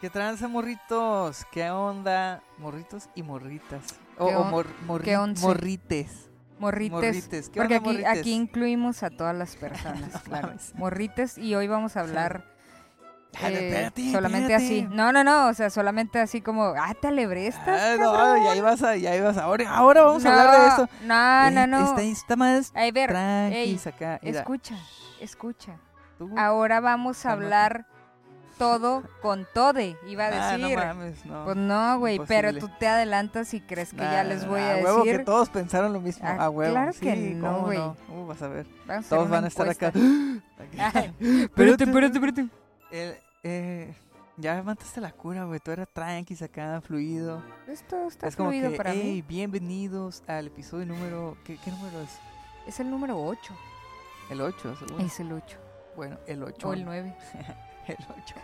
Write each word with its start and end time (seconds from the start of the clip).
¿Qué 0.00 0.10
tranza, 0.10 0.46
morritos? 0.46 1.44
¿Qué 1.50 1.70
onda? 1.70 2.40
Morritos 2.58 3.08
y 3.16 3.22
morritas. 3.22 3.82
O, 4.16 4.28
¿Qué 4.28 4.36
o 4.36 4.44
mor- 4.44 4.66
qué 5.02 5.16
morrites. 5.18 5.42
Morrites. 5.42 6.28
Morrites. 6.60 7.48
¿Qué 7.50 7.60
Porque 7.60 7.76
onda, 7.78 7.90
aquí, 7.90 7.98
morrites? 8.02 8.20
aquí 8.20 8.32
incluimos 8.32 9.02
a 9.02 9.10
todas 9.10 9.34
las 9.34 9.56
personas, 9.56 10.22
claro. 10.24 10.52
Morrites 10.74 11.36
y 11.38 11.54
hoy 11.54 11.66
vamos 11.68 11.96
a 11.96 12.00
hablar 12.00 12.44
Dale, 13.32 13.58
eh, 13.60 13.68
espérate, 13.68 14.12
solamente 14.12 14.52
espérate. 14.54 14.64
así. 14.86 14.88
No, 14.94 15.12
no, 15.12 15.22
no, 15.24 15.48
o 15.48 15.54
sea, 15.54 15.68
solamente 15.70 16.18
así 16.20 16.40
como, 16.40 16.62
ah, 16.76 16.94
te 17.00 17.08
alebrestas, 17.08 17.68
Ah, 17.68 17.96
no, 17.98 18.44
ya 18.44 18.56
ibas 18.56 18.82
a, 18.82 18.96
ya 18.96 19.14
ibas 19.16 19.36
a- 19.36 19.44
Ahora, 19.44 19.68
ahora 19.70 20.02
vamos 20.02 20.24
a 20.24 20.30
hablar 20.30 20.60
de 20.60 20.66
eso. 20.68 20.88
No, 21.02 21.50
no, 21.50 21.60
Eh, 21.62 21.66
no. 21.66 21.84
Está, 21.90 22.02
está 22.02 22.36
más 22.36 22.72
A 22.74 22.90
ver, 22.92 23.10
ey, 23.52 23.80
acá. 23.84 24.16
Escucha, 24.22 24.76
escucha. 25.20 25.76
tú- 26.18 26.30
Ahora 26.36 26.80
vamos 26.80 27.24
a 27.26 27.30
Cálmate. 27.30 27.44
hablar 27.44 27.86
todo 28.58 29.02
con 29.22 29.46
tode, 29.54 29.96
iba 30.06 30.26
a 30.26 30.52
Ah, 30.54 30.58
no 30.58 30.68
decir. 30.68 30.78
mames, 30.78 31.24
no. 31.26 31.44
pues 31.44 31.56
no, 31.56 31.98
güey, 31.98 32.20
pero 32.26 32.52
tú 32.58 32.68
te 32.78 32.86
adelantas 32.88 33.54
y 33.54 33.60
crees 33.60 33.90
que 33.92 33.98
ya 33.98 34.22
Nah, 34.24 34.28
les 34.28 34.46
voy 34.46 34.60
nah, 34.60 34.72
a 34.72 34.76
huevo 34.76 34.98
decir. 35.04 35.18
que 35.18 35.24
todos 35.24 35.48
pensaron 35.48 35.92
lo 35.92 36.00
mismo. 36.00 36.26
Ah, 36.28 36.44
a 36.44 36.50
huevo. 36.50 36.72
claro 36.72 36.92
que 36.92 37.14
sí, 37.16 37.34
no, 37.34 37.52
¿cómo 37.52 37.64
güey. 37.66 37.78
no? 37.78 37.96
Uh, 38.08 38.26
vas 38.26 38.42
a 38.42 38.48
ver. 38.48 38.66
Vamos 38.86 39.06
a 39.06 39.08
Todos 39.08 39.26
una 39.26 39.34
van 39.36 39.44
a 39.44 39.48
estar 39.48 39.68
acá. 39.68 39.92
Ay, 40.78 41.14
Espérate, 41.20 41.84
espérate, 41.84 42.14
espérate. 42.18 42.48
El, 42.90 43.16
eh, 43.44 43.94
ya 44.36 44.62
mataste 44.62 45.00
la 45.00 45.12
cura, 45.12 45.44
güey. 45.44 45.60
Tú 45.60 45.70
eras 45.70 45.88
tranqui, 45.92 46.36
acá, 46.42 46.80
fluido. 46.80 47.42
Esto 47.66 48.08
está 48.08 48.28
es 48.28 48.36
como 48.36 48.50
fluido 48.50 48.70
que, 48.70 48.76
para 48.76 48.92
hey, 48.92 49.14
mí. 49.16 49.22
bienvenidos 49.22 50.22
al 50.26 50.46
episodio 50.48 50.86
número... 50.86 51.36
¿Qué, 51.44 51.56
qué 51.64 51.70
número 51.70 52.00
es? 52.00 52.10
Es 52.66 52.80
el 52.80 52.90
número 52.90 53.20
8. 53.20 53.54
El 54.30 54.40
8, 54.42 54.76
seguro. 54.76 55.04
Es 55.04 55.18
el 55.20 55.32
8. 55.32 55.58
Bueno, 55.96 56.18
el 56.26 56.42
8. 56.42 56.68
O 56.68 56.72
el 56.74 56.84
9. 56.84 57.16
El 57.88 57.96
8. 58.22 58.34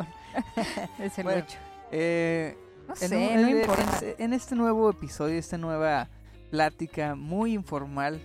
Es 0.98 1.19
el 1.19 1.25
Bueno, 1.25 1.45
8. 1.47 1.59
Eh, 1.92 2.56
No 2.89 2.95
en, 2.95 3.09
sé, 3.09 3.17
un- 3.17 3.42
no 3.42 3.48
en- 3.48 3.59
importa. 3.61 3.98
en- 4.03 4.14
en 4.25 4.33
este 4.33 4.55
nuevo 4.55 4.91
episodio, 4.91 5.39
esta 5.39 5.59
nueva 5.59 6.09
plática 6.50 7.14
muy 7.14 7.53
informal 7.55 8.20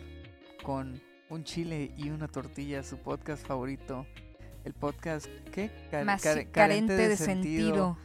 con 0.63 1.01
un 1.29 1.43
chile 1.43 1.91
y 1.97 2.09
una 2.09 2.27
tortilla, 2.27 2.83
su 2.83 2.97
podcast 2.97 3.45
favorito. 3.45 4.05
El 4.65 4.73
podcast, 4.73 5.27
¿qué? 5.53 5.71
Care- 5.91 6.05
Más 6.05 6.21
care- 6.21 6.49
carente 6.51 6.93
de 6.95 7.15
sentido. 7.17 7.97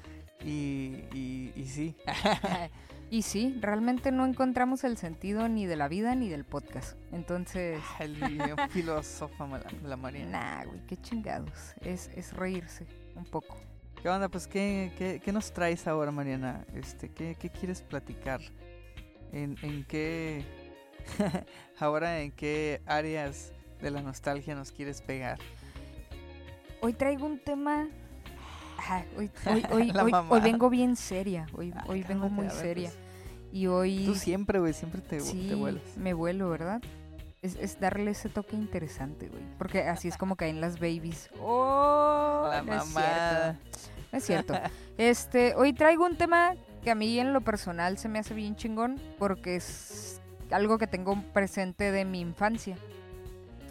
Y, 0.45 1.05
y, 1.13 1.53
y 1.57 1.65
sí. 1.67 1.97
y 3.11 3.23
sí, 3.23 3.57
realmente 3.61 4.13
no 4.13 4.27
encontramos 4.27 4.85
el 4.85 4.97
sentido 4.99 5.49
ni 5.49 5.67
de 5.67 5.77
la 5.77 5.89
vida 5.89 6.15
ni 6.15 6.29
del 6.29 6.45
podcast. 6.45 6.97
Entonces, 7.13 7.81
El 7.99 8.17
filósofo 8.71 9.47
la, 9.47 9.63
la 9.83 9.97
Mariana. 9.97 10.59
nah, 10.59 10.65
güey, 10.67 10.81
qué 10.87 10.97
chingados. 10.99 11.75
Es, 11.81 12.11
es 12.15 12.33
reírse 12.35 12.87
un 13.17 13.25
poco. 13.25 13.57
¿Qué 14.03 14.09
onda? 14.09 14.29
Pues, 14.29 14.47
¿qué, 14.47 14.93
qué, 14.99 15.21
qué 15.25 15.33
nos 15.33 15.53
traes 15.53 15.87
ahora, 15.87 16.11
Mariana? 16.11 16.65
Este, 16.75 17.09
¿qué, 17.09 17.37
qué 17.39 17.49
quieres 17.51 17.81
platicar? 17.83 18.41
¿En, 19.33 19.57
en 19.63 19.85
qué... 19.85 20.45
ahora, 21.79 22.21
¿en 22.21 22.31
qué 22.33 22.81
áreas 22.87 23.53
de 23.81 23.91
la 23.91 24.03
nostalgia 24.03 24.55
nos 24.55 24.73
quieres 24.73 25.01
pegar? 25.03 25.39
Hoy 26.83 26.93
traigo 26.93 27.27
un 27.27 27.39
tema. 27.39 27.89
Ah, 28.79 29.05
hoy, 29.17 29.31
hoy, 29.47 29.65
hoy, 29.73 30.13
hoy- 30.31 30.41
vengo 30.43 30.69
bien 30.69 30.97
seria. 30.97 31.47
Hoy, 31.55 31.73
Ay, 31.75 31.83
hoy 31.89 32.03
vengo 32.03 32.29
muy 32.29 32.47
ver, 32.47 32.55
seria. 32.55 32.91
pues. 32.91 33.01
Y 33.55 33.67
hoy. 33.69 34.05
Tú 34.05 34.15
siempre, 34.17 34.59
güey, 34.59 34.73
siempre 34.75 35.01
te, 35.01 35.21
sí, 35.21 35.47
te 35.49 35.55
vuelas. 35.55 35.83
me 35.97 36.13
vuelo, 36.13 36.51
¿verdad? 36.51 36.83
Es, 37.45 37.57
es 37.57 37.79
darle 37.79 38.13
ese 38.13 38.29
toque 38.31 38.57
interesante, 38.57 39.29
güey. 39.29 39.43
Porque 39.59 39.83
así 39.83 40.09
es 40.09 40.17
como 40.17 40.35
caen 40.37 40.61
las 40.63 40.81
babies. 40.81 41.29
¡Oh! 41.41 42.49
La 42.51 42.63
no 42.63 42.73
es 42.75 42.87
mamada. 42.87 43.59
cierto. 43.61 43.79
No 44.13 44.19
es 44.19 44.25
cierto. 44.25 44.55
Este, 44.97 45.55
hoy 45.55 45.73
traigo 45.75 46.07
un 46.07 46.17
tema 46.17 46.55
que 46.83 46.91
a 46.91 46.95
mí 46.95 47.19
en 47.19 47.33
lo 47.33 47.41
personal 47.43 47.99
se 47.99 48.09
me 48.09 48.19
hace 48.19 48.33
bien 48.35 48.57
chingón 48.57 49.01
porque 49.19 49.57
es 49.57 50.21
algo 50.51 50.79
que 50.79 50.87
tengo 50.87 51.21
presente 51.33 51.91
de 51.93 52.05
mi 52.05 52.21
infancia. 52.21 52.77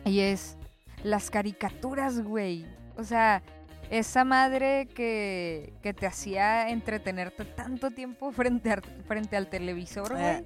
Y 0.06 0.20
es 0.20 0.56
las 1.04 1.30
caricaturas, 1.32 2.22
güey. 2.22 2.66
O 2.98 3.04
sea, 3.04 3.42
esa 3.90 4.24
madre 4.26 4.88
que, 4.94 5.74
que 5.82 5.94
te 5.94 6.06
hacía 6.06 6.70
entretenerte 6.70 7.46
tanto 7.46 7.90
tiempo 7.92 8.32
frente, 8.32 8.72
a- 8.72 8.82
frente 9.08 9.36
al 9.38 9.48
televisor, 9.48 10.12
güey. 10.12 10.24
Eh, 10.24 10.46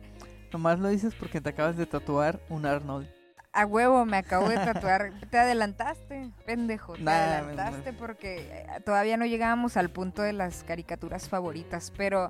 Nomás 0.53 0.79
lo 0.79 0.87
dices 0.87 1.13
porque 1.15 1.41
te 1.41 1.49
acabas 1.49 1.75
de 1.75 1.85
tatuar 1.85 2.39
un 2.49 2.65
Arnold. 2.65 3.07
A 3.53 3.65
huevo, 3.65 4.05
me 4.05 4.17
acabo 4.17 4.49
de 4.49 4.55
tatuar. 4.55 5.11
Te 5.31 5.39
adelantaste, 5.39 6.29
pendejo. 6.45 6.93
Te 6.93 7.01
Nah, 7.01 7.11
me- 7.11 7.17
adelantaste 7.19 7.93
porque 7.93 8.37
eh, 8.51 8.67
todavía 8.85 9.17
no 9.17 9.25
llegábamos 9.25 9.77
al 9.77 9.89
punto 9.89 10.21
de 10.21 10.33
las 10.33 10.63
caricaturas 10.63 11.27
favoritas. 11.27 11.91
Pero, 11.97 12.29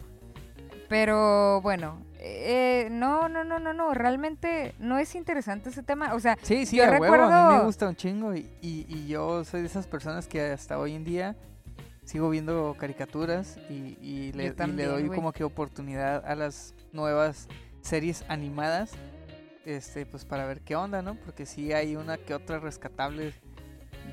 pero 0.88 1.60
bueno, 1.62 2.02
eh, 2.20 2.88
no, 2.92 3.28
no, 3.28 3.44
no, 3.44 3.60
no, 3.60 3.74
no. 3.74 3.94
Realmente 3.94 4.74
no 4.80 4.98
es 5.00 5.16
interesante 5.16 5.70
ese 5.70 5.84
tema. 5.84 6.14
O 6.14 6.20
sea, 6.20 6.38
Sí, 6.44 6.66
sí, 6.66 6.78
Yo 6.78 6.86
a 6.86 6.98
huevo, 6.98 7.16
a 7.24 7.50
mí 7.52 7.58
me 7.58 7.64
gusta 7.66 7.88
un 7.90 7.96
chingo 7.96 8.34
y, 8.34 8.50
y, 8.62 8.86
y 8.88 9.08
yo 9.08 9.44
soy 9.44 9.62
de 9.62 9.68
esas 9.68 9.86
personas 9.88 10.28
que 10.28 10.42
hasta 10.42 10.80
hoy 10.80 10.94
en 10.96 11.04
día 11.04 11.36
sigo 12.06 12.30
viendo 12.30 12.74
caricaturas 12.80 13.58
y, 13.70 13.98
y 14.02 14.32
le, 14.32 14.52
también, 14.52 14.88
doy 14.88 15.10
como 15.10 15.34
que 15.34 15.44
oportunidad 15.44 16.26
a 16.26 16.36
las 16.36 16.74
nuevas 16.94 17.50
series 17.82 18.24
animadas, 18.30 18.92
este, 19.68 20.06
pues 20.06 20.26
para 20.26 20.46
ver 20.46 20.62
qué 20.62 20.76
onda, 20.76 21.02
¿no? 21.02 21.16
Porque 21.16 21.46
sí 21.46 21.74
hay 21.74 21.96
una 21.96 22.18
que 22.18 22.34
otra 22.34 22.60
rescatable 22.60 23.34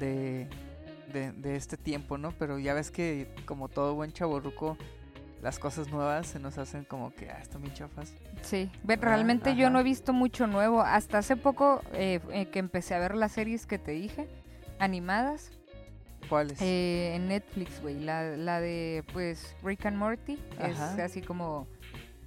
de, 0.00 0.48
de, 1.12 1.32
de 1.32 1.56
este 1.56 1.76
tiempo, 1.76 2.18
¿no? 2.18 2.32
Pero 2.32 2.58
ya 2.58 2.74
ves 2.74 2.90
que 2.90 3.32
como 3.46 3.68
todo 3.68 3.94
buen 3.94 4.12
chaborruco, 4.12 4.76
las 5.42 5.58
cosas 5.58 5.88
nuevas 5.90 6.26
se 6.26 6.38
nos 6.40 6.58
hacen 6.58 6.84
como 6.84 7.14
que, 7.14 7.30
ah, 7.30 7.38
están 7.40 7.62
bien 7.62 7.74
chafas. 7.74 8.12
sí. 8.42 8.70
Ah, 8.88 8.96
realmente 8.98 9.54
yo 9.54 9.70
no 9.70 9.78
he 9.78 9.82
visto 9.82 10.12
mucho 10.12 10.46
nuevo. 10.46 10.80
Hasta 10.80 11.18
hace 11.18 11.36
poco 11.36 11.82
eh, 11.92 12.20
eh, 12.32 12.46
que 12.46 12.58
empecé 12.58 12.94
a 12.94 12.98
ver 12.98 13.14
las 13.14 13.32
series 13.32 13.66
que 13.66 13.78
te 13.78 13.92
dije, 13.92 14.26
animadas. 14.78 15.52
¿Cuáles? 16.28 16.60
Eh, 16.62 17.14
en 17.14 17.28
Netflix, 17.28 17.82
güey. 17.82 18.00
La, 18.00 18.36
la 18.38 18.60
de, 18.60 19.04
pues, 19.12 19.54
Rick 19.62 19.84
and 19.84 19.98
Morty. 19.98 20.38
Ajá. 20.58 20.94
Es 20.94 20.98
así 20.98 21.20
como 21.20 21.68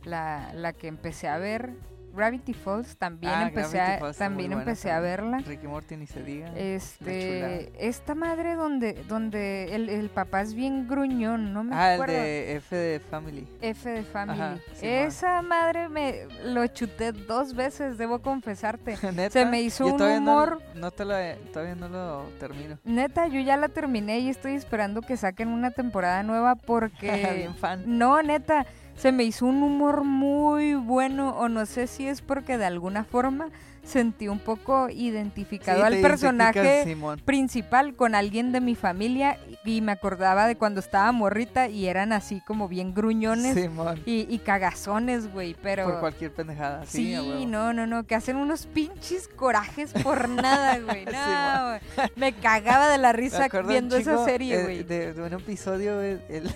la, 0.06 0.54
la 0.54 0.72
que 0.74 0.88
empecé 0.88 1.28
a 1.28 1.40
ver. 1.40 1.74
Gravity 2.18 2.54
Falls 2.54 2.98
también 2.98 3.32
Ah, 3.34 3.44
empecé, 3.48 3.78
Gravity 3.78 3.96
a, 3.96 4.00
Falls 4.00 4.18
también 4.18 4.50
buena 4.50 4.62
empecé 4.64 4.92
a 4.92 5.00
verla. 5.00 5.38
Ricky 5.46 5.68
Morty 5.68 5.96
ni 5.96 6.08
se 6.08 6.24
diga. 6.24 6.52
Este, 6.58 7.72
esta 7.88 8.16
madre 8.16 8.56
donde, 8.56 8.94
donde 9.08 9.76
el, 9.76 9.90
el 9.90 10.10
papá 10.10 10.42
es 10.42 10.54
bien 10.54 10.88
gruñón, 10.88 11.54
no 11.54 11.64
me 11.64 11.76
Ah, 11.76 11.90
el 11.90 12.02
acuerdo. 12.02 12.14
de 12.16 12.56
F 12.56 12.76
de 12.76 13.00
Family. 13.00 13.48
F 13.62 13.90
de 13.90 14.04
Family. 14.04 14.42
Ajá. 14.42 14.58
Esa 14.82 15.42
madre 15.42 15.90
me 15.90 16.26
lo 16.44 16.66
chuté 16.68 17.12
dos 17.12 17.54
veces, 17.54 17.98
debo 17.98 18.20
confesarte. 18.20 18.98
¿Neta? 19.14 19.30
Se 19.30 19.46
me 19.46 19.62
hizo 19.62 19.86
Yo 19.86 19.92
un 19.94 19.98
todavía 19.98 20.20
no- 20.20 20.32
humor. 20.34 20.62
No, 20.76 20.92
te 20.92 21.06
lo, 21.06 21.14
todavía 21.54 21.76
no 21.76 21.88
lo 21.88 22.24
termino. 22.40 22.78
Neta, 22.84 23.28
yo 23.28 23.40
ya 23.42 23.58
la 23.58 23.70
terminé 23.70 24.20
y 24.20 24.30
estoy 24.30 24.54
esperando 24.56 25.02
que 25.02 25.18
saquen 25.18 25.50
una 25.50 25.72
temporada 25.72 26.24
nueva 26.24 26.56
porque 26.56 27.08
Bien 27.38 27.56
fan. 27.56 27.84
No, 27.86 28.22
neta, 28.24 28.66
se 28.98 29.12
me 29.12 29.24
hizo 29.24 29.46
un 29.46 29.64
humor 29.64 30.04
muy 30.04 30.74
bueno 30.76 31.30
o 31.38 31.48
no 31.50 31.66
sé 31.66 31.88
si 31.88 32.08
es 32.08 32.22
porque 32.22 32.58
de 32.58 32.66
alguna 32.66 33.04
forma 33.06 33.50
sentí 33.84 34.28
un 34.28 34.40
poco 34.40 34.90
identificado 34.90 35.80
Sí, 35.80 35.86
al 35.86 36.02
personaje 36.02 36.98
principal 37.24 37.96
con 37.96 38.16
alguien 38.16 38.52
de 38.52 38.60
mi 38.60 38.76
familia 38.76 39.38
y 39.64 39.80
me 39.80 39.94
acordaba 39.94 40.46
de 40.46 40.58
cuando 40.58 40.82
estaba 40.82 41.10
morrita 41.14 41.70
y 41.70 41.88
eran 41.88 42.12
así 42.12 42.42
como 42.46 42.68
bien 42.68 42.94
gruñones 42.94 43.54
Simón. 43.56 44.02
y, 44.06 44.26
y 44.30 44.40
cagazones, 44.40 45.32
güey, 45.32 45.56
pero... 45.62 45.86
Por 45.86 46.00
cualquier 46.02 46.34
pendejada. 46.34 46.86
Sí, 46.86 47.46
no, 47.48 47.72
no, 47.72 47.88
no, 47.88 48.04
que 48.06 48.16
hacen 48.16 48.36
unos 48.36 48.66
pinches 48.66 49.30
corajes 49.30 49.94
por 50.04 50.28
nada, 50.30 50.80
güey. 50.80 51.06
No, 51.06 51.70
güey. 51.70 52.10
me 52.18 52.34
cagaba 52.34 52.90
de 52.90 52.98
la 52.98 53.14
risa 53.14 53.48
viendo 53.66 53.96
esa 53.96 54.26
serie, 54.26 54.60
eh, 54.60 54.64
güey. 54.64 54.84
de, 54.84 55.14
de 55.14 55.22
un 55.22 55.32
episodio 55.34 56.02
el, 56.02 56.20
el- 56.28 56.52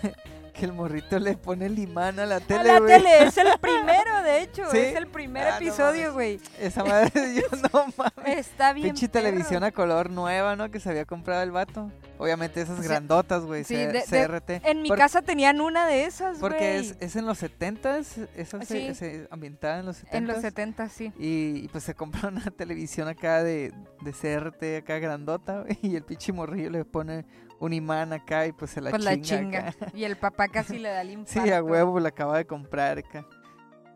que 0.52 0.66
el 0.66 0.74
morrito 0.74 1.18
le 1.20 1.38
pone 1.38 1.70
limán 1.70 2.20
a 2.20 2.26
la 2.26 2.36
A 2.38 2.40
tele, 2.40 2.64
la 2.66 2.80
güey. 2.80 2.92
tele, 2.98 3.24
es 3.24 3.38
el 3.38 3.48
primero, 3.62 4.22
de 4.24 4.42
hecho, 4.44 4.64
¿Sí? 4.72 4.78
es 4.78 4.96
el 4.96 5.08
primer 5.08 5.48
Ah, 5.48 5.58
episodio, 5.58 6.14
güey. 6.14 6.40
Esa 6.60 6.84
madre, 6.84 7.12
yo 7.36 7.58
no 7.74 7.86
mames. 7.98 8.38
Está 8.38 8.74
bien. 8.74 8.88
Pinche 8.88 9.08
televisión 9.08 9.64
a 9.64 9.72
color 9.72 10.10
nueva, 10.10 10.56
¿no? 10.56 10.70
Que 10.72 10.80
se 10.80 10.90
había 10.90 11.06
comprado 11.06 11.42
el 11.44 11.52
vato. 11.52 11.92
Obviamente 12.18 12.62
esas 12.62 12.80
grandotas, 12.82 13.44
güey. 13.46 13.64
Sí, 13.64 13.76
C- 13.76 13.88
de- 13.88 14.04
CRT. 14.04 14.50
En 14.70 14.84
mi 14.84 14.90
casa 14.92 15.22
tenían 15.24 15.60
una 15.60 15.88
de 15.88 16.06
esas, 16.06 16.40
güey. 16.40 16.52
Porque 16.52 16.78
es, 16.78 16.96
es 17.00 17.16
en 17.16 17.26
los 17.26 17.42
70s, 17.42 18.28
esa 18.36 18.62
se, 18.62 18.90
Sí. 18.90 18.96
se 18.96 19.28
ambientada 19.32 19.80
en 19.80 19.88
los 19.88 20.04
70s. 20.04 20.08
En 20.18 20.28
los 20.28 20.42
70, 20.42 20.90
sí. 20.90 21.12
Y, 21.18 21.62
y, 21.64 21.68
pues 21.70 21.84
se 21.84 21.96
compró 21.96 22.28
una 22.30 22.52
televisión 22.52 23.08
acá 23.08 23.42
de, 23.44 23.74
de 24.02 24.12
CRT 24.14 24.84
acá 24.84 25.00
grandota 25.00 25.62
güey, 25.62 25.80
y 25.82 25.96
el 25.96 26.04
pinche 26.04 26.32
morrillo 26.32 26.70
le 26.70 26.86
pone 26.86 27.26
un 27.62 27.72
imán 27.74 28.12
acá 28.12 28.46
y 28.48 28.52
pues 28.52 28.72
se 28.72 28.82
la 28.82 28.90
Pues 28.90 29.02
chinga. 29.04 29.16
la 29.16 29.22
chinga. 29.22 29.60
acá. 29.70 29.92
Y 29.96 30.04
el 30.04 30.18
papá 30.18 30.50
casi 30.50 30.78
le 30.80 30.90
da 30.90 31.02
el 31.02 31.12
infarto. 31.12 31.48
Sí, 31.48 31.54
a 31.54 31.64
huevo 31.64 32.00
la 32.02 32.10
acaba 32.10 32.36
de 32.38 32.46
comprar 32.46 32.98
acá. 32.98 33.26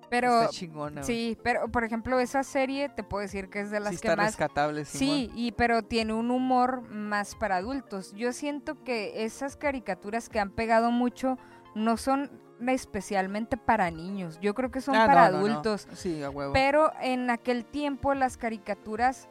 Pero, 0.09 0.43
está 0.43 0.53
chingona. 0.53 1.01
sí, 1.03 1.35
pero 1.43 1.67
por 1.67 1.83
ejemplo, 1.83 2.19
esa 2.19 2.43
serie 2.43 2.89
te 2.89 3.03
puedo 3.03 3.21
decir 3.23 3.49
que 3.49 3.59
es 3.61 3.71
de 3.71 3.79
las 3.79 3.95
sí 3.95 3.99
que 4.01 4.07
está 4.07 4.15
más 4.15 4.27
rescatable, 4.27 4.85
Sí, 4.85 5.31
y 5.35 5.51
pero 5.53 5.81
tiene 5.81 6.13
un 6.13 6.29
humor 6.31 6.83
más 6.89 7.35
para 7.35 7.57
adultos. 7.57 8.13
Yo 8.13 8.31
siento 8.31 8.81
que 8.83 9.25
esas 9.25 9.57
caricaturas 9.57 10.29
que 10.29 10.39
han 10.39 10.51
pegado 10.51 10.91
mucho 10.91 11.37
no 11.73 11.97
son 11.97 12.29
especialmente 12.67 13.57
para 13.57 13.89
niños. 13.89 14.39
Yo 14.41 14.53
creo 14.53 14.69
que 14.71 14.79
son 14.79 14.95
Ah, 14.95 15.07
para 15.07 15.29
no, 15.31 15.37
no, 15.39 15.47
no. 15.47 15.51
adultos. 15.53 15.87
Sí, 15.95 16.21
a 16.23 16.29
huevo. 16.29 16.53
Pero 16.53 16.93
en 17.01 17.29
aquel 17.31 17.65
tiempo 17.65 18.13
las 18.13 18.37
caricaturas, 18.37 19.27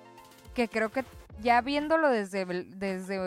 que 0.55 0.69
creo 0.69 0.91
que 0.91 1.05
ya 1.43 1.61
viéndolo 1.61 2.09
desde, 2.11 2.45
desde 2.45 3.19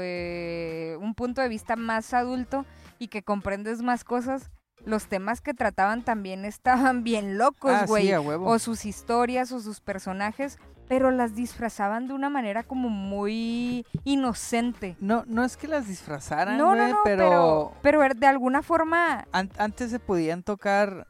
eh, 0.93 0.97
un 0.97 1.13
punto 1.15 1.41
de 1.41 1.49
vista 1.49 1.75
más 1.75 2.13
adulto 2.13 2.65
y 2.99 3.07
que 3.09 3.23
comprendes 3.23 3.81
más 3.81 4.03
cosas, 4.03 4.49
los 4.85 5.07
temas 5.07 5.41
que 5.41 5.53
trataban 5.53 6.03
también 6.03 6.45
estaban 6.45 7.03
bien 7.03 7.37
locos, 7.37 7.71
ah, 7.73 7.85
güey. 7.87 8.07
sí, 8.07 8.13
o 8.13 8.59
sus 8.59 8.85
historias 8.85 9.51
o 9.51 9.59
sus 9.59 9.81
personajes, 9.81 10.57
pero 10.87 11.11
las 11.11 11.35
disfrazaban 11.35 12.07
de 12.07 12.13
una 12.13 12.29
manera 12.29 12.63
como 12.63 12.87
muy 12.87 13.85
inocente. 14.05 14.95
No, 15.01 15.23
no 15.27 15.43
es 15.43 15.57
que 15.57 15.67
las 15.67 15.87
disfrazaran, 15.87 16.57
No, 16.57 16.75
no, 16.75 16.99
pero, 17.03 17.03
pero, 17.03 17.73
pero 17.81 18.03
er- 18.03 18.15
de 18.15 18.27
alguna 18.27 18.61
forma 18.63 19.27
an- 19.33 19.51
antes 19.57 19.91
se 19.91 19.99
podían 19.99 20.43
tocar 20.43 21.05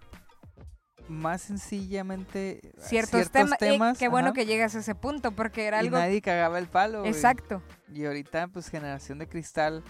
más 1.09 1.42
sencillamente 1.42 2.59
eh, 2.68 2.71
ciertos, 2.80 3.30
tema- 3.31 3.56
eh, 3.56 3.59
temas. 3.59 3.98
qué 3.98 4.07
bueno 4.07 4.30
ajá, 4.30 4.36
que 4.36 4.45
llegas 4.45 4.75
a 4.75 4.80
ese 4.80 4.95
punto, 4.95 5.31
porque 5.31 5.65
era 5.65 5.77
y 5.83 5.88
algo... 5.88 5.98
nadie 5.98 6.21
cagaba 6.21 6.59
el 6.59 6.68
palo. 6.68 7.00
güey. 7.00 7.12
Exacto. 7.12 7.62
Y 7.94 8.06
ahorita, 8.06 8.48
pues, 8.48 8.69
generación 8.69 9.19
de 9.19 9.27
cristal, 9.27 9.83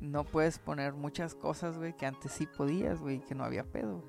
no 0.00 0.24
puedes 0.24 0.58
poner 0.58 0.94
muchas 0.94 1.34
cosas, 1.34 1.76
güey, 1.78 1.94
que 1.96 2.06
antes 2.06 2.32
sí 2.32 2.46
podías, 2.46 3.00
güey, 3.00 3.20
que 3.20 3.34
no 3.34 3.44
había 3.44 3.64
pedo. 3.64 4.02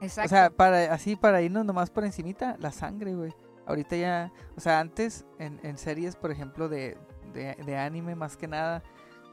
Exacto. 0.00 0.26
O 0.26 0.28
sea, 0.28 0.50
para, 0.50 0.92
así 0.92 1.14
para 1.16 1.42
irnos 1.42 1.64
nomás 1.64 1.90
por 1.90 2.04
encimita, 2.04 2.56
la 2.58 2.72
sangre, 2.72 3.14
güey. 3.14 3.32
Ahorita 3.66 3.94
ya, 3.96 4.32
o 4.56 4.60
sea, 4.60 4.80
antes 4.80 5.24
en, 5.38 5.60
en 5.62 5.78
series, 5.78 6.16
por 6.16 6.32
ejemplo, 6.32 6.68
de, 6.68 6.98
de, 7.32 7.54
de 7.64 7.76
anime 7.76 8.16
más 8.16 8.36
que 8.36 8.48
nada, 8.48 8.82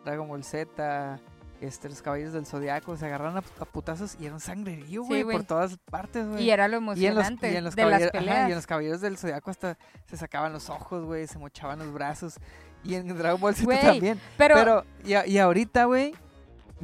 Dragon 0.05 0.27
Ball 0.27 0.43
Z, 0.43 1.19
este, 1.61 1.89
los 1.89 2.01
Caballeros 2.01 2.33
del 2.33 2.45
Zodiaco, 2.45 2.95
se 2.97 3.05
agarraron 3.05 3.37
a, 3.37 3.39
a 3.59 3.65
putazos 3.65 4.15
y 4.19 4.25
eran 4.25 4.39
sangrerío, 4.39 5.01
Sí, 5.03 5.07
güey, 5.07 5.23
güey. 5.23 5.37
por 5.37 5.45
todas 5.45 5.77
partes, 5.89 6.27
güey. 6.27 6.43
y 6.43 6.51
era 6.51 6.67
lo 6.67 6.77
Y 6.77 6.79
en 6.79 6.85
los, 6.85 6.97
emocionante 7.25 7.51
y 7.51 7.55
en 7.57 7.63
los 7.63 7.75
de 7.75 7.85
las 7.85 8.01
ajá, 8.13 8.47
y 8.47 8.51
en 8.51 8.55
los 8.55 8.67
caballeros 8.67 9.01
del 9.01 9.17
zodiaco 9.17 9.51
hasta 9.51 9.77
se 10.07 10.17
sacaban 10.17 10.53
los 10.53 10.69
ojos, 10.69 11.03
güey, 11.05 11.27
se 11.27 11.37
mochaban 11.37 11.79
los 11.79 11.91
brazos. 11.93 12.35
Y 12.83 12.95
en 12.95 13.07
Dragon 13.17 13.41
Ball 13.41 13.55
Z 13.55 13.79
también. 13.81 14.19
pero, 14.37 14.55
Pero, 14.55 14.85
y, 15.03 15.13
a- 15.13 15.27
y 15.27 15.37
ahorita, 15.37 15.83
güey, 15.85 16.13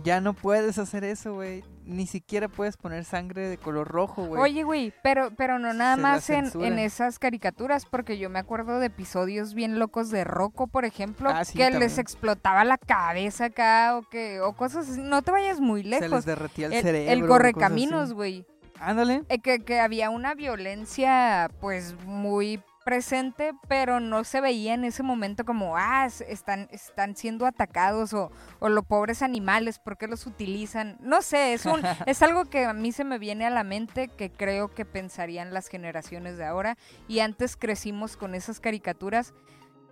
ya 0.04 0.20
no 0.20 0.34
puedes 0.34 0.78
hacer 0.78 1.04
eso, 1.06 1.36
güey. 1.36 1.64
Ni 1.88 2.08
siquiera 2.08 2.48
puedes 2.48 2.78
poner 2.78 3.06
sangre 3.06 3.48
de 3.48 3.58
color 3.58 3.88
rojo, 3.88 4.26
güey. 4.26 4.42
oye, 4.42 4.64
güey, 4.64 4.92
pero, 5.04 5.30
pero 5.38 5.60
no 5.60 5.72
nada 5.74 5.96
Se 5.96 6.02
más 6.02 6.30
en, 6.32 6.64
en 6.64 6.80
esas 6.80 7.20
caricaturas, 7.20 7.86
porque 7.86 8.18
yo 8.18 8.30
me 8.30 8.40
acuerdo 8.40 8.80
de 8.80 8.88
episodios 8.88 9.54
bien 9.54 9.78
locos 9.78 10.10
de 10.10 10.24
Rocco, 10.24 10.66
por 10.68 10.84
ejemplo, 10.86 11.30
Ah, 11.30 11.46
sí, 11.46 11.58
que 11.58 11.70
les 11.70 11.98
explotaba 12.00 12.64
la 12.66 12.78
cabeza 12.80 13.46
acá 13.46 13.98
o 13.98 14.02
que 14.10 14.42
o 14.42 14.54
cosas 14.54 14.90
así. 14.90 15.02
No 15.04 15.22
te 15.22 15.30
vayas 15.32 15.60
muy 15.60 15.84
se 15.84 15.90
les 15.90 16.02
lejos. 16.02 16.26
derretía 16.26 16.68
el, 16.68 16.74
El, 16.74 16.82
cerebro. 16.82 17.12
el 17.14 17.28
correcaminos, 17.28 18.14
güey. 18.14 18.46
Ándale. 18.80 19.24
Eh, 19.30 19.40
que, 19.40 19.60
que 19.60 19.80
había 19.80 20.10
una 20.10 20.34
violencia 20.34 21.50
pues 21.62 21.96
muy 22.06 22.62
presente, 22.86 23.54
pero 23.68 24.00
no 24.00 24.24
se 24.24 24.42
veía 24.42 24.76
en 24.76 24.86
ese 24.86 25.02
momento 25.02 25.44
como, 25.44 25.76
ah, 25.76 26.06
están, 26.06 26.70
están 26.72 27.16
siendo 27.16 27.48
atacados 27.48 28.14
o, 28.14 28.32
o 28.60 28.70
los 28.70 28.86
pobres 28.86 29.24
animales, 29.24 29.80
¿por 29.80 29.98
qué 29.98 30.08
los 30.08 30.28
utilizan? 30.28 30.96
No 31.02 31.24
sé, 31.24 31.54
es, 31.54 31.66
un, 31.66 31.82
es 32.06 32.22
algo 32.22 32.46
que 32.46 32.66
a 32.66 32.74
mí 32.74 32.92
se 32.92 33.04
me 33.04 33.18
viene 33.18 33.48
a 33.48 33.50
la 33.50 33.64
mente 33.64 34.08
que 34.08 34.32
creo 34.32 34.70
que 34.70 34.86
pensarían 34.86 35.52
las 35.52 35.68
generaciones 35.68 36.38
de 36.38 36.46
ahora 36.46 36.78
y 37.08 37.22
antes 37.22 37.58
crecimos 37.58 38.18
con 38.18 38.36
esas 38.36 38.60
caricaturas 38.60 39.34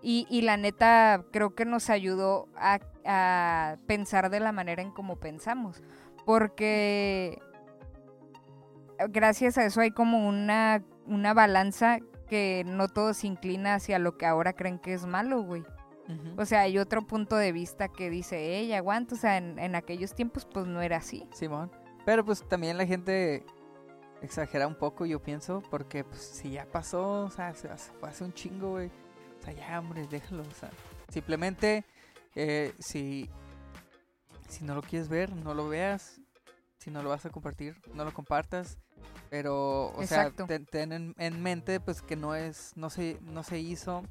y, 0.04 0.28
y 0.30 0.44
la 0.44 0.58
neta 0.58 1.26
creo 1.32 1.56
que 1.56 1.66
nos 1.66 1.90
ayudó 1.90 2.48
a, 2.56 2.80
a 3.06 3.78
pensar 3.88 4.30
de 4.30 4.40
la 4.40 4.52
manera 4.52 4.84
en 4.84 4.92
cómo 4.92 5.16
pensamos, 5.16 5.82
porque 6.28 7.42
gracias 9.10 9.58
a 9.58 9.66
eso 9.66 9.82
hay 9.82 9.90
como 9.90 10.28
una, 10.28 10.84
una 11.08 11.34
balanza 11.34 11.98
que 12.34 12.64
no 12.66 12.88
todo 12.88 13.14
se 13.14 13.28
inclina 13.28 13.76
hacia 13.76 14.00
lo 14.00 14.18
que 14.18 14.26
ahora 14.26 14.54
creen 14.54 14.80
que 14.80 14.96
es 14.96 15.06
malo, 15.06 15.44
güey. 15.44 15.64
O 16.36 16.46
sea, 16.46 16.62
hay 16.62 16.80
otro 16.80 17.06
punto 17.06 17.36
de 17.38 17.52
vista 17.52 17.90
que 17.90 18.10
dice, 18.10 18.58
ella 18.58 18.78
aguanta, 18.80 19.14
o 19.14 19.18
sea, 19.20 19.38
en, 19.38 19.60
en 19.60 19.76
aquellos 19.76 20.16
tiempos 20.16 20.46
pues 20.52 20.66
no 20.66 20.82
era 20.82 20.98
así. 20.98 21.28
Simón. 21.32 21.72
Pero 22.08 22.26
pues 22.26 22.44
también 22.50 22.78
la 22.80 22.88
gente 22.88 23.46
exagera 24.24 24.66
un 24.66 24.74
poco, 24.76 25.06
yo 25.06 25.22
pienso, 25.22 25.62
porque 25.70 26.04
pues 26.04 26.22
si 26.22 26.50
ya 26.52 26.66
pasó, 26.66 27.26
o 27.26 27.30
sea, 27.30 27.54
se 27.54 27.70
hace- 27.70 27.92
fue 28.00 28.10
hace 28.10 28.24
un 28.24 28.34
chingo, 28.34 28.72
güey. 28.72 28.88
O 29.40 29.44
sea, 29.44 29.54
ya, 29.54 29.80
hombre, 29.80 30.08
déjalo, 30.08 30.42
o 30.42 30.54
sea. 30.60 30.72
Simplemente, 31.10 31.86
eh, 32.36 32.74
si, 32.80 33.30
si 34.50 34.64
no 34.66 34.74
lo 34.74 34.82
quieres 34.82 35.08
ver, 35.08 35.32
no 35.36 35.54
lo 35.54 35.68
veas. 35.70 36.20
Si 36.80 36.90
no 36.92 37.02
lo 37.04 37.10
vas 37.10 37.26
a 37.26 37.30
compartir, 37.30 37.78
no 37.94 38.04
lo 38.04 38.12
compartas. 38.14 38.78
Pero, 39.30 39.88
o 39.88 40.02
Exacto. 40.02 40.46
sea, 40.46 40.48
ten, 40.48 40.66
ten 40.66 40.92
en, 40.92 41.16
en 41.18 41.42
mente, 41.42 41.80
pues, 41.80 42.02
que 42.02 42.16
no 42.16 42.36
es, 42.36 42.74
no 42.76 42.90
se, 42.90 43.18
no 43.22 43.44
se 43.44 43.60
hizo 43.60 44.04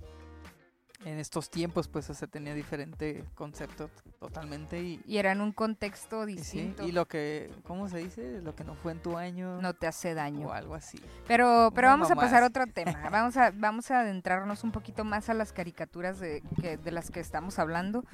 en 1.04 1.18
estos 1.18 1.50
tiempos, 1.50 1.88
pues, 1.88 2.08
o 2.10 2.14
sea, 2.14 2.28
tenía 2.28 2.54
diferente 2.54 3.24
concepto 3.34 3.90
totalmente 4.18 4.80
y, 4.82 5.00
Y 5.06 5.18
era 5.18 5.32
en 5.32 5.40
un 5.40 5.52
contexto 5.52 6.28
y 6.28 6.38
sí, 6.38 6.60
distinto. 6.60 6.86
y 6.86 6.92
lo 6.92 7.06
que, 7.06 7.50
¿cómo 7.64 7.88
se 7.88 7.98
dice? 7.98 8.40
Lo 8.40 8.54
que 8.54 8.64
no 8.64 8.74
fue 8.74 8.92
en 8.92 9.00
tu 9.00 9.16
año 9.16 9.60
No 9.60 9.74
te 9.74 9.86
hace 9.86 10.14
daño. 10.14 10.48
o 10.48 10.52
algo 10.52 10.74
así. 10.74 11.00
Pero, 11.26 11.72
pero 11.74 11.88
vamos 11.88 12.10
a 12.10 12.14
pasar 12.14 12.42
a 12.42 12.46
otro 12.46 12.66
tema. 12.66 13.08
Vamos 13.10 13.36
a, 13.36 13.50
vamos 13.52 13.90
a 13.90 14.00
adentrarnos 14.00 14.64
un 14.64 14.72
poquito 14.72 15.04
más 15.04 15.28
a 15.28 15.34
las 15.34 15.52
caricaturas 15.52 16.20
de, 16.20 16.42
que, 16.60 16.76
de 16.76 16.90
las 16.92 17.10
que 17.10 17.20
estamos 17.20 17.58
hablando, 17.58 18.04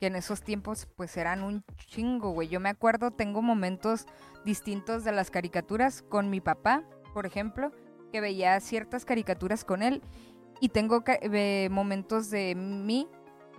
que 0.00 0.06
en 0.06 0.16
esos 0.16 0.42
tiempos 0.42 0.86
pues 0.96 1.16
eran 1.16 1.42
un 1.42 1.64
chingo, 1.86 2.30
güey. 2.30 2.48
Yo 2.48 2.60
me 2.60 2.68
acuerdo, 2.70 3.10
tengo 3.10 3.42
momentos 3.42 4.06
distintos 4.44 5.04
de 5.04 5.12
las 5.12 5.30
caricaturas 5.30 6.02
con 6.02 6.30
mi 6.30 6.40
papá, 6.40 6.82
por 7.12 7.26
ejemplo, 7.26 7.72
que 8.12 8.20
veía 8.20 8.58
ciertas 8.60 9.04
caricaturas 9.04 9.64
con 9.64 9.82
él, 9.82 10.02
y 10.60 10.70
tengo 10.70 11.02
eh, 11.06 11.68
momentos 11.70 12.30
de 12.30 12.54
mí 12.54 13.08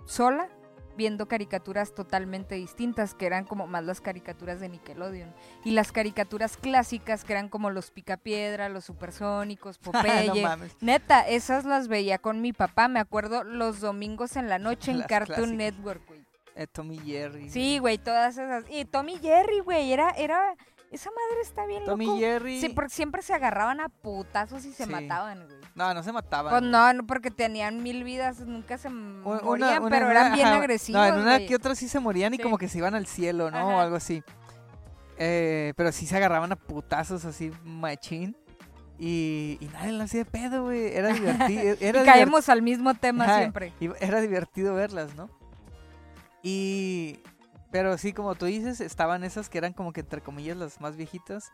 sola 0.06 0.48
viendo 0.96 1.28
caricaturas 1.28 1.94
totalmente 1.94 2.56
distintas, 2.56 3.14
que 3.14 3.24
eran 3.24 3.44
como 3.44 3.66
más 3.66 3.84
las 3.84 4.02
caricaturas 4.02 4.60
de 4.60 4.68
Nickelodeon. 4.68 5.32
Y 5.64 5.70
las 5.70 5.92
caricaturas 5.92 6.58
clásicas, 6.58 7.24
que 7.24 7.32
eran 7.32 7.48
como 7.48 7.70
los 7.70 7.90
Picapiedra, 7.90 8.68
los 8.68 8.84
Supersónicos, 8.84 9.80
no 9.84 9.92
Popeye. 9.92 10.42
mames. 10.42 10.76
Neta, 10.82 11.26
esas 11.26 11.64
las 11.64 11.88
veía 11.88 12.18
con 12.18 12.42
mi 12.42 12.52
papá, 12.52 12.88
me 12.88 13.00
acuerdo, 13.00 13.44
los 13.44 13.80
domingos 13.80 14.36
en 14.36 14.48
la 14.50 14.58
noche 14.58 14.90
en 14.90 14.98
Las 15.00 15.08
Cartoon 15.08 15.36
clásicas. 15.36 15.56
Network, 15.56 16.06
güey. 16.06 16.20
Eh, 16.54 16.66
Tommy 16.66 16.98
Jerry. 16.98 17.48
Sí, 17.48 17.78
güey, 17.78 17.96
todas 17.96 18.36
esas. 18.36 18.64
Y 18.68 18.84
Tommy 18.84 19.16
Jerry, 19.16 19.60
güey, 19.60 19.92
era, 19.92 20.10
era... 20.10 20.54
Esa 20.90 21.08
madre 21.10 21.40
está 21.42 21.66
bien 21.66 21.84
Tommy 21.84 22.06
loco. 22.06 22.18
Jerry. 22.18 22.60
Sí, 22.60 22.68
porque 22.70 22.90
siempre 22.90 23.22
se 23.22 23.32
agarraban 23.32 23.80
a 23.80 23.88
putazos 23.88 24.64
y 24.64 24.72
se 24.72 24.84
Sí. 24.86 24.90
mataban, 24.90 25.46
güey. 25.46 25.58
No, 25.76 25.94
no 25.94 26.02
se 26.02 26.10
mataban. 26.12 26.50
Pues 26.50 26.62
no, 26.62 26.92
no, 26.92 27.06
porque 27.06 27.30
tenían 27.30 27.82
mil 27.82 28.02
vidas, 28.02 28.40
nunca 28.40 28.76
se 28.76 28.88
morían, 28.90 29.88
pero 29.88 30.10
eran 30.10 30.32
bien 30.32 30.48
ajá, 30.48 30.56
agresivos, 30.56 31.00
No, 31.00 31.06
en 31.06 31.14
una 31.20 31.36
güey. 31.36 31.46
que 31.46 31.54
otra 31.54 31.76
sí 31.76 31.86
se 31.88 32.00
morían 32.00 32.34
y 32.34 32.38
Sí. 32.38 32.42
como 32.42 32.58
que 32.58 32.68
se 32.68 32.78
iban 32.78 32.96
al 32.96 33.06
cielo, 33.06 33.50
¿no? 33.52 33.76
O 33.76 33.78
algo 33.78 33.94
así. 33.96 34.22
Eh, 35.16 35.74
pero 35.76 35.92
sí 35.92 36.06
se 36.06 36.16
agarraban 36.16 36.50
a 36.50 36.56
putazos 36.56 37.24
así, 37.24 37.52
machín. 37.62 38.36
Y, 38.98 39.58
y 39.60 39.66
nadie 39.68 39.92
le 39.92 40.02
hacía 40.04 40.24
de 40.24 40.30
pedo, 40.30 40.64
güey. 40.64 40.94
Era 40.94 41.08
divertido. 41.12 41.76
Era 41.80 42.00
y 42.00 42.02
divert- 42.02 42.04
caemos 42.04 42.48
al 42.48 42.62
mismo 42.62 42.94
tema 42.94 43.24
Ajá, 43.24 43.38
siempre. 43.38 43.72
y 43.80 43.90
era 44.00 44.20
divertido 44.20 44.74
verlas, 44.74 45.14
¿no? 45.14 45.30
Y... 46.42 47.20
Pero 47.70 47.96
sí, 47.98 48.12
como 48.12 48.34
tú 48.34 48.46
dices, 48.46 48.80
estaban 48.80 49.22
esas 49.24 49.48
que 49.48 49.58
eran 49.58 49.72
como 49.72 49.92
que 49.92 50.00
entre 50.00 50.20
comillas 50.20 50.56
las 50.56 50.80
más 50.80 50.96
viejitas. 50.96 51.50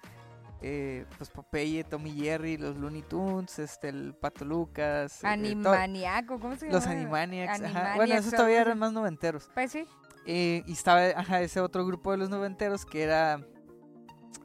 Eh, 0.62 1.04
pues 1.18 1.28
Popeye, 1.28 1.84
Tommy 1.84 2.12
Jerry, 2.12 2.56
los 2.56 2.76
Looney 2.78 3.02
Tunes, 3.02 3.58
este, 3.58 3.90
el 3.90 4.14
Pato 4.14 4.44
Lucas. 4.46 5.22
eh, 5.22 5.26
Animaniaco, 5.26 6.40
¿cómo 6.40 6.56
se 6.56 6.66
llama? 6.66 6.78
los 6.78 6.86
Animaniacs, 6.86 7.60
ajá. 7.62 7.92
Bueno, 7.96 8.14
esos 8.14 8.32
todavía 8.32 8.62
eran 8.62 8.78
más 8.78 8.92
noventeros. 8.92 9.50
Pues 9.52 9.72
sí. 9.72 9.86
Eh, 10.26 10.62
y 10.66 10.72
estaba 10.72 11.02
ajá, 11.14 11.42
ese 11.42 11.60
otro 11.60 11.84
grupo 11.86 12.10
de 12.10 12.16
los 12.16 12.30
noventeros 12.30 12.86
que 12.86 13.02
era 13.02 13.40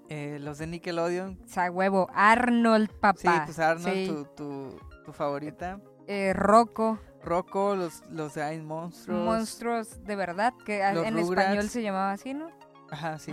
eh, 0.09 0.37
los 0.41 0.57
de 0.57 0.67
Nickelodeon. 0.67 1.39
O 1.43 1.47
sea, 1.47 1.71
huevo, 1.71 2.07
Arnold, 2.13 2.89
papá. 2.99 3.17
Sí, 3.17 3.29
pues 3.45 3.59
Arnold, 3.59 3.93
Sí. 3.95 4.07
Tu, 4.07 4.25
tu, 4.35 4.79
tu 5.05 5.13
favorita. 5.13 5.79
Eh, 6.07 6.33
Rocco, 6.33 6.99
Rocco, 7.23 7.75
los, 7.75 8.03
los 8.09 8.33
de 8.33 8.53
Ice 8.55 8.63
Monstruos. 8.63 9.23
monstruos 9.25 10.03
de 10.03 10.15
verdad, 10.15 10.53
que 10.65 10.83
a- 10.83 10.91
en 10.91 11.15
Rugrats. 11.15 11.29
español 11.29 11.69
se 11.69 11.81
llamaba 11.83 12.11
así, 12.13 12.33
¿no? 12.33 12.49
Ajá, 12.89 13.17
sí. 13.19 13.31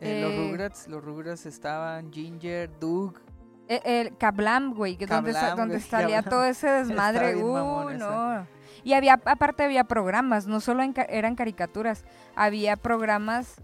Eh, 0.00 0.20
los 0.22 0.32
Eh, 0.32 0.48
Rugrats, 0.50 0.88
los 0.88 1.04
Rugrats 1.04 1.46
estaban 1.46 2.12
Ginger, 2.12 2.70
Doug. 2.80 3.14
Eh, 3.68 3.80
el 3.84 4.16
Kablam, 4.16 4.74
güey, 4.74 4.96
que 4.96 5.06
donde, 5.06 5.32
Kablam, 5.32 5.56
donde 5.56 5.76
güey, 5.76 5.86
salía 5.88 6.22
todo 6.22 6.44
ese 6.44 6.68
desmadre. 6.68 7.36
mamón 7.36 7.98
no. 7.98 8.46
Y 8.84 8.94
había, 8.94 9.20
aparte 9.24 9.62
había 9.62 9.84
programas, 9.84 10.46
no 10.48 10.58
solo 10.60 10.82
en 10.82 10.92
eran 11.08 11.36
caricaturas, 11.36 12.04
había 12.34 12.76
programas 12.76 13.54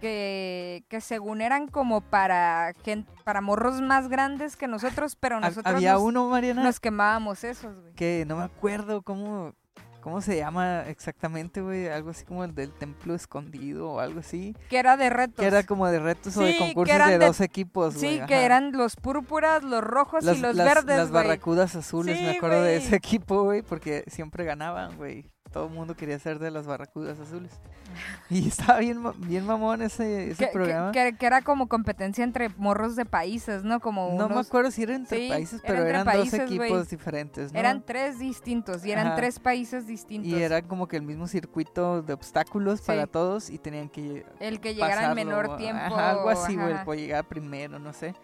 que, 0.00 0.84
que 0.88 1.00
según 1.00 1.40
eran 1.40 1.68
como 1.68 2.00
para 2.00 2.72
gente, 2.84 3.10
para 3.24 3.40
morros 3.40 3.80
más 3.80 4.08
grandes 4.08 4.56
que 4.56 4.68
nosotros, 4.68 5.16
pero 5.16 5.40
nosotros 5.40 5.66
Había 5.74 5.94
nos, 5.94 6.02
uno, 6.02 6.28
Mariana, 6.28 6.62
nos 6.62 6.80
quemábamos 6.80 7.44
esos, 7.44 7.74
güey. 7.80 7.92
que 7.94 8.24
no 8.26 8.36
me 8.36 8.44
acuerdo 8.44 9.02
cómo, 9.02 9.54
¿Cómo 10.00 10.20
se 10.22 10.36
llama 10.36 10.84
exactamente, 10.86 11.60
güey? 11.60 11.88
Algo 11.88 12.10
así 12.10 12.24
como 12.24 12.44
el 12.44 12.54
del 12.54 12.72
templo 12.72 13.14
escondido 13.16 13.90
o 13.90 14.00
algo 14.00 14.20
así. 14.20 14.54
Que 14.70 14.78
era 14.78 14.96
de 14.96 15.10
retos. 15.10 15.40
Que 15.42 15.46
era 15.46 15.64
como 15.64 15.88
de 15.88 15.98
retos 15.98 16.36
o 16.36 16.44
de 16.44 16.56
concursos 16.56 16.96
de 17.08 17.18
de- 17.18 17.26
dos 17.26 17.40
equipos, 17.40 17.96
güey. 17.96 18.18
Sí, 18.20 18.26
que 18.26 18.44
eran 18.44 18.70
los 18.72 18.94
púrpuras, 18.94 19.64
los 19.64 19.82
rojos 19.82 20.22
y 20.22 20.26
los 20.38 20.54
las- 20.54 20.56
verdes, 20.56 20.96
Las 20.96 21.10
barracudas 21.10 21.74
azules, 21.74 22.16
Sí, 22.16 22.22
me 22.24 22.30
acuerdo 22.30 22.62
de 22.62 22.76
ese 22.76 22.94
equipo, 22.94 23.42
güey, 23.42 23.62
porque 23.62 24.04
siempre 24.06 24.44
ganaban, 24.44 24.96
güey. 24.96 25.26
Todo 25.52 25.66
el 25.68 25.72
mundo 25.72 25.96
quería 25.96 26.18
ser 26.18 26.38
de 26.38 26.50
las 26.50 26.66
barracudas 26.66 27.18
azules. 27.18 27.52
Y 28.30 28.48
estaba 28.48 28.80
bien, 28.80 29.00
bien 29.26 29.46
mamón 29.46 29.80
ese, 29.80 30.30
ese 30.32 30.44
Que, 30.46 30.52
programa. 30.52 30.92
que- 30.92 31.16
que 31.16 31.24
era 31.26 31.40
como 31.40 31.68
competencia 31.68 32.22
entre 32.22 32.50
morros 32.50 32.94
de 32.96 33.06
países, 33.06 33.64
¿no? 33.64 33.80
Como 33.80 34.10
no 34.18 34.28
me 34.28 34.34
unos- 34.34 34.48
acuerdo 34.48 34.70
si 34.70 34.82
era 34.82 34.94
entre 34.94 35.18
Sí, 35.20 35.28
países, 35.30 35.62
pero 35.66 35.82
eran 35.86 36.04
países, 36.04 36.40
dos 36.40 36.50
equipos 36.50 36.90
diferentes, 36.90 37.50
¿no? 37.52 37.58
Eran 37.58 37.82
tres 37.82 38.18
distintos 38.18 38.84
y 38.84 38.92
eran 38.92 39.06
Ajá. 39.08 39.16
tres 39.16 39.40
países 39.40 39.86
distintos. 39.86 40.30
y 40.30 40.34
era 40.42 40.60
como 40.60 40.86
que 40.86 40.96
el 40.96 41.02
mismo 41.02 41.26
circuito 41.26 42.02
de 42.02 42.12
obstáculos 42.12 42.80
Sí. 42.80 42.86
para 42.88 43.06
todos 43.06 43.48
y 43.48 43.56
tenían 43.58 43.88
que 43.88 44.26
el 44.40 44.60
que 44.60 44.74
llegara 44.74 45.06
en 45.08 45.14
menor 45.14 45.56
tiempo. 45.56 45.82
ajá, 45.82 46.10
algo 46.10 46.28
así, 46.28 46.54
güey, 46.56 46.72
el 46.72 46.84
por 46.84 46.96
llegar 46.96 47.24
primero, 47.26 47.78
no 47.78 47.94
sé. 47.94 48.14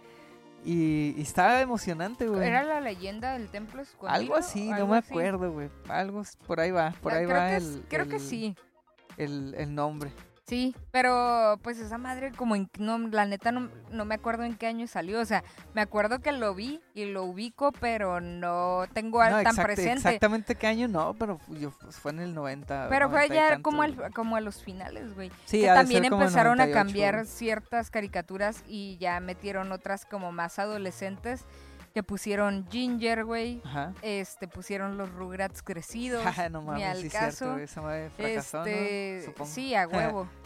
Y, 0.64 1.14
y 1.18 1.22
estaba 1.22 1.60
emocionante, 1.60 2.26
güey. 2.26 2.46
¿Era 2.46 2.62
la 2.62 2.80
leyenda 2.80 3.32
del 3.34 3.48
templo 3.48 3.82
escondido? 3.82 4.14
Algo 4.14 4.36
así, 4.36 4.68
no 4.70 4.74
Algo 4.76 4.88
me 4.88 4.96
acuerdo, 4.98 5.52
güey. 5.52 5.68
Algo, 5.88 6.22
por 6.46 6.58
ahí 6.60 6.70
va, 6.70 6.92
por 7.02 7.12
Ah, 7.12 7.16
ahí 7.18 7.26
creo 7.26 7.36
va 7.38 7.48
que 7.50 7.56
el, 7.56 7.84
Creo 7.88 8.08
que 8.08 8.18
sí. 8.18 8.56
el, 9.18 9.54
el 9.58 9.74
nombre. 9.74 10.10
Sí, 10.54 10.76
pero 10.92 11.58
pues 11.64 11.80
esa 11.80 11.98
madre 11.98 12.30
como 12.30 12.54
en, 12.54 12.70
no, 12.78 12.96
la 13.08 13.26
neta 13.26 13.50
no, 13.50 13.68
no 13.90 14.04
me 14.04 14.14
acuerdo 14.14 14.44
en 14.44 14.54
qué 14.56 14.68
año 14.68 14.86
salió, 14.86 15.20
o 15.20 15.24
sea, 15.24 15.42
me 15.74 15.80
acuerdo 15.80 16.20
que 16.20 16.30
lo 16.30 16.54
vi 16.54 16.80
y 16.94 17.06
lo 17.06 17.24
ubico, 17.24 17.72
pero 17.80 18.20
no 18.20 18.84
tengo 18.92 19.18
No, 19.24 19.42
tan 19.42 19.56
exact- 19.56 19.64
presente. 19.64 19.92
exactamente 19.94 20.54
qué 20.54 20.68
año 20.68 20.86
no, 20.86 21.14
pero 21.18 21.40
yo, 21.48 21.72
pues, 21.80 21.96
fue 21.96 22.12
en 22.12 22.20
el 22.20 22.34
90. 22.34 22.86
Pero 22.88 23.10
fue 23.10 23.26
90 23.26 23.34
y 23.34 23.36
ya 23.56 23.62
como, 23.62 23.82
al- 23.82 24.12
como 24.14 24.36
a 24.36 24.40
los 24.40 24.62
finales, 24.62 25.12
güey. 25.16 25.32
Sí, 25.44 25.62
que 25.62 25.66
también 25.66 26.04
empezaron 26.04 26.60
a 26.60 26.66
98, 26.66 26.72
cambiar 26.72 27.26
ciertas 27.26 27.90
caricaturas 27.90 28.62
y 28.68 28.96
ya 28.98 29.18
metieron 29.18 29.72
otras 29.72 30.06
como 30.06 30.30
más 30.30 30.60
adolescentes 30.60 31.44
que 31.92 32.02
pusieron 32.04 32.66
Ginger, 32.70 33.24
güey. 33.24 33.60
Este, 34.02 34.46
pusieron 34.48 34.98
los 34.98 35.10
Rugrats 35.12 35.62
crecidos. 35.64 36.22
Jaja, 36.22 36.48
no 36.48 36.60
ni 36.60 36.66
mames, 36.66 36.86
al 36.86 37.02
sí 37.02 37.08
caso. 37.10 37.44
cierto, 37.56 37.58
esa 37.58 37.82
madre 37.82 38.10
fracasó, 38.10 38.64
este, 38.64 39.34
sí, 39.46 39.74
a 39.74 39.88
huevo. 39.88 40.28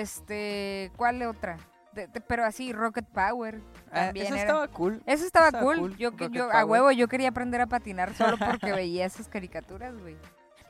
este, 0.00 0.90
¿cuál 0.96 1.22
otra? 1.22 1.56
De- 1.92 2.06
de- 2.06 2.20
pero 2.22 2.44
así, 2.44 2.72
Rocket 2.72 3.06
Power. 3.06 3.60
Ah, 3.90 4.06
También 4.06 4.26
eso 4.26 4.34
era. 4.36 4.42
estaba 4.44 4.68
cool. 4.68 5.02
Eso 5.06 5.24
estaba, 5.26 5.52
cool. 5.60 5.76
cool, 5.78 5.96
Yo, 5.98 6.12
que- 6.16 6.24
Rocket 6.24 6.38
yo 6.38 6.50
a 6.50 6.64
huevo, 6.64 6.90
yo 6.92 7.06
quería 7.08 7.28
aprender 7.28 7.60
a 7.60 7.66
patinar 7.66 8.14
solo 8.14 8.36
porque 8.38 8.72
veía 8.72 9.04
esas 9.04 9.28
caricaturas, 9.28 9.94
güey. 10.00 10.16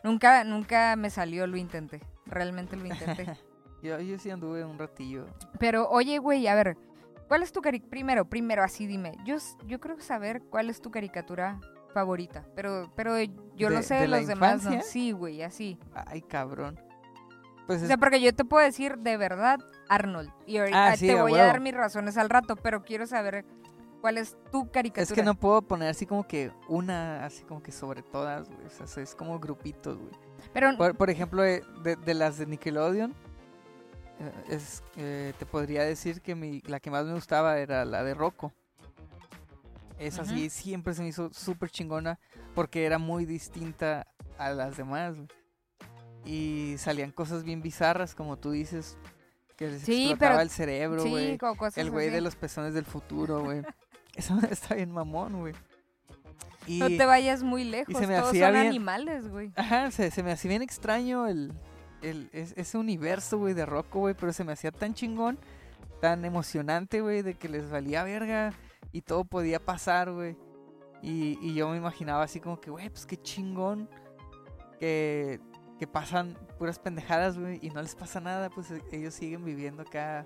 Nunca, 0.03 0.43
nunca 0.43 0.97
me 0.97 1.11
salió, 1.11 1.47
lo 1.47 1.57
intenté. 1.57 2.01
Realmente 2.27 2.77
lo 2.77 2.87
intenté. 2.87 3.27
Yo, 3.83 3.99
yo 3.99 4.17
sí 4.17 4.31
anduve 4.31 4.65
un 4.65 4.79
ratillo. 4.79 5.27
Pero, 5.59 5.89
oye, 5.91 6.19
güey, 6.19 6.47
a 6.47 6.55
ver, 6.55 6.77
¿cuál 7.27 7.43
es 7.43 7.51
tu 7.51 7.61
cari 7.61 7.81
Primero, 7.81 8.25
primero, 8.25 8.63
así 8.63 8.87
dime. 8.87 9.17
Yo, 9.25 9.39
yo 9.67 9.81
creo 9.81 9.99
saber 9.99 10.41
cuál 10.51 10.71
es 10.71 10.81
tu 10.81 10.93
caricatura 10.93 11.59
favorita. 11.93 12.45
Pero, 12.55 12.93
pero 12.95 13.21
yo 13.57 13.71
lo 13.71 13.79
¿De- 13.79 13.83
sé 13.83 13.95
de 13.97 14.07
los 14.07 14.29
demás, 14.29 14.63
¿no? 14.63 14.81
Sí, 14.83 15.11
güey, 15.11 15.43
así. 15.43 15.81
Ay, 15.95 16.23
cabrón. 16.23 16.79
Pues 17.67 17.83
O 17.83 17.87
sea, 17.87 17.97
porque 17.97 18.21
yo 18.21 18.35
te 18.35 18.45
puedo 18.45 18.65
decir 18.65 18.99
de 18.99 19.17
verdad 19.17 19.61
Arnold. 19.89 20.31
Y 20.47 20.59
ahorita 20.59 20.87
Ah, 20.93 20.97
sí, 20.97 21.07
te 21.07 21.21
voy 21.21 21.35
a 21.35 21.45
dar 21.45 21.61
mis 21.61 21.75
razones 21.75 22.17
al 22.17 22.29
rato, 22.29 22.57
pero 22.57 22.83
quiero 22.83 23.07
saber 23.07 23.45
cuál 24.01 24.19
es 24.19 24.37
tu 24.51 24.71
caricatura. 24.71 25.05
es 25.05 25.13
que 25.13 25.23
no 25.23 25.35
puedo 25.35 25.63
poner 25.63 25.89
así 25.89 26.07
como 26.07 26.27
que 26.27 26.51
una, 26.69 27.25
así 27.25 27.45
como 27.45 27.63
que 27.63 27.71
sobre 27.73 28.03
todas, 28.03 28.49
güey. 28.49 28.67
O 28.67 28.87
sea, 28.87 29.03
es 29.03 29.15
como 29.15 29.39
grupitos, 29.39 29.99
güey. 29.99 30.13
Pero, 30.53 30.77
Por, 30.77 30.97
por 30.97 31.09
ejemplo, 31.09 31.45
eh, 31.45 31.63
de, 31.83 31.95
de 31.97 32.15
las 32.15 32.37
de 32.37 32.47
Nickelodeon, 32.47 33.13
eh, 34.19 34.33
es, 34.51 34.83
eh, 34.97 35.33
te 35.39 35.47
podría 35.47 35.85
decir 35.85 36.21
que 36.21 36.35
mi, 36.35 36.61
la 36.63 36.81
que 36.81 36.91
más 36.91 37.05
me 37.07 37.15
gustaba 37.15 37.59
era 37.59 37.85
la 37.85 38.03
de 38.03 38.15
Rocco. 38.15 38.53
Esa 39.99 40.25
sí, 40.25 40.51
siempre 40.51 40.95
se 40.95 41.03
me 41.03 41.09
hizo 41.09 41.33
súper 41.33 41.71
chingona 41.71 42.19
porque 42.57 42.85
era 42.87 42.99
muy 42.99 43.25
distinta 43.25 44.09
a 44.37 44.51
las 44.51 44.77
demás. 44.77 45.15
güey. 45.15 45.29
Y 46.25 46.77
salían 46.79 47.11
cosas 47.11 47.43
bien 47.45 47.63
bizarras, 47.63 48.15
como 48.15 48.37
tú 48.39 48.51
dices, 48.53 48.97
que 49.57 49.69
les 49.69 49.83
Sí, 49.83 50.05
explotaba 50.11 50.31
pero- 50.33 50.43
el 50.43 50.51
cerebro, 50.51 51.03
sí, 51.03 51.11
güey. 51.11 51.39
cosas 51.39 51.79
el 51.79 51.91
güey 51.91 52.11
de 52.11 52.21
los 52.21 52.37
pezones 52.37 52.75
del 52.75 52.85
futuro, 52.85 53.43
güey. 53.43 53.63
Eso 54.15 54.39
está 54.51 54.75
bien 54.75 54.91
mamón, 54.93 55.41
güey. 55.41 55.55
Y... 56.67 56.79
No 56.79 56.87
te 56.89 57.05
vayas 57.07 57.43
muy 57.43 57.65
lejos, 57.65 57.97
se 57.99 58.07
me 58.07 58.15
todos 58.17 58.29
hacía 58.29 58.47
son 58.47 58.55
bien- 58.55 58.67
animales, 58.69 59.29
güey. 59.29 59.51
Ajá, 59.57 59.91
se, 59.91 60.11
se 60.13 60.23
me 60.23 60.31
hacía 60.31 60.49
bien 60.51 60.63
extraño 60.63 61.27
el, 61.27 61.53
el, 62.03 62.31
es- 62.33 62.55
ese 62.57 62.79
universo, 62.79 63.39
güey, 63.39 63.53
de 63.55 63.67
Rocco, 63.67 63.99
güey, 64.01 64.15
pero 64.15 64.33
se 64.33 64.45
me 64.45 64.53
hacía 64.53 64.71
tan 64.71 64.95
chingón, 64.95 65.39
tan 66.01 66.25
emocionante, 66.25 67.01
güey, 67.01 67.23
de 67.23 67.35
que 67.35 67.49
les 67.49 67.69
valía 67.69 68.05
verga 68.05 68.53
y 68.93 69.01
todo 69.03 69.25
podía 69.25 69.59
pasar, 69.59 70.13
güey. 70.13 70.37
Y, 71.03 71.37
y 71.43 71.55
yo 71.55 71.69
me 71.69 71.77
imaginaba 71.79 72.23
así 72.23 72.39
como 72.39 72.61
que, 72.61 72.71
güey, 72.71 72.89
pues 72.91 73.07
qué 73.07 73.17
chingón 73.21 73.89
que, 74.79 75.41
que 75.83 75.89
pasan 75.89 76.39
puras 76.61 76.79
pendejadas, 76.79 77.37
güey, 77.37 77.59
y 77.61 77.71
no 77.71 77.83
les 77.83 77.97
pasa 77.97 78.21
nada, 78.21 78.51
pues 78.51 78.71
e- 78.71 78.85
ellos 78.93 79.15
siguen 79.15 79.45
viviendo 79.45 79.83
acá. 79.83 80.25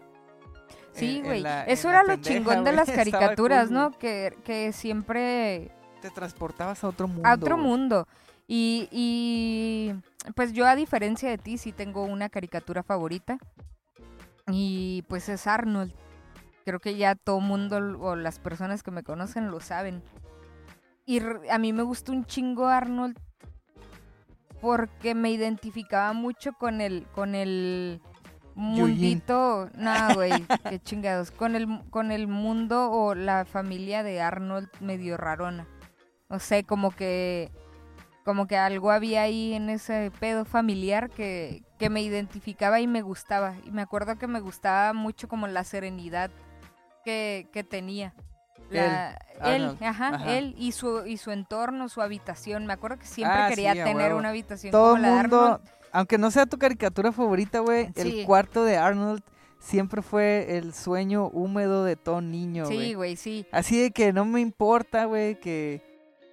Sí, 0.92 1.22
güey. 1.24 1.42
Eso 1.66 1.88
era 1.88 2.02
lo 2.02 2.16
chingón 2.16 2.62
de 2.62 2.72
las 2.72 2.90
caricaturas, 2.90 3.68
cool, 3.68 3.74
¿no? 3.74 3.90
Que, 3.92 4.36
que 4.44 4.74
siempre 4.74 5.74
Te 6.02 6.10
transportabas 6.10 6.84
a 6.84 6.88
otro 6.88 7.08
mundo. 7.08 7.26
a 7.26 7.32
otro 7.32 7.56
mundo. 7.56 8.06
Y, 8.46 8.86
y 8.92 9.94
pues 10.34 10.52
yo 10.52 10.66
a 10.66 10.76
diferencia 10.76 11.30
de 11.30 11.38
ti 11.38 11.56
sí 11.56 11.72
tengo 11.72 12.02
una 12.02 12.28
caricatura 12.28 12.82
favorita. 12.82 13.38
Y 14.48 15.06
pues 15.08 15.30
es 15.30 15.46
Arnold. 15.46 15.94
Creo 16.66 16.80
que 16.80 16.96
ya 16.96 17.14
todo 17.14 17.40
mundo 17.40 17.78
o 18.00 18.14
las 18.14 18.40
personas 18.40 18.82
que 18.82 18.90
me 18.90 19.02
conocen 19.02 19.50
lo 19.50 19.60
saben. 19.60 20.02
Y 21.06 21.22
a 21.50 21.56
mí 21.56 21.72
me 21.72 21.82
gustó 21.82 22.12
un 22.12 22.26
chingo 22.26 22.66
Arnold 22.66 23.18
porque 24.60 25.14
me 25.14 25.30
identificaba 25.30 26.12
mucho 26.12 26.52
con 26.54 26.80
el 26.80 27.06
con 27.12 27.34
el 27.34 28.00
mundito, 28.54 29.68
no, 29.74 29.92
güey, 30.14 30.32
qué 30.68 30.80
chingados, 30.80 31.30
con 31.30 31.54
el 31.56 31.68
con 31.90 32.10
el 32.10 32.26
mundo 32.26 32.90
o 32.90 33.14
la 33.14 33.44
familia 33.44 34.02
de 34.02 34.20
Arnold 34.20 34.68
medio 34.80 35.16
rarona. 35.16 35.66
No 36.28 36.38
sé, 36.38 36.64
como 36.64 36.90
que 36.90 37.50
como 38.24 38.48
que 38.48 38.56
algo 38.56 38.90
había 38.90 39.22
ahí 39.22 39.54
en 39.54 39.70
ese 39.70 40.10
pedo 40.18 40.44
familiar 40.44 41.10
que, 41.10 41.62
que 41.78 41.90
me 41.90 42.02
identificaba 42.02 42.80
y 42.80 42.88
me 42.88 43.00
gustaba. 43.02 43.54
Y 43.64 43.70
me 43.70 43.82
acuerdo 43.82 44.18
que 44.18 44.26
me 44.26 44.40
gustaba 44.40 44.92
mucho 44.92 45.28
como 45.28 45.46
la 45.46 45.62
serenidad 45.62 46.32
que, 47.04 47.48
que 47.52 47.62
tenía. 47.62 48.14
La- 48.68 49.16
él, 49.44 49.62
Arnold, 49.64 49.82
ajá, 49.82 50.08
ajá. 50.14 50.36
él 50.36 50.54
y 50.58 50.72
su, 50.72 51.06
y 51.06 51.16
su 51.16 51.30
entorno, 51.30 51.88
su 51.88 52.00
habitación. 52.02 52.66
Me 52.66 52.72
acuerdo 52.72 52.98
que 52.98 53.06
siempre 53.06 53.36
Ah, 53.40 53.48
quería 53.48 53.72
sí, 53.74 53.80
tener 53.80 54.14
una 54.14 54.30
habitación 54.30 54.70
Todo 54.72 54.90
como 54.92 55.02
la 55.02 55.08
de 55.08 55.14
mundo, 55.22 55.44
Arnold. 55.44 55.68
aunque 55.92 56.18
no 56.18 56.30
sea 56.30 56.46
tu 56.46 56.58
caricatura 56.58 57.12
favorita, 57.12 57.60
güey, 57.60 57.86
Sí. 57.94 58.20
el 58.20 58.26
cuarto 58.26 58.64
de 58.64 58.76
Arnold 58.76 59.22
siempre 59.58 60.02
fue 60.02 60.56
el 60.58 60.74
sueño 60.74 61.28
húmedo 61.28 61.84
de 61.84 61.96
todo 61.96 62.20
niño, 62.20 62.66
Sí, 62.66 62.74
güey. 62.74 62.94
güey, 62.94 63.16
sí. 63.16 63.46
Así 63.52 63.80
de 63.80 63.90
que 63.90 64.12
no 64.12 64.24
me 64.24 64.40
importa, 64.40 65.06
güey, 65.06 65.40
que, 65.40 65.82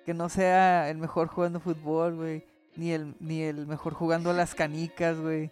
que 0.06 0.14
no 0.14 0.30
sea 0.30 0.90
el 0.90 0.98
mejor 0.98 1.28
jugando 1.30 1.60
fútbol, 1.60 2.16
güey, 2.16 2.46
ni 2.76 2.92
el, 2.92 3.16
ni 3.20 3.42
el 3.42 3.66
mejor 3.68 3.94
jugando 3.94 4.30
a 4.30 4.34
las 4.34 4.54
canicas, 4.56 5.18
güey. 5.20 5.52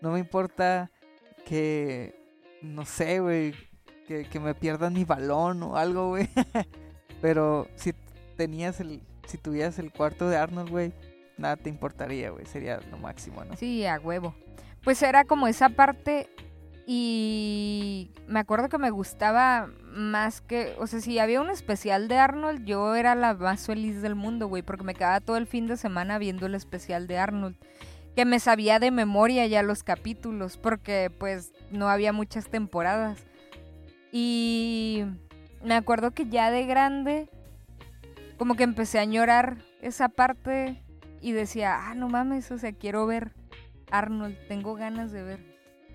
No 0.00 0.10
me 0.10 0.18
importa 0.18 0.90
que, 1.46 2.14
no 2.60 2.84
sé, 2.84 3.20
güey, 3.20 3.54
que, 4.06 4.24
que 4.24 4.40
me 4.40 4.54
pierdan 4.54 4.92
mi 4.94 5.04
balón 5.04 5.62
o 5.62 5.76
algo, 5.76 6.08
güey. 6.08 6.28
Pero 7.22 7.68
si 7.76 7.94
tenías 8.36 8.80
el, 8.80 9.00
si 9.26 9.38
tuvieras 9.38 9.78
el 9.78 9.90
cuarto 9.90 10.28
de 10.28 10.36
Arnold, 10.36 10.68
güey, 10.68 10.92
nada 11.38 11.56
te 11.56 11.70
importaría, 11.70 12.30
güey, 12.30 12.44
sería 12.44 12.80
lo 12.90 12.98
máximo, 12.98 13.44
¿no? 13.44 13.56
Sí, 13.56 13.86
a 13.86 13.98
huevo. 13.98 14.34
Pues 14.84 15.00
era 15.02 15.24
como 15.24 15.46
esa 15.46 15.70
parte 15.70 16.28
y 16.86 18.10
me 18.26 18.40
acuerdo 18.40 18.68
que 18.68 18.78
me 18.78 18.90
gustaba 18.90 19.70
más 19.84 20.40
que, 20.40 20.74
o 20.78 20.86
sea, 20.88 21.00
si 21.00 21.18
había 21.20 21.40
un 21.40 21.50
especial 21.50 22.08
de 22.08 22.18
Arnold, 22.18 22.64
yo 22.64 22.96
era 22.96 23.14
la 23.14 23.34
más 23.34 23.66
feliz 23.66 24.02
del 24.02 24.16
mundo, 24.16 24.48
güey, 24.48 24.62
porque 24.62 24.82
me 24.82 24.94
quedaba 24.94 25.20
todo 25.20 25.36
el 25.36 25.46
fin 25.46 25.68
de 25.68 25.76
semana 25.76 26.18
viendo 26.18 26.46
el 26.46 26.56
especial 26.56 27.06
de 27.06 27.18
Arnold, 27.18 27.56
que 28.16 28.24
me 28.24 28.40
sabía 28.40 28.80
de 28.80 28.90
memoria 28.90 29.46
ya 29.46 29.62
los 29.62 29.84
capítulos, 29.84 30.56
porque 30.56 31.10
pues 31.16 31.52
no 31.70 31.88
había 31.88 32.12
muchas 32.12 32.48
temporadas. 32.48 33.20
Y 34.10 35.04
me 35.64 35.74
acuerdo 35.74 36.12
que 36.12 36.26
ya 36.26 36.50
de 36.50 36.66
grande, 36.66 37.30
como 38.38 38.54
que 38.54 38.64
empecé 38.64 38.98
a 38.98 39.04
llorar 39.04 39.58
esa 39.80 40.08
parte 40.08 40.82
y 41.20 41.32
decía, 41.32 41.88
ah, 41.88 41.94
no 41.94 42.08
mames, 42.08 42.50
o 42.50 42.58
sea, 42.58 42.72
quiero 42.72 43.06
ver 43.06 43.32
Arnold, 43.90 44.36
tengo 44.48 44.74
ganas 44.74 45.12
de 45.12 45.22
ver. 45.22 45.40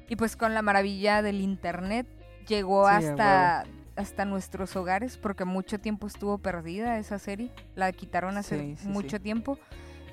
Y 0.08 0.16
pues 0.16 0.38
con 0.38 0.54
la 0.54 0.62
maravilla 0.62 1.22
del 1.22 1.42
internet 1.42 2.08
llegó 2.48 2.88
Sí, 2.88 2.96
hasta, 2.96 3.66
hasta 3.96 4.26
nuestros 4.26 4.76
hogares 4.76 5.18
porque 5.18 5.44
mucho 5.44 5.80
tiempo 5.80 6.08
estuvo 6.08 6.38
perdida 6.38 6.98
esa 6.98 7.20
serie, 7.20 7.52
la 7.76 7.92
quitaron 7.92 8.38
hace 8.38 8.60
Sí, 8.60 8.76
sí, 8.78 8.88
mucho 8.88 9.20
tiempo. 9.20 9.60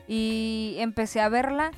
Y 0.08 0.76
empecé 0.78 1.20
a 1.20 1.28
verla 1.28 1.70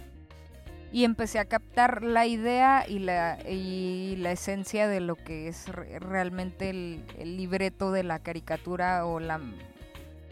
y 0.97 1.05
empecé 1.05 1.38
a 1.38 1.45
captar 1.45 2.03
la 2.03 2.25
idea 2.25 2.87
y 2.88 3.00
la, 3.00 3.38
y 3.47 4.17
la 4.17 4.33
esencia 4.33 4.88
de 4.88 5.00
lo 5.00 5.15
que 5.15 5.47
es 5.47 5.69
re- 5.69 5.99
realmente 5.99 6.71
el, 6.71 7.05
el 7.19 7.37
libreto 7.37 7.93
de 7.93 8.03
la 8.03 8.21
caricatura 8.21 9.05
o 9.05 9.21
la, 9.21 9.38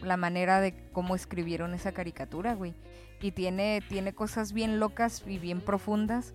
la 0.01 0.17
manera 0.17 0.61
de 0.61 0.73
cómo 0.91 1.13
escribieron 1.13 1.75
esa 1.75 1.91
caricatura, 1.91 2.55
güey. 2.55 2.73
Y 3.21 3.29
tiene, 3.29 3.83
tiene 3.87 4.15
cosas 4.15 4.53
bien 4.53 4.79
locas 4.79 5.21
y 5.27 5.37
bien 5.37 5.61
profundas 5.61 6.33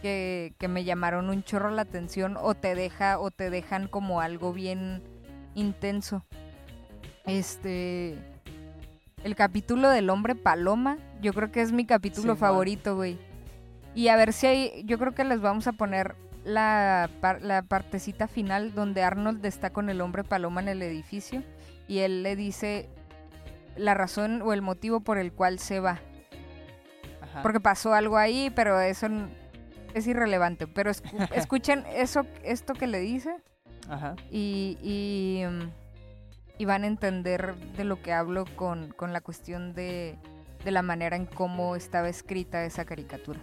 que, 0.00 0.54
que 0.58 0.68
me 0.68 0.84
llamaron 0.84 1.28
un 1.28 1.42
chorro 1.42 1.70
la 1.70 1.82
atención 1.82 2.38
o 2.40 2.54
te 2.54 2.74
deja 2.74 3.18
o 3.18 3.30
te 3.30 3.50
dejan 3.50 3.88
como 3.88 4.22
algo 4.22 4.54
bien 4.54 5.02
intenso. 5.54 6.24
Este 7.26 8.16
el 9.22 9.36
capítulo 9.36 9.90
del 9.90 10.08
hombre 10.08 10.34
paloma, 10.34 10.96
yo 11.20 11.34
creo 11.34 11.52
que 11.52 11.60
es 11.60 11.72
mi 11.72 11.84
capítulo 11.84 12.36
favorito, 12.36 12.96
güey. 12.96 13.18
Y 13.96 14.08
a 14.08 14.16
ver 14.16 14.32
si 14.32 14.46
hay, 14.46 14.82
yo 14.84 14.98
creo 14.98 15.12
que 15.14 15.24
les 15.24 15.40
vamos 15.40 15.66
a 15.66 15.72
poner 15.72 16.14
la, 16.44 17.10
par- 17.20 17.42
la 17.42 17.62
partecita 17.62 18.28
final 18.28 18.72
donde 18.74 19.02
Arnold 19.02 19.44
está 19.44 19.70
con 19.70 19.88
el 19.90 20.00
hombre 20.00 20.22
paloma 20.22 20.60
en 20.60 20.68
el 20.68 20.82
edificio 20.82 21.42
y 21.88 21.98
él 22.00 22.22
le 22.22 22.36
dice 22.36 22.88
la 23.74 23.94
razón 23.94 24.42
o 24.42 24.52
el 24.52 24.62
motivo 24.62 25.00
por 25.00 25.18
el 25.18 25.32
cual 25.32 25.58
se 25.58 25.80
va. 25.80 25.98
Ajá. 27.22 27.42
Porque 27.42 27.58
pasó 27.58 27.94
algo 27.94 28.16
ahí, 28.16 28.50
pero 28.54 28.78
eso 28.80 29.08
es 29.94 30.06
irrelevante. 30.06 30.66
Pero 30.66 30.90
escu- 30.90 31.28
escuchen 31.34 31.84
eso, 31.94 32.26
esto 32.44 32.74
que 32.74 32.86
le 32.86 33.00
dice 33.00 33.34
Ajá. 33.88 34.14
y, 34.30 34.76
y, 34.82 35.42
mm, 35.48 35.70
y 36.58 36.64
van 36.66 36.84
a 36.84 36.86
entender 36.86 37.54
de 37.76 37.84
lo 37.84 38.00
que 38.02 38.12
hablo 38.12 38.44
con, 38.56 38.92
con 38.92 39.12
la 39.12 39.20
cuestión 39.20 39.72
de, 39.74 40.16
de 40.64 40.70
la 40.70 40.82
manera 40.82 41.16
en 41.16 41.26
cómo 41.26 41.76
estaba 41.76 42.08
escrita 42.08 42.64
esa 42.64 42.84
caricatura. 42.84 43.40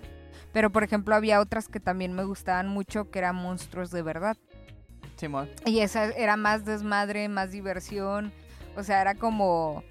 Pero, 0.54 0.72
por 0.72 0.84
ejemplo, 0.84 1.16
había 1.16 1.42
otras 1.42 1.68
que 1.68 1.80
también 1.82 2.14
me 2.14 2.24
gustaban 2.24 2.68
mucho, 2.70 3.10
que 3.12 3.20
eran 3.20 3.36
monstruos 3.36 3.92
de 3.92 4.02
verdad. 4.04 4.38
Simón. 5.18 5.50
Y 5.66 5.80
esa 5.80 6.06
era 6.06 6.38
más 6.38 6.64
desmadre, 6.64 7.28
más 7.28 7.52
diversión. 7.52 8.32
O 8.78 8.84
sea, 8.84 9.02
era 9.02 9.16
como... 9.16 9.84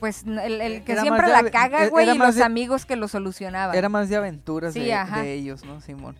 Pues 0.00 0.24
el, 0.24 0.38
el 0.60 0.82
que 0.82 0.92
Era 0.92 1.02
siempre 1.02 1.26
de 1.26 1.32
la 1.42 1.50
caga, 1.50 1.84
e- 1.84 1.88
güey, 1.88 2.08
y 2.08 2.16
los 2.18 2.36
de- 2.36 2.42
amigos 2.44 2.86
que 2.86 2.96
lo 2.96 3.06
solucionaban. 3.06 3.76
Era 3.76 3.88
más 3.90 4.08
de 4.08 4.16
aventuras 4.16 4.72
Sí, 4.72 4.80
de, 4.80 5.32
ellos, 5.34 5.64
¿no, 5.64 5.80
Simón? 5.82 6.16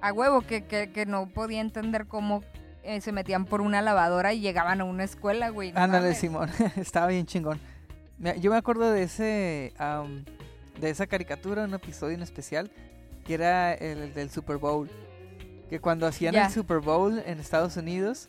a 0.00 0.12
huevo 0.12 0.42
que, 0.42 0.64
que, 0.64 0.92
que 0.92 1.04
no 1.06 1.26
podía 1.26 1.60
entender 1.62 2.06
cómo 2.06 2.44
eh, 2.84 3.00
se 3.00 3.10
metían 3.10 3.44
por 3.46 3.60
una 3.62 3.80
lavadora 3.82 4.34
y 4.34 4.40
llegaban 4.40 4.80
a 4.82 4.84
una 4.84 5.02
escuela, 5.02 5.48
güey. 5.48 5.72
no 5.72 5.80
Ándale. 5.80 6.14
Simón. 6.14 6.48
Estaba 6.76 7.06
bien 7.08 7.26
chingón. 7.26 7.58
Yo 8.38 8.50
me 8.52 8.56
acuerdo 8.56 8.92
de 8.92 9.02
ese 9.02 9.72
de 10.80 10.90
esa 10.90 11.06
caricatura, 11.06 11.64
un 11.64 11.74
episodio 11.74 12.14
en 12.14 12.22
especial, 12.22 12.70
que 13.24 13.34
era 13.34 13.74
el 13.74 14.12
del 14.14 14.30
Super 14.30 14.56
Bowl. 14.58 14.88
Que 15.68 15.80
cuando 15.80 16.06
hacían 16.06 16.34
el 16.34 16.50
Super 16.50 16.78
Bowl 16.78 17.22
en 17.24 17.40
Estados 17.40 17.76
Unidos, 17.76 18.28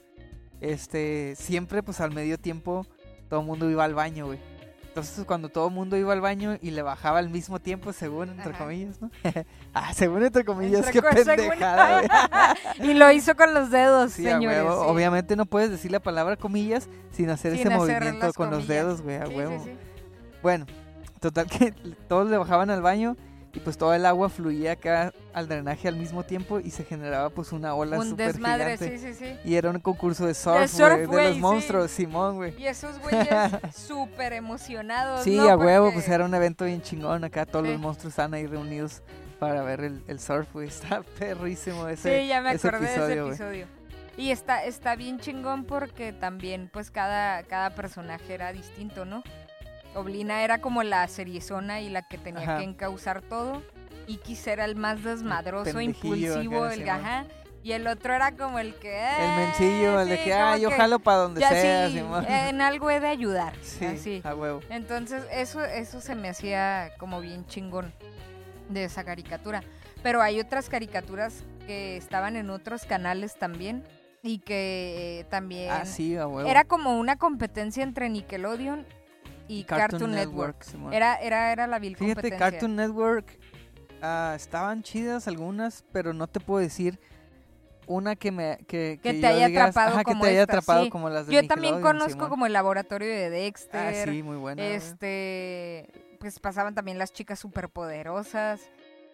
este, 0.61 1.35
siempre 1.35 1.83
pues 1.83 1.99
al 2.01 2.11
medio 2.11 2.37
tiempo 2.39 2.85
todo 3.29 3.41
el 3.41 3.45
mundo 3.45 3.69
iba 3.69 3.83
al 3.83 3.93
baño, 3.93 4.27
güey. 4.27 4.39
Entonces 4.87 5.25
cuando 5.25 5.49
todo 5.49 5.67
el 5.67 5.73
mundo 5.73 5.97
iba 5.97 6.13
al 6.13 6.21
baño 6.21 6.57
y 6.61 6.71
le 6.71 6.81
bajaba 6.81 7.19
al 7.19 7.29
mismo 7.29 7.59
tiempo, 7.59 7.91
según 7.91 8.29
entre 8.29 8.51
Ajá. 8.51 8.59
comillas, 8.63 9.01
¿no? 9.01 9.11
ah, 9.73 9.93
según 9.93 10.23
entre 10.23 10.45
comillas, 10.45 10.87
Entre 10.87 11.01
qué 11.01 11.23
según- 11.23 11.35
pendejada, 11.49 11.99
güey. 11.99 12.89
Y 12.89 12.93
lo 12.93 13.11
hizo 13.11 13.35
con 13.35 13.53
los 13.53 13.69
dedos, 13.71 14.13
Sí, 14.13 14.23
señores. 14.23 14.63
huevo. 14.63 14.83
sí. 14.85 14.89
Obviamente 14.89 15.35
no 15.35 15.45
puedes 15.45 15.69
decir 15.69 15.91
la 15.91 15.99
palabra 15.99 16.37
comillas 16.37 16.87
sin 17.11 17.29
hacer 17.29 17.51
Sin 17.57 17.67
ese 17.67 17.73
hacer 17.73 18.01
movimiento 18.01 18.33
con 18.33 18.49
los 18.51 18.67
dedos, 18.69 19.01
güey, 19.01 19.17
a 19.17 19.25
Sí, 19.27 19.35
huevo. 19.35 19.65
Bueno, 20.41 20.65
total 21.19 21.47
que 21.47 21.71
todos 22.07 22.29
le 22.29 22.37
bajaban 22.37 22.69
al 22.69 22.81
baño 22.81 23.17
y 23.55 23.59
pues 23.59 23.77
todo 23.77 23.93
el 23.93 24.05
agua 24.05 24.27
fluía 24.29 24.73
acá 24.73 25.13
al 25.33 25.47
drenaje 25.47 25.87
al 25.87 25.95
mismo 25.95 26.23
tiempo 26.23 26.59
y 26.59 26.71
se 26.71 26.83
generaba 26.83 27.29
pues 27.29 27.53
una 27.53 27.73
ola 27.73 27.97
Un 27.97 28.15
desmadre, 28.17 28.77
gigante. 28.77 28.97
sí, 28.99 29.13
sí, 29.13 29.25
sí. 29.25 29.35
Y 29.45 29.55
era 29.55 29.69
un 29.69 29.79
concurso 29.79 30.25
de 30.27 30.33
surf, 30.33 30.75
de 30.77 31.05
güey, 31.05 31.25
los 31.27 31.35
sí. 31.35 31.39
monstruos, 31.41 31.91
Simón, 31.91 32.35
güey. 32.35 32.53
Y 32.61 32.67
esos 32.67 32.99
güeyes 32.99 33.27
súper 33.75 34.33
emocionados. 34.33 35.23
Sí, 35.23 35.37
¿no? 35.37 35.49
a 35.49 35.55
huevo, 35.55 35.85
Porque- 35.85 35.99
pues 36.01 36.09
era 36.09 36.25
un 36.25 36.33
evento 36.33 36.65
bien 36.65 36.81
chingón 36.81 37.23
acá, 37.23 37.45
todos 37.45 37.65
Sí. 37.65 37.71
los 37.71 37.81
monstruos 37.81 38.11
estaban 38.11 38.33
ahí 38.33 38.45
reunidos 38.45 39.01
para 39.39 39.63
ver 39.63 39.81
el, 39.81 40.03
el 40.07 40.19
surf, 40.19 40.51
güey. 40.53 40.67
Está 40.69 41.01
perrísimo 41.17 41.87
ese. 41.87 42.21
Sí, 42.21 42.27
ya 42.27 42.41
me 42.41 42.51
ese 42.53 42.67
acordé 42.67 42.85
de 42.87 42.91
ese 42.91 42.95
episodio, 43.03 43.27
episodio. 43.27 43.67
Y 44.17 44.31
está, 44.31 44.63
está 44.63 44.95
bien 44.95 45.19
chingón 45.19 45.65
porque 45.65 46.13
también, 46.13 46.69
pues, 46.71 46.89
cada, 46.89 47.43
cada 47.43 47.71
personaje 47.75 48.33
era 48.33 48.53
distinto, 48.53 49.03
¿no? 49.05 49.23
Oblina 49.95 50.43
era 50.43 50.59
como 50.59 50.83
la 50.83 51.07
seriezona 51.07 51.81
y 51.81 51.89
la 51.89 52.07
que 52.07 52.17
tenía 52.17 52.41
Ajá. 52.43 52.57
que 52.57 52.63
encauzar 52.63 53.21
todo. 53.21 53.61
Ikis 54.07 54.45
era 54.47 54.65
el 54.65 54.75
más 54.75 55.03
desmadroso, 55.03 55.81
impulsivo, 55.81 56.65
el 56.67 56.73
Simón. 56.81 56.89
ajá. 56.89 57.25
Y 57.63 57.71
el 57.71 57.87
otro 57.87 58.13
era 58.13 58.31
como 58.33 58.59
el 58.59 58.75
que... 58.75 58.95
El 58.95 59.03
"Ah, 59.31 59.35
mencillo, 59.39 59.99
el 59.99 60.07
de 60.09 60.17
sí, 60.17 60.23
que, 60.25 60.33
ah, 60.35 60.55
yo 60.57 60.69
que 60.69 60.75
jalo 60.75 60.99
para 60.99 61.17
donde 61.17 61.41
ya 61.41 61.49
sea, 61.49 61.89
sí, 61.89 61.97
en 62.29 62.61
algo 62.61 62.91
he 62.91 62.99
de 62.99 63.07
ayudar. 63.07 63.53
Sí, 63.63 63.85
así. 63.85 64.21
a 64.23 64.35
huevo. 64.35 64.59
Entonces, 64.69 65.23
eso, 65.31 65.63
eso 65.65 65.99
se 65.99 66.13
me 66.13 66.29
hacía 66.29 66.91
como 66.99 67.21
bien 67.21 67.47
chingón 67.47 67.91
de 68.69 68.83
esa 68.83 69.03
caricatura. 69.03 69.63
Pero 70.03 70.21
hay 70.21 70.39
otras 70.39 70.69
caricaturas 70.69 71.43
que 71.65 71.97
estaban 71.97 72.35
en 72.35 72.51
otros 72.51 72.85
canales 72.85 73.35
también 73.39 73.83
y 74.21 74.37
que 74.39 75.21
eh, 75.21 75.23
también 75.31 75.71
Ah, 75.71 75.85
sí, 75.85 76.15
a 76.17 76.27
huevo. 76.27 76.47
era 76.47 76.65
como 76.65 76.99
una 76.99 77.15
competencia 77.15 77.81
entre 77.81 78.09
Nickelodeon 78.09 78.85
y 79.47 79.63
Cartoon, 79.63 80.11
Network. 80.11 80.65
Era, 80.91 81.15
era, 81.15 81.51
era 81.51 81.67
la 81.67 81.79
vil 81.79 81.95
Fíjate, 81.95 82.15
competencia. 82.21 82.37
Cartoon 82.51 82.75
Network 82.75 83.37
ah, 84.01 84.33
estaban 84.35 84.81
chidas 84.83 85.27
algunas, 85.27 85.83
pero 85.91 86.13
no 86.13 86.27
te 86.27 86.39
puedo 86.39 86.59
decir 86.61 86.99
una 87.87 88.15
que 88.15 88.31
me 88.31 88.57
que, 88.67 88.99
Que 89.03 89.13
que 89.13 89.21
te 89.21 89.27
haya 89.27 89.47
digas, 89.47 89.69
atrapado 89.69 89.93
ajá, 89.95 90.03
como 90.03 90.21
que 90.21 90.27
te 90.27 90.31
haya 90.31 90.41
esta, 90.41 90.53
atrapado 90.53 90.83
sí. 90.85 90.89
como 90.89 91.09
las 91.09 91.27
de 91.27 91.33
Yo 91.33 91.47
también 91.47 91.81
conozco 91.81 92.09
Simón. 92.13 92.29
como 92.29 92.45
el 92.47 92.53
laboratorio 92.53 93.07
de 93.07 93.25
Ah, 93.27 93.29
Dexter. 93.29 94.09
sí, 94.09 94.23
muy 94.23 94.37
buena. 94.37 94.63
güey. 94.63 94.73
este, 94.75 95.87
pues 96.19 96.39
pasaban 96.39 96.73
también 96.73 96.97
las 96.97 97.13
chicas 97.13 97.37
superpoderosas. 97.37 98.61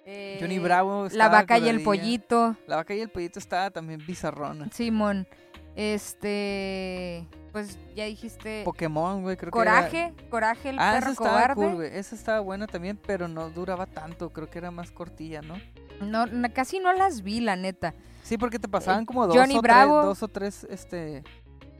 eh, 0.05 0.37
Johnny 0.39 0.57
Bravo 0.59 1.01
La 1.01 1.07
estaba 1.07 1.29
vaca 1.29 1.57
y 1.57 1.67
el 1.67 1.83
pollito. 1.83 2.55
La 2.65 2.77
vaca 2.77 2.95
y 2.95 3.01
el 3.01 3.09
pollito 3.09 3.39
estaba 3.39 3.71
también 3.71 4.01
bizarrona. 4.07 4.69
Simón. 4.71 5.27
Este, 5.75 7.27
pues 7.51 7.77
ya 7.95 8.05
dijiste 8.05 8.63
Pokémon, 8.65 9.21
güey, 9.23 9.37
creo 9.37 9.51
que 9.51 9.57
Coraje, 9.57 10.13
Coraje 10.29 10.69
el. 10.69 10.79
Ah, 10.79 10.97
perro 10.99 11.15
cobarde. 11.15 11.55
cool, 11.55 11.75
güey. 11.75 11.95
Esa 11.95 12.15
estaba 12.15 12.39
buena 12.41 12.67
también, 12.67 12.97
pero 12.97 13.27
no 13.27 13.49
duraba 13.49 13.85
tanto. 13.85 14.29
Creo 14.31 14.49
que 14.49 14.57
era 14.57 14.71
más 14.71 14.91
cortilla, 14.91 15.41
¿no? 15.41 15.55
no, 16.01 16.25
casi 16.53 16.79
no 16.79 16.93
las 16.93 17.21
vi, 17.21 17.39
la 17.41 17.55
neta. 17.55 17.93
Sí, 18.23 18.37
porque 18.37 18.59
te 18.59 18.67
pasaban 18.67 19.05
como 19.05 19.27
dos 19.27 19.35
Eh, 19.35 19.39
Johnny 19.39 19.57
o 19.57 19.61
Bravo. 19.61 19.97
tres, 19.99 20.05
dos 20.07 20.23
o 20.23 20.27
tres, 20.27 20.67
este, 20.69 21.23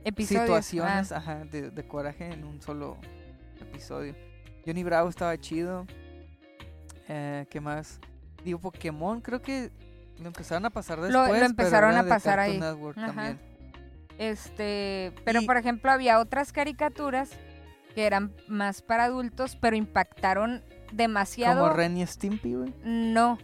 Episodios. 0.04 0.42
situaciones 0.66 1.12
ah, 1.12 1.18
ajá, 1.18 1.36
de, 1.46 1.70
de 1.70 1.88
coraje 1.88 2.32
en 2.32 2.44
un 2.44 2.62
solo 2.62 2.98
episodio. 3.60 4.16
Johnny 4.66 4.84
Bravo 4.84 5.10
estaba 5.10 5.38
chido. 5.38 5.86
Eh, 7.08 7.46
¿Qué 7.50 7.60
más? 7.60 8.00
Digo, 8.44 8.60
Pokémon 8.60 9.22
creo 9.22 9.42
que 9.42 9.72
lo 10.20 10.28
empezaron 10.28 10.66
a 10.66 10.70
pasar 10.70 11.02
después. 11.02 11.28
lo 11.28 11.34
pero 11.34 11.46
empezaron 11.46 11.92
era 11.92 12.02
a 12.02 12.06
pasar 12.06 12.40
ahí. 12.40 12.60
Network 12.60 12.98
Ajá. 12.98 13.08
también. 13.08 13.51
Este, 14.22 15.12
pero 15.26 15.42
Y- 15.42 15.46
por 15.48 15.58
ejemplo 15.58 15.92
había 15.92 16.20
otras 16.20 16.54
caricaturas 16.54 17.32
que 17.96 18.06
eran 18.06 18.32
más 18.48 18.82
para 18.84 19.06
adultos, 19.06 19.58
pero 19.60 19.76
impactaron 19.76 20.64
demasiado. 20.92 21.64
Como 21.64 21.74
Ren 21.74 21.98
y 21.98 22.06
Stimpy, 22.06 22.54
güey. 22.54 22.74
No, 22.84 23.38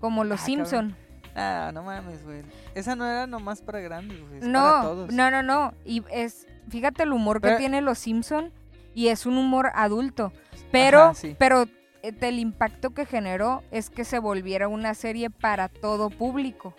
como 0.00 0.24
los 0.24 0.40
Ah, 0.42 0.44
Simpson. 0.44 0.96
Ah, 1.34 1.70
no 1.72 1.82
mames, 1.82 2.22
güey. 2.24 2.42
Esa 2.74 2.94
no 2.96 3.06
era 3.06 3.26
nomás 3.26 3.62
para 3.62 3.80
grandes, 3.80 4.20
güey. 4.20 4.40
para 4.40 4.52
No, 4.52 4.82
todos. 4.82 5.12
no, 5.12 5.30
no, 5.30 5.42
no. 5.42 5.72
Y 5.84 6.02
es, 6.10 6.46
fíjate 6.68 7.04
el 7.04 7.12
humor 7.12 7.40
que 7.40 7.52
tiene 7.56 7.80
los 7.80 7.98
Simpson 7.98 8.52
y 8.94 9.08
es 9.08 9.24
un 9.24 9.38
humor 9.38 9.70
adulto. 9.74 10.32
Pero, 10.70 11.00
Ajá, 11.02 11.14
sí. 11.14 11.36
pero 11.38 11.62
eh, 12.02 12.12
el 12.20 12.38
impacto 12.38 12.90
que 12.90 13.06
generó 13.06 13.62
es 13.70 13.88
que 13.90 14.04
se 14.04 14.18
volviera 14.18 14.68
una 14.68 14.94
serie 14.94 15.30
para 15.30 15.68
todo 15.68 16.10
público. 16.10 16.74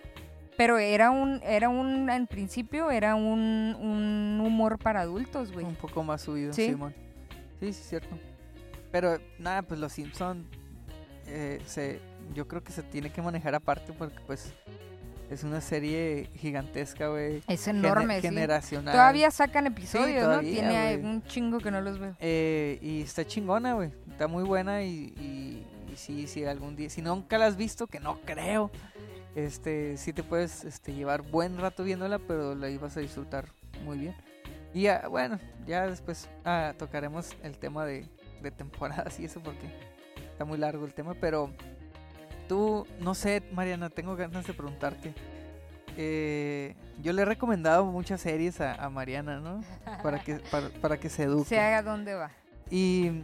Pero 0.60 0.78
era 0.78 1.10
un, 1.10 1.42
era 1.44 1.70
un, 1.70 2.10
en 2.10 2.28
principio 2.28 2.92
era 2.92 3.16
un, 3.16 3.78
un 3.80 4.42
humor 4.46 4.78
para 4.78 5.00
adultos, 5.00 5.54
güey. 5.54 5.66
Un 5.66 5.76
poco 5.76 6.04
más 6.04 6.22
subido, 6.22 6.52
Sí. 6.52 6.66
Simón. 6.66 6.94
Sí, 7.62 7.72
sí, 7.72 7.82
cierto. 7.82 8.10
Pero 8.92 9.20
nada, 9.38 9.62
pues 9.62 9.80
los 9.80 9.94
Simpson 9.94 10.46
eh, 11.28 11.62
se, 11.66 12.02
yo 12.34 12.46
creo 12.50 12.62
que 12.62 12.74
se 12.74 12.84
tiene 12.84 13.10
que 13.10 13.22
manejar 13.22 13.56
aparte 13.56 13.94
porque 13.94 14.20
pues 14.28 14.54
es 15.30 15.46
una 15.46 15.62
serie 15.62 16.30
gigantesca, 16.36 17.08
güey. 17.08 17.42
Es 17.48 17.66
enorme, 17.70 18.18
sí. 18.18 18.24
Generacional. 18.24 18.94
Todavía 18.94 19.32
sacan 19.32 19.66
episodios, 19.66 20.26
todavía, 20.26 20.62
¿no? 20.62 20.98
Tiene 20.98 21.08
un 21.10 21.24
chingo 21.24 21.60
que 21.60 21.72
no 21.72 21.80
los 21.80 22.00
veo. 22.00 22.18
Eh, 22.20 22.80
y 22.82 23.04
está 23.04 23.26
chingona, 23.26 23.76
güey. 23.76 23.92
Está 24.12 24.28
muy 24.28 24.44
buena 24.44 24.84
y, 24.84 25.14
y, 25.22 25.66
y 25.90 25.96
sí, 25.96 26.28
sí, 26.28 26.44
algún 26.44 26.76
día. 26.76 26.90
Si 26.90 27.02
nunca 27.02 27.38
la 27.38 27.46
has 27.46 27.56
visto, 27.56 27.88
que 27.88 28.02
no 28.02 28.20
creo. 28.26 28.72
Este, 29.46 29.98
sí 29.98 30.12
te 30.14 30.24
puedes 30.24 30.66
este, 30.66 30.94
llevar 30.94 31.22
buen 31.22 31.58
rato 31.58 31.84
viéndola, 31.84 32.20
pero 32.20 32.56
la 32.56 32.70
ibas 32.70 32.98
a 32.98 33.00
disfrutar 33.00 33.46
muy 33.84 33.98
bien. 33.98 34.16
Y 34.74 34.84
ya, 34.84 35.08
bueno, 35.08 35.40
ya 35.66 35.88
después 35.88 36.30
ah, 36.46 36.74
tocaremos 36.78 37.36
el 37.42 37.58
tema 37.58 37.86
de, 37.86 38.06
de 38.42 38.52
temporadas 38.52 39.20
y 39.20 39.26
eso 39.26 39.40
porque 39.42 39.68
está 40.32 40.46
muy 40.46 40.58
largo 40.58 40.86
el 40.86 40.94
tema, 40.94 41.14
pero 41.16 41.52
tú, 42.48 42.86
no 43.00 43.16
sé, 43.16 43.44
Mariana, 43.54 43.90
tengo 43.90 44.16
ganas 44.16 44.46
de 44.46 44.54
preguntarte. 44.54 45.14
Eh, 45.98 46.76
yo 47.02 47.14
le 47.14 47.24
he 47.24 47.26
recomendado 47.26 47.86
muchas 47.86 48.22
series 48.22 48.62
a, 48.62 48.76
a 48.76 48.90
Mariana, 48.90 49.40
¿no? 49.40 49.62
Para 50.04 50.20
que, 50.20 50.36
para, 50.52 50.70
para 50.70 51.00
que 51.00 51.10
se 51.10 51.24
eduque. 51.24 51.50
Se 51.50 51.60
haga 51.60 51.82
dónde 51.82 52.14
va. 52.14 52.32
Y, 52.70 53.22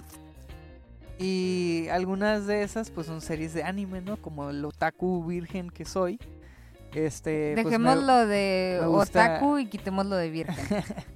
y 1.17 1.87
algunas 1.91 2.45
de 2.47 2.63
esas 2.63 2.89
pues 2.91 3.07
son 3.07 3.21
series 3.21 3.53
de 3.53 3.63
anime, 3.63 4.01
¿no? 4.01 4.17
Como 4.17 4.49
el 4.49 4.63
otaku 4.65 5.25
virgen 5.25 5.69
que 5.69 5.85
soy. 5.85 6.19
Este, 6.93 7.51
pues, 7.55 7.65
Dejemos 7.65 8.03
lo 8.03 8.25
de 8.25 8.81
gusta- 8.85 9.25
otaku 9.35 9.57
y 9.59 9.65
quitemos 9.67 10.05
lo 10.05 10.15
de 10.15 10.29
virgen. 10.29 10.55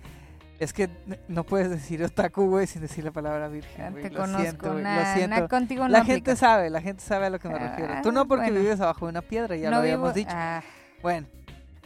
Es 0.59 0.73
que 0.73 0.89
no 1.29 1.45
puedes 1.45 1.69
decir 1.69 2.03
otaku, 2.03 2.49
güey, 2.49 2.67
sin 2.67 2.81
decir 2.81 3.05
la 3.05 3.11
palabra 3.11 3.47
virgen. 3.47 3.93
Te 3.95 4.09
Lo 4.09 4.19
conozco, 4.19 4.41
siento, 4.41 4.73
lo 4.73 5.05
siento. 5.15 5.47
contigo 5.47 5.83
no 5.83 5.87
la 5.87 6.03
gente 6.03 6.35
sabe, 6.35 6.69
la 6.69 6.81
gente 6.81 7.01
sabe 7.01 7.27
a 7.27 7.29
lo 7.29 7.39
que 7.39 7.47
me 7.47 7.55
Ah, 7.55 7.69
refiero. 7.77 7.93
Tú 8.03 8.11
no 8.11 8.27
porque 8.27 8.47
bueno. 8.47 8.59
vives 8.59 8.81
abajo 8.81 9.05
de 9.05 9.11
una 9.11 9.21
piedra, 9.21 9.55
ya 9.55 9.69
no 9.69 9.77
lo 9.77 9.81
habíamos 9.83 10.13
vivo- 10.13 10.15
dicho. 10.15 10.35
ah, 10.37 10.61
Bueno, 11.01 11.27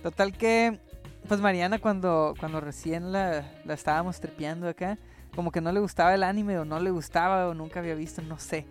total 0.01 0.35
que, 0.35 0.79
pues 1.27 1.39
Mariana 1.39 1.77
cuando, 1.77 2.33
cuando 2.39 2.61
recién 2.61 3.11
la, 3.11 3.45
la 3.63 3.75
estábamos 3.75 4.19
tripeando 4.19 4.67
acá, 4.67 4.97
como 5.35 5.51
que 5.51 5.61
no 5.61 5.71
le 5.71 5.79
gustaba 5.79 6.13
el 6.13 6.23
anime 6.23 6.59
o 6.59 6.65
no 6.65 6.79
le 6.79 6.91
gustaba 6.91 7.47
o 7.47 7.53
nunca 7.53 7.79
había 7.79 7.95
visto, 7.95 8.21
no 8.21 8.37
sé. 8.39 8.65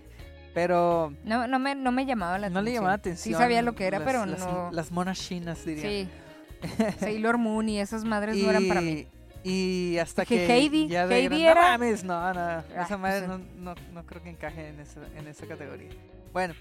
Pero 0.55 1.13
no, 1.25 1.47
no, 1.47 1.59
me, 1.59 1.75
no 1.75 1.93
me 1.93 2.05
llamaba 2.05 2.39
la 2.39 2.51
no 2.51 2.59
atención. 2.59 2.65
le 2.65 2.73
llamaba 2.73 2.95
atención. 2.95 3.35
Sí 3.35 3.39
sabía 3.39 3.63
lo 3.63 3.75
que 3.75 3.87
era, 3.87 3.99
las- 3.99 4.07
pero 4.07 4.27
las, 4.27 4.39
no... 4.41 4.71
Las 4.71 4.93
monas 4.93 5.19
chinas, 5.19 5.65
diría. 5.65 5.83
Sí. 5.83 6.09
Sailor 7.01 7.39
Moon 7.39 7.69
y 7.69 7.81
esas 7.81 8.05
madres 8.05 8.37
no 8.37 8.51
eran 8.51 8.69
para 8.69 8.81
mí. 8.81 9.07
Y 9.45 9.97
hasta 9.99 10.25
Que 10.25 10.47
que 10.47 10.55
Heidi, 10.55 10.89
ya 10.89 11.05
Heidi 11.05 11.43
gran- 11.43 11.51
era- 11.53 11.55
No 11.63 11.69
mames, 11.71 12.05
no, 12.05 12.35
no. 12.35 12.41
Ah, 12.41 12.65
esa 12.85 12.97
madre 12.99 13.27
pues, 13.27 13.39
no, 13.41 13.45
no, 13.57 13.75
no 13.93 14.07
creo 14.07 14.23
que 14.23 14.31
encaje 14.31 14.69
en 14.69 14.79
esa, 14.79 15.01
en 15.17 15.27
esa 15.27 15.47
categoría. 15.47 15.91
Bueno, 16.33 16.55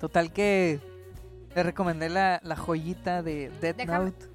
total 0.00 0.32
que 0.32 0.80
le 1.54 1.62
recomendé 1.62 2.08
la, 2.10 2.40
la 2.42 2.56
joyita 2.56 3.22
de 3.22 3.50
Death 3.60 3.76
Déjame- 3.78 4.04
Note. 4.06 4.26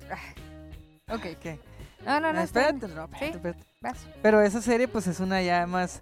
Ok. 1.09 1.39
¿Qué? 1.39 1.59
No, 2.05 2.19
no, 2.19 2.33
no. 2.33 2.41
espérate, 2.41 2.87
no, 2.87 3.03
espérate, 3.03 3.19
Sí. 3.19 3.25
espérate. 3.35 3.65
Vas. 3.85 4.05
Pero 4.21 4.41
esa 4.41 4.61
serie 4.61 4.87
pues 4.87 5.07
es 5.07 5.19
una 5.19 5.41
ya 5.41 5.65
más... 5.67 6.01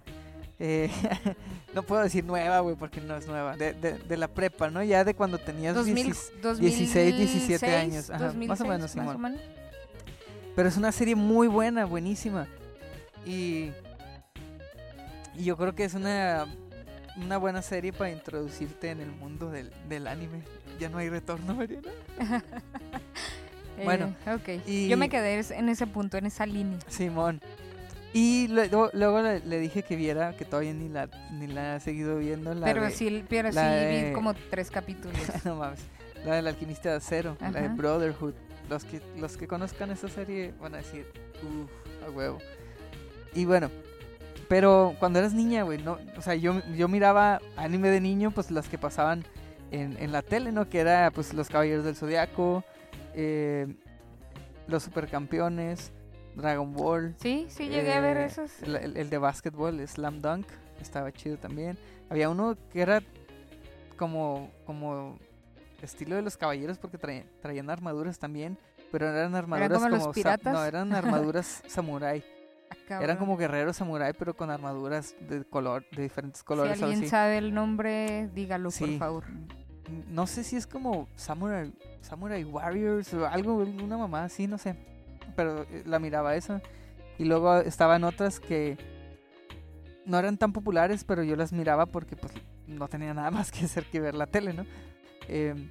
eh, 0.58 0.90
no 1.74 1.82
puedo 1.82 2.02
decir 2.02 2.24
nueva, 2.24 2.60
güey, 2.60 2.76
porque 2.76 3.00
no 3.00 3.16
es 3.16 3.26
nueva. 3.26 3.56
De, 3.56 3.72
de, 3.74 3.98
de 3.98 4.16
la 4.16 4.28
prepa, 4.28 4.70
¿no? 4.70 4.82
Ya 4.82 5.04
de 5.04 5.14
cuando 5.14 5.38
tenías 5.38 5.74
2000, 5.74 5.94
16 6.06 6.32
2006, 6.42 7.16
17 7.16 7.76
años, 7.76 8.10
ajá, 8.10 8.32
más 8.32 8.60
o 8.60 8.64
2006, 8.64 8.68
menos, 8.68 8.80
más 8.80 8.90
Simón. 8.90 9.16
o 9.16 9.18
menos. 9.18 9.40
Pero 10.56 10.68
es 10.68 10.76
una 10.76 10.92
serie 10.92 11.14
muy 11.16 11.48
buena, 11.48 11.84
buenísima. 11.84 12.46
Y, 13.26 13.70
y 15.36 15.44
yo 15.44 15.56
creo 15.56 15.74
que 15.74 15.84
es 15.84 15.94
una, 15.94 16.46
una 17.16 17.38
buena 17.38 17.60
serie 17.62 17.92
para 17.92 18.10
introducirte 18.10 18.90
en 18.90 19.00
el 19.00 19.10
mundo 19.10 19.50
del, 19.50 19.72
del 19.88 20.06
anime. 20.06 20.42
Ya 20.78 20.88
no 20.88 20.98
hay 20.98 21.08
retorno, 21.10 21.54
Mariana. 21.54 21.90
Bueno, 23.84 24.14
Eh, 24.24 24.34
ok. 24.60 24.66
y- 24.68 24.86
Yo 24.88 24.96
me 24.96 25.08
quedé 25.08 25.40
en 25.58 25.68
ese 25.68 25.88
punto, 25.88 26.16
en 26.16 26.26
esa 26.26 26.46
línea. 26.46 26.78
Simón. 26.86 27.40
Y 28.14 28.46
luego, 28.48 28.90
luego 28.92 29.20
le, 29.20 29.40
le 29.40 29.58
dije 29.58 29.82
que 29.82 29.96
viera, 29.96 30.36
que 30.36 30.44
todavía 30.44 30.72
ni 30.72 30.88
la, 30.88 31.08
ni 31.32 31.48
la 31.48 31.74
ha 31.74 31.80
seguido 31.80 32.16
viendo. 32.18 32.54
La 32.54 32.64
pero 32.64 32.82
de- 32.84 32.90
sí, 32.92 33.24
pero 33.28 33.50
sí 33.50 33.56
la 33.56 33.86
vi 33.88 34.12
como 34.14 34.34
tres 34.34 34.70
capítulos. 34.70 35.18
no 35.44 35.56
mames. 35.56 35.80
La 36.24 36.36
del 36.36 36.46
alquimista 36.46 36.90
de 36.90 36.96
acero, 36.96 37.36
la 37.40 37.50
de. 37.50 37.68
Brotherhood. 37.68 38.34
Los 38.70 38.84
que, 38.84 39.02
los 39.18 39.36
que 39.36 39.46
conozcan 39.46 39.90
esa 39.90 40.08
serie 40.08 40.54
van 40.60 40.74
a 40.74 40.78
decir, 40.78 41.06
uff, 41.42 41.70
a 42.06 42.10
huevo. 42.10 42.38
Y 43.34 43.44
bueno, 43.46 43.68
pero 44.48 44.94
cuando 45.00 45.18
eras 45.18 45.34
niña, 45.34 45.64
güey, 45.64 45.82
no, 45.82 45.98
o 46.16 46.22
sea, 46.22 46.34
yo, 46.36 46.62
yo 46.76 46.86
miraba 46.88 47.40
anime 47.56 47.90
de 47.90 48.00
niño, 48.00 48.30
pues 48.30 48.50
las 48.52 48.68
que 48.68 48.78
pasaban 48.78 49.24
en, 49.70 49.96
en 49.98 50.12
la 50.12 50.22
tele, 50.22 50.52
¿no? 50.52 50.68
Que 50.70 50.78
era, 50.80 51.10
pues, 51.10 51.34
Los 51.34 51.48
Caballeros 51.48 51.84
del 51.84 51.96
Zodiaco, 51.96 52.64
eh, 53.14 53.66
Los 54.68 54.84
Supercampeones, 54.84 55.92
Dragon 56.34 56.72
Ball. 56.72 57.14
Sí, 57.20 57.46
sí 57.48 57.68
llegué 57.68 57.92
a 57.94 58.00
ver 58.00 58.16
eh, 58.18 58.24
esos. 58.26 58.62
El, 58.62 58.96
el- 58.96 59.10
de 59.10 59.18
básquetbol, 59.18 59.86
Slam 59.86 60.20
Dunk, 60.20 60.46
estaba 60.80 61.12
chido 61.12 61.36
también. 61.36 61.78
Había 62.10 62.28
uno 62.30 62.56
que 62.72 62.80
era 62.82 63.02
como, 63.96 64.50
como 64.66 65.18
estilo 65.82 66.16
de 66.16 66.22
los 66.22 66.36
caballeros 66.36 66.78
porque 66.78 66.98
traían, 66.98 67.26
traían 67.40 67.70
armaduras 67.70 68.18
también, 68.18 68.58
pero 68.90 69.08
eran 69.08 69.34
armaduras 69.34 69.72
como 69.78 69.88
los 69.88 70.02
sa- 70.04 70.12
piratas? 70.12 70.52
no, 70.52 70.64
eran 70.64 70.92
armaduras 70.94 71.62
samurai. 71.66 72.24
Ah, 72.70 72.76
Eran 72.88 72.98
cabrón. 73.00 73.16
como 73.18 73.36
guerreros 73.36 73.76
samurai, 73.76 74.12
pero 74.18 74.34
con 74.34 74.50
armaduras 74.50 75.14
de 75.28 75.44
color, 75.44 75.84
de 75.94 76.02
diferentes 76.02 76.40
Si 76.40 76.44
colores. 76.44 76.72
algo 76.72 76.86
alguien 76.86 77.08
sabe 77.08 77.38
el 77.38 77.54
nombre, 77.54 78.28
dígalo, 78.34 78.70
por 78.70 78.98
favor. 78.98 79.24
No 80.08 80.26
sé 80.26 80.42
si 80.44 80.56
es 80.56 80.66
como 80.66 81.08
Samurai, 81.14 81.72
Samurai 82.00 82.42
Warriors 82.42 83.12
o 83.14 83.26
algo, 83.26 83.56
una 83.56 83.98
mamá 83.98 84.24
así, 84.24 84.46
no 84.46 84.56
sé. 84.58 84.74
Pero 85.36 85.62
eh, 85.62 85.82
la 85.86 85.98
miraba 85.98 86.34
esa. 86.36 86.62
Y 87.18 87.24
luego 87.24 87.58
estaban 87.58 88.04
otras 88.04 88.40
que 88.40 88.76
no 90.04 90.18
eran 90.18 90.36
tan 90.36 90.52
populares, 90.52 91.04
pero 91.04 91.22
yo 91.22 91.36
las 91.36 91.52
miraba 91.52 91.86
porque 91.86 92.16
pues 92.16 92.32
no 92.66 92.88
tenía 92.88 93.14
nada 93.14 93.30
más 93.32 93.50
que 93.52 93.64
hacer 93.64 93.84
que 93.84 94.00
ver 94.00 94.14
la 94.14 94.26
tele, 94.26 94.52
¿no? 94.52 94.64
Em, 95.28 95.70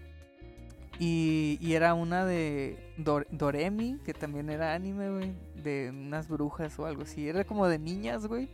y, 0.99 1.57
y 1.59 1.73
era 1.73 1.93
una 1.95 2.25
de 2.25 2.93
Dor- 2.97 3.27
Doremi, 3.31 3.97
que 4.05 4.13
también 4.13 4.49
era 4.49 4.73
anime, 4.73 5.09
güey, 5.09 5.33
de 5.55 5.89
unas 5.91 6.27
brujas 6.27 6.77
o 6.79 6.85
algo 6.85 7.01
así. 7.01 7.27
Era 7.27 7.43
como 7.43 7.67
de 7.67 7.79
niñas, 7.79 8.27
güey. 8.27 8.47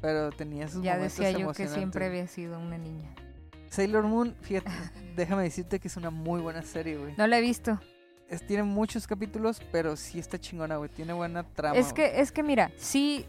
Pero 0.00 0.30
tenía 0.30 0.68
sus 0.68 0.82
Ya 0.82 0.94
momentos 0.94 1.18
decía 1.18 1.38
yo 1.38 1.52
que 1.52 1.66
siempre 1.66 2.06
había 2.06 2.26
sido 2.28 2.58
una 2.58 2.78
niña. 2.78 3.12
Sailor 3.70 4.04
Moon, 4.04 4.36
fíjate, 4.42 4.70
déjame 5.16 5.42
decirte 5.44 5.80
que 5.80 5.88
es 5.88 5.96
una 5.96 6.10
muy 6.10 6.40
buena 6.40 6.62
serie, 6.62 6.96
güey. 6.96 7.14
No 7.16 7.26
la 7.26 7.38
he 7.38 7.40
visto. 7.40 7.80
Es- 8.34 8.46
tiene 8.46 8.62
muchos 8.62 9.06
capítulos, 9.06 9.60
pero 9.72 9.96
sí 9.96 10.18
está 10.18 10.38
chingona, 10.38 10.76
güey. 10.76 10.90
Tiene 10.90 11.12
buena 11.12 11.42
trama. 11.44 11.76
Es 11.76 11.92
güey. 11.92 11.94
que, 11.94 12.20
es 12.20 12.32
que 12.32 12.42
mira, 12.42 12.70
sí, 12.76 13.26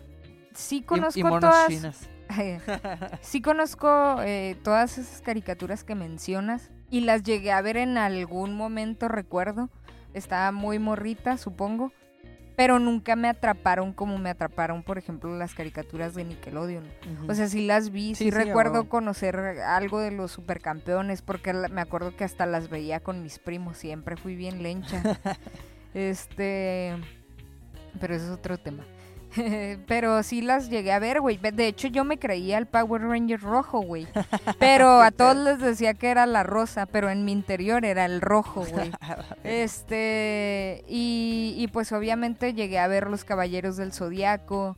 sí 0.54 0.82
conozco 0.82 1.20
y, 1.20 1.24
todas. 1.24 1.68
chinas. 1.68 2.10
sí 3.22 3.42
conozco 3.42 4.22
eh, 4.22 4.58
todas 4.64 4.98
esas 4.98 5.22
caricaturas 5.22 5.84
que 5.84 5.96
mencionas 5.96 6.72
y 6.90 7.02
las 7.02 7.24
llegué 7.24 7.52
a 7.52 7.62
ver 7.62 7.78
en 7.78 7.98
algún 7.98 8.56
momento, 8.56 9.08
recuerdo. 9.08 9.70
Estaba 10.14 10.52
muy 10.52 10.80
morrita, 10.80 11.38
supongo. 11.38 11.92
Pero 12.56 12.80
nunca 12.80 13.16
me 13.16 13.28
atraparon 13.28 13.92
como 13.92 14.18
me 14.18 14.30
atraparon, 14.30 14.82
por 14.84 14.98
ejemplo, 14.98 15.38
las 15.38 15.54
caricaturas 15.54 16.16
de 16.16 16.24
Nickelodeon. 16.24 16.86
O 17.28 17.34
sea, 17.34 17.48
sí 17.48 17.66
las 17.66 17.92
vi, 17.92 18.16
sí, 18.16 18.32
recuerdo 18.32 18.88
conocer 18.88 19.36
algo 19.38 20.00
de 20.00 20.12
los 20.12 20.32
supercampeones, 20.32 21.22
porque 21.22 21.54
me 21.54 21.82
acuerdo 21.82 22.16
que 22.16 22.24
hasta 22.24 22.46
las 22.46 22.70
veía 22.70 23.02
con 23.02 23.24
mis 23.24 23.40
primos, 23.40 23.78
siempre 23.78 24.16
fui 24.16 24.36
bien 24.36 24.64
lencha. 24.64 25.02
este, 25.94 26.96
pero 28.00 28.16
eso 28.16 28.26
es 28.26 28.32
otro 28.32 28.58
tema. 28.58 28.86
pero 29.88 30.24
sí 30.24 30.42
las 30.42 30.70
llegué 30.70 30.92
a 30.92 31.00
ver, 31.00 31.22
güey. 31.22 31.38
De 31.38 31.68
hecho, 31.68 31.88
yo 31.88 32.04
me 32.04 32.18
creía 32.18 32.58
el 32.58 32.66
Power 32.66 33.02
Ranger 33.02 33.40
rojo, 33.42 33.82
güey. 33.82 34.08
Pero 34.60 35.02
a 35.02 35.12
todos 35.12 35.36
les 35.38 35.60
decía 35.60 35.94
que 35.94 36.10
era 36.10 36.26
la 36.26 36.44
rosa, 36.44 36.86
pero 36.86 37.10
en 37.10 37.26
mi 37.26 37.32
interior 37.32 37.86
era 37.86 38.06
el 38.06 38.22
rojo, 38.22 38.66
güey. 38.66 38.92
Este, 39.44 40.84
y, 40.88 41.56
y 41.58 41.68
pues 41.68 41.92
obviamente 41.92 42.54
llegué 42.54 42.80
a 42.80 42.88
ver 42.88 43.10
Los 43.10 43.24
Caballeros 43.24 43.78
del 43.78 43.94
Zodiaco. 43.94 44.78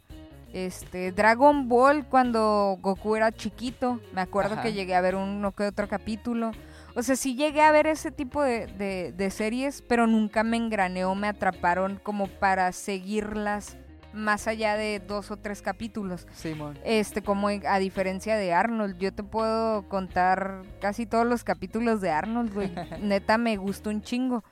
Este, 0.53 1.11
Dragon 1.11 1.67
Ball 1.67 2.05
cuando 2.07 2.77
Goku 2.81 3.15
era 3.15 3.31
chiquito. 3.31 3.99
Me 4.13 4.21
acuerdo 4.21 4.53
Ajá. 4.53 4.63
que 4.63 4.73
llegué 4.73 4.95
a 4.95 5.01
ver 5.01 5.15
uno 5.15 5.51
que 5.51 5.63
otro 5.63 5.87
capítulo. 5.87 6.51
O 6.95 7.03
sea, 7.03 7.15
sí 7.15 7.35
llegué 7.35 7.61
a 7.61 7.71
ver 7.71 7.85
ese 7.85 8.11
tipo 8.11 8.41
de, 8.41 8.65
de- 8.67 9.11
de 9.11 9.29
series, 9.29 9.81
pero 9.83 10.07
nunca 10.07 10.43
me 10.43 10.57
engrané 10.57 11.05
o 11.05 11.13
me 11.15 11.27
atraparon 11.27 11.99
como 12.01 12.27
para 12.27 12.71
seguirlas 12.71 13.77
más 14.17 14.47
allá 14.47 14.75
de 14.75 14.99
dos 14.99 15.31
o 15.31 15.37
tres 15.37 15.61
capítulos. 15.61 16.27
Simón. 16.33 16.77
Este, 16.83 17.21
como 17.21 17.47
a 17.49 17.79
diferencia 17.79 18.35
de 18.35 18.51
Arnold, 18.53 18.97
yo 18.97 19.13
te 19.13 19.23
puedo 19.23 19.87
contar 19.87 20.63
casi 20.81 21.05
todos 21.05 21.25
los 21.25 21.43
capítulos 21.43 22.01
de 22.01 22.09
Arnold, 22.09 22.53
güey. 22.53 22.71
Neta 23.01 23.37
me 23.37 23.55
gustó 23.57 23.89
un 23.89 24.01
chingo. 24.01 24.43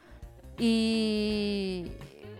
Y, 0.57 1.91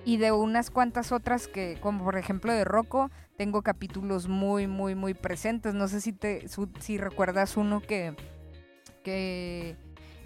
y 0.06 0.18
de 0.18 0.32
unas 0.32 0.70
cuantas 0.72 1.12
otras 1.12 1.48
que, 1.48 1.78
como 1.82 2.04
por 2.04 2.18
ejemplo 2.18 2.54
de 2.54 2.64
Rocco, 2.64 3.12
tengo 3.38 3.62
capítulos 3.62 4.28
muy, 4.28 4.68
muy, 4.68 4.96
muy 4.96 5.14
presentes. 5.14 5.74
No 5.74 5.88
sé 5.88 6.00
si 6.02 6.14
te, 6.14 6.48
su- 6.48 6.70
si 6.80 6.98
recuerdas 6.98 7.58
uno 7.58 7.82
que, 7.82 8.16
que 9.04 9.76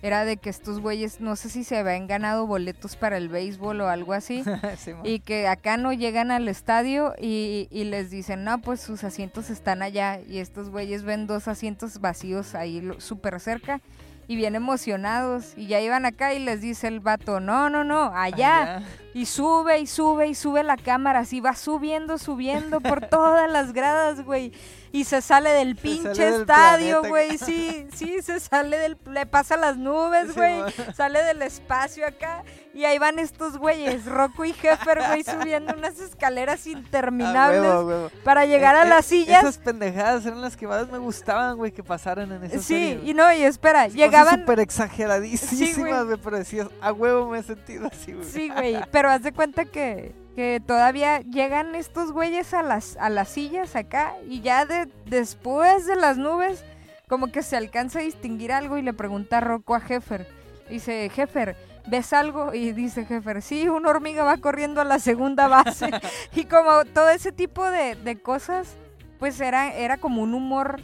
era 0.02 0.26
de 0.26 0.38
que 0.38 0.50
estos 0.50 0.80
güeyes, 0.80 1.20
no 1.20 1.36
sé 1.36 1.50
si 1.50 1.64
se 1.64 1.78
habían 1.78 2.08
ganado 2.08 2.48
boletos 2.48 2.96
para 2.96 3.18
el 3.18 3.30
béisbol 3.30 3.82
o 3.82 3.90
algo 3.90 4.14
así. 4.14 4.44
Y 5.04 5.20
que 5.20 5.48
acá 5.48 5.78
no 5.78 5.94
llegan 5.94 6.32
al 6.32 6.48
estadio 6.48 7.14
y, 7.20 7.68
y 7.72 7.84
les 7.86 8.10
dicen, 8.10 8.44
no, 8.44 8.60
pues 8.62 8.82
sus 8.82 9.04
asientos 9.04 9.50
están 9.50 9.82
allá. 9.82 10.20
Y 10.22 10.40
estos 10.40 10.70
güeyes 10.70 11.04
ven 11.04 11.28
dos 11.28 11.48
asientos 11.48 12.00
vacíos 12.00 12.56
ahí 12.56 12.90
súper 13.00 13.40
cerca 13.40 13.82
y 14.30 14.36
bien 14.36 14.56
emocionados. 14.56 15.54
Y 15.58 15.66
ya 15.66 15.82
iban 15.82 16.06
acá 16.06 16.36
y 16.36 16.40
les 16.40 16.62
dice 16.62 16.88
el 16.88 17.00
vato, 17.00 17.40
no, 17.40 17.72
no, 17.72 17.84
no, 17.84 18.12
allá. 18.14 18.84
Y 19.16 19.26
sube 19.26 19.80
y 19.80 19.88
sube 19.88 20.28
y 20.28 20.36
sube 20.36 20.64
la 20.64 20.78
cámara, 20.78 21.22
así 21.22 21.40
va 21.40 21.56
subiendo, 21.56 22.20
subiendo 22.20 22.80
por 22.80 23.08
todas 23.08 23.52
las 23.52 23.74
gradas, 23.74 24.24
güey. 24.24 24.54
Y 24.92 25.04
se 25.04 25.22
sale 25.22 25.50
del 25.52 25.76
Se 25.76 25.82
pinche 25.82 26.16
sale 26.16 26.32
del 26.32 26.42
estadio, 26.42 27.04
güey. 27.04 27.38
Sí, 27.38 27.88
sí, 27.94 28.22
se 28.22 28.40
sale 28.40 28.78
del. 28.78 28.98
Le 29.12 29.26
pasa 29.26 29.56
las 29.58 29.78
nubes, 29.78 30.28
Sí, 30.30 30.34
güey. 30.36 30.62
sale 30.96 31.24
del 31.24 31.42
espacio 31.42 32.08
acá. 32.08 32.44
Y 32.74 32.86
ahí 32.86 32.98
van 33.00 33.20
estos 33.20 33.58
güeyes, 33.58 34.06
Rocco 34.06 34.46
y 34.46 34.52
Heffer, 34.52 35.00
güey, 35.08 35.24
subiendo 35.24 35.74
unas 35.76 36.00
escaleras 36.00 36.66
interminables 36.68 37.62
huevo, 37.62 37.74
a 37.74 37.84
huevo. 37.84 38.12
para 38.24 38.46
llegar 38.46 38.76
a 38.76 38.84
Eh, 38.84 38.90
las 38.90 39.06
eh, 39.08 39.10
sillas. 39.10 39.44
Esas 39.44 39.58
pendejadas 39.58 40.26
eran 40.26 40.40
las 40.42 40.56
que 40.56 40.68
más 40.68 40.90
me 40.90 40.98
gustaban, 41.00 41.58
güey, 41.58 41.72
que 41.72 41.84
pasaran 41.84 42.32
en 42.32 42.44
esa 42.46 42.60
Sí, 42.60 42.64
serie. 42.64 43.02
y 43.04 43.14
no, 43.14 43.32
y 43.34 43.42
espera, 43.44 43.84
Cosas 43.84 43.96
llegaban. 43.96 44.40
súper 44.42 44.60
exageradísimas, 44.60 45.70
Sí, 45.76 45.82
güey. 45.82 46.18
pero 46.24 46.38
decías, 46.38 46.68
a 46.82 46.94
huevo 46.94 47.30
me 47.30 47.40
he 47.40 47.44
sentido 47.44 47.88
así, 47.92 48.14
güey. 48.14 48.26
Sí, 48.30 48.50
güey, 48.50 48.78
pero 48.92 49.10
haz 49.10 49.24
de 49.24 49.34
cuenta 49.34 49.66
que, 49.66 50.14
que 50.40 50.62
todavía 50.66 51.20
llegan 51.20 51.76
estos 51.76 52.14
güeyes 52.14 52.54
a 52.54 52.64
las, 52.64 52.96
a 52.96 53.10
las 53.10 53.28
sillas 53.28 53.76
acá 53.76 54.16
y 54.26 54.40
ya 54.40 54.66
de, 54.66 54.88
después 55.06 55.86
de 55.86 55.98
las 55.98 56.18
nubes 56.18 56.64
como 57.10 57.28
que 57.28 57.44
se 57.44 57.58
alcanza 57.58 58.00
a 58.00 58.04
distinguir 58.04 58.54
algo 58.54 58.78
y 58.78 58.82
le 58.82 58.94
pregunta 58.94 59.40
a 59.40 59.42
Rocco 59.42 59.76
a 59.76 59.82
Heffer. 59.86 60.30
Dice, 60.70 61.12
Heffer, 61.14 61.58
¿ves 61.88 62.14
algo? 62.14 62.54
Y 62.54 62.72
dice 62.72 63.02
Heffer, 63.10 63.42
sí, 63.42 63.68
una 63.68 63.90
hormiga 63.90 64.24
va 64.24 64.38
corriendo 64.38 64.80
a 64.80 64.86
la 64.86 65.00
segunda 65.00 65.50
base. 65.50 65.90
y 66.34 66.46
como 66.46 66.86
todo 66.86 67.10
ese 67.10 67.34
tipo 67.34 67.70
de, 67.70 67.96
de 67.96 68.22
cosas, 68.22 68.78
pues 69.20 69.42
era, 69.42 69.74
era 69.74 69.98
como 69.98 70.22
un 70.22 70.34
humor 70.34 70.80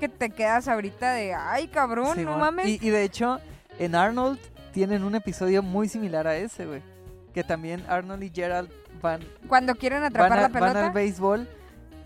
que 0.00 0.08
te 0.08 0.30
quedas 0.30 0.66
ahorita 0.66 1.12
de, 1.12 1.34
ay, 1.34 1.68
cabrón, 1.68 2.20
no 2.24 2.36
mames. 2.36 2.66
Y, 2.66 2.80
y 2.82 2.90
de 2.90 3.04
hecho, 3.04 3.38
en 3.78 3.94
Arnold 3.94 4.40
tienen 4.72 5.04
un 5.04 5.14
episodio 5.14 5.62
muy 5.62 5.88
similar 5.88 6.26
a 6.26 6.34
ese, 6.34 6.66
güey. 6.66 6.82
Que 7.34 7.44
también 7.44 7.84
Arnold 7.88 8.22
y 8.24 8.30
Gerald 8.34 8.70
van, 9.00 9.20
Cuando 9.48 9.74
quieren 9.74 10.00
van, 10.00 10.10
atrapar 10.10 10.32
a- 10.38 10.42
la 10.42 10.48
van 10.48 10.52
pelota. 10.52 10.86
al 10.86 10.92
béisbol 10.92 11.48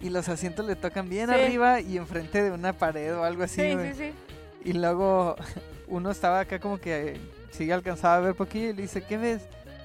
y 0.00 0.10
los 0.10 0.28
asientos 0.28 0.66
le 0.66 0.76
tocan 0.76 1.08
bien 1.08 1.28
Sí. 1.28 1.34
arriba 1.34 1.80
y 1.80 1.96
enfrente 1.96 2.42
de 2.42 2.50
una 2.52 2.72
pared 2.72 3.14
o 3.16 3.24
algo 3.24 3.42
así, 3.42 3.60
sí, 3.62 3.74
güey. 3.74 3.92
sí, 3.94 3.98
sí. 3.98 4.12
Y 4.64 4.72
luego 4.74 5.36
uno 5.88 6.10
estaba 6.10 6.40
acá 6.40 6.58
como 6.60 6.78
que 6.78 7.12
eh, 7.14 7.20
sí 7.50 7.70
alcanzaba 7.70 8.16
a 8.16 8.20
ver 8.20 8.34
poquillo 8.34 8.70
y 8.70 8.72
le 8.74 8.82
dice, 8.82 9.02
¿qué 9.02 9.16
ves? 9.16 9.42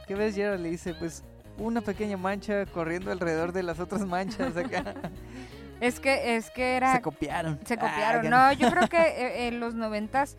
¿Qué 0.08 0.16
ves, 0.16 0.36
Gerald? 0.36 0.62
Le 0.62 0.70
dice, 0.70 0.94
pues 0.94 1.24
una 1.58 1.82
pequeña 1.82 2.18
mancha 2.18 2.66
corriendo 2.66 3.12
alrededor 3.12 3.52
de 3.54 3.64
las 3.64 3.80
otras 3.80 4.02
manchas 4.06 4.56
acá. 4.58 4.94
Es 5.82 6.00
que, 6.00 6.36
es 6.36 6.52
que 6.52 6.76
era... 6.78 6.94
Se 6.94 7.02
copiaron. 7.02 7.60
Se 7.66 7.74
Ah, 7.74 7.78
copiaron. 7.80 8.30
no, 8.30 8.54
yo 8.54 8.70
creo 8.70 8.88
que 8.88 8.98
eh, 9.02 9.48
en 9.48 9.60
los 9.60 9.74
noventas 9.74 10.38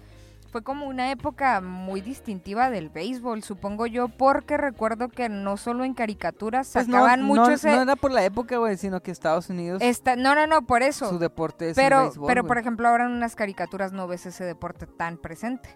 fue 0.53 0.63
como 0.63 0.87
una 0.87 1.11
época 1.11 1.63
muy 1.63 2.03
distintiva 2.03 2.69
del 2.71 2.91
béisbol, 2.91 3.43
supongo 3.43 3.87
yo, 3.87 4.09
porque 4.09 4.59
recuerdo 4.59 5.09
que 5.09 5.31
no 5.31 5.57
solo 5.57 5.83
en 5.83 5.95
caricaturas 5.95 6.71
Pues 6.73 6.85
sacaban 6.87 7.21
no, 7.21 7.27
mucho 7.27 7.51
ese... 7.53 7.71
no 7.75 7.81
era 7.83 7.97
por 7.97 8.11
la 8.13 8.23
época, 8.23 8.59
güey, 8.59 8.77
sino 8.77 9.01
que 9.01 9.11
Estados 9.11 9.49
Unidos, 9.49 9.81
esta- 9.83 10.15
no, 10.15 10.35
no, 10.35 10.47
no, 10.47 10.67
por 10.67 10.83
su 10.83 10.89
eso. 10.89 11.19
deporte 11.19 11.71
es 11.71 11.79
el 11.79 11.83
Pero, 11.83 12.03
béisbol, 12.03 12.27
pero 12.29 12.43
güey. 12.43 12.49
por 12.49 12.59
ejemplo, 12.59 12.87
ahora 12.89 13.07
en 13.07 13.13
unas 13.13 13.35
caricaturas 13.35 13.93
no 13.93 14.07
ves 14.07 14.27
ese 14.27 14.45
deporte 14.45 14.87
tan 14.87 15.17
presente. 15.17 15.71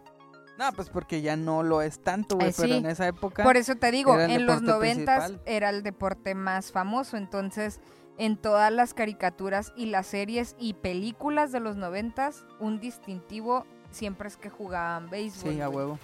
No, 0.59 0.71
pues 0.73 0.91
porque 0.91 1.23
ya 1.23 1.37
no 1.37 1.62
lo 1.62 1.81
es 1.83 2.03
tanto, 2.03 2.37
güey, 2.37 2.51
Eh, 2.51 2.55
pero 2.57 2.75
en 2.75 2.87
esa 2.87 3.07
época... 3.09 3.43
Por 3.45 3.57
eso 3.57 3.77
te 3.77 3.91
digo, 3.91 4.19
el 4.21 4.31
en 4.31 4.47
los 4.47 4.61
noventas 4.62 5.33
era 5.47 5.71
el 5.71 5.83
deporte 5.83 6.35
más 6.35 6.71
famoso, 6.71 7.17
entonces 7.17 7.81
en 8.19 8.37
todas 8.39 8.73
las 8.73 8.93
caricaturas 8.95 9.73
y 9.77 9.87
las 9.87 10.07
series 10.07 10.55
y 10.59 10.73
películas 10.75 11.51
de 11.53 11.61
los 11.61 11.77
noventas, 11.77 12.45
un 12.61 12.79
distintivo 12.81 13.67
siempre 13.97 14.29
es 14.29 14.37
que 14.37 14.51
jugaban 14.51 15.09
béisbol. 15.11 15.53
Sí, 15.55 15.61
a 15.61 15.67
güey. 15.67 15.77
huevo. 15.87 15.99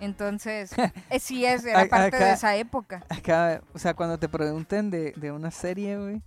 Entonces, 0.00 0.72
eh, 1.10 1.18
sí 1.20 1.44
es, 1.44 1.64
era 1.64 1.86
parte 1.86 2.16
de 2.16 2.32
esa 2.32 2.56
época. 2.56 3.04
Acá, 3.08 3.62
o 3.74 3.78
sea, 3.78 3.94
cuando 3.94 4.18
te 4.18 4.28
pregunten 4.28 4.90
de, 4.90 5.12
de 5.16 5.32
una 5.32 5.50
serie, 5.50 5.98
güey, 5.98 6.22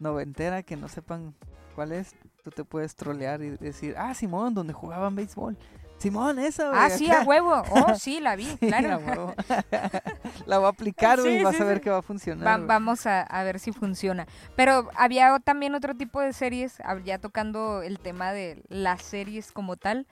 noventera, 0.00 0.62
que 0.62 0.76
no 0.76 0.88
sepan 0.88 1.34
cuál 1.74 1.92
es, 1.92 2.14
tú 2.42 2.50
te 2.50 2.64
puedes 2.64 2.94
trolear 2.96 3.42
y 3.42 3.50
decir, 3.50 3.94
ah, 3.98 4.14
Simón, 4.14 4.54
donde 4.54 4.72
jugaban 4.72 5.14
béisbol. 5.14 5.56
Simón, 5.98 6.38
esa, 6.38 6.68
güey. 6.70 6.80
Ah, 6.82 6.90
sí, 6.90 7.08
acá". 7.10 7.22
a 7.22 7.24
huevo. 7.24 7.62
Oh, 7.70 7.94
sí, 7.94 8.20
la 8.20 8.36
vi, 8.36 8.44
Sí, 8.46 8.66
claro. 8.66 8.94
a 8.94 8.96
huevo. 8.98 9.34
La 10.46 10.58
voy 10.58 10.66
a 10.66 10.70
aplicar, 10.70 11.20
güey, 11.20 11.34
Sí, 11.34 11.40
y 11.40 11.44
vas 11.44 11.56
sí, 11.56 11.62
a 11.62 11.64
ver 11.64 11.80
que 11.80 11.88
va 11.90 11.98
a 11.98 12.02
funcionar. 12.02 12.46
Va- 12.60 12.66
vamos 12.66 13.06
a, 13.06 13.22
a 13.22 13.42
ver 13.44 13.58
si 13.60 13.72
funciona. 13.72 14.26
Pero 14.56 14.90
había 14.96 15.38
también 15.40 15.74
otro 15.74 15.94
tipo 15.94 16.20
de 16.20 16.32
series, 16.32 16.78
ya 17.04 17.18
tocando 17.18 17.82
el 17.82 17.98
tema 18.00 18.32
de 18.32 18.62
las 18.68 19.02
series 19.02 19.52
como 19.52 19.76
tal, 19.76 20.06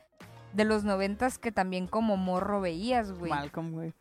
de 0.52 0.64
los 0.64 0.84
noventas 0.84 1.38
que 1.38 1.52
también 1.52 1.86
como 1.86 2.16
morro 2.16 2.60
veías, 2.60 3.12
güey. 3.12 3.30
Malcolm, 3.30 3.72
güey. 3.72 3.92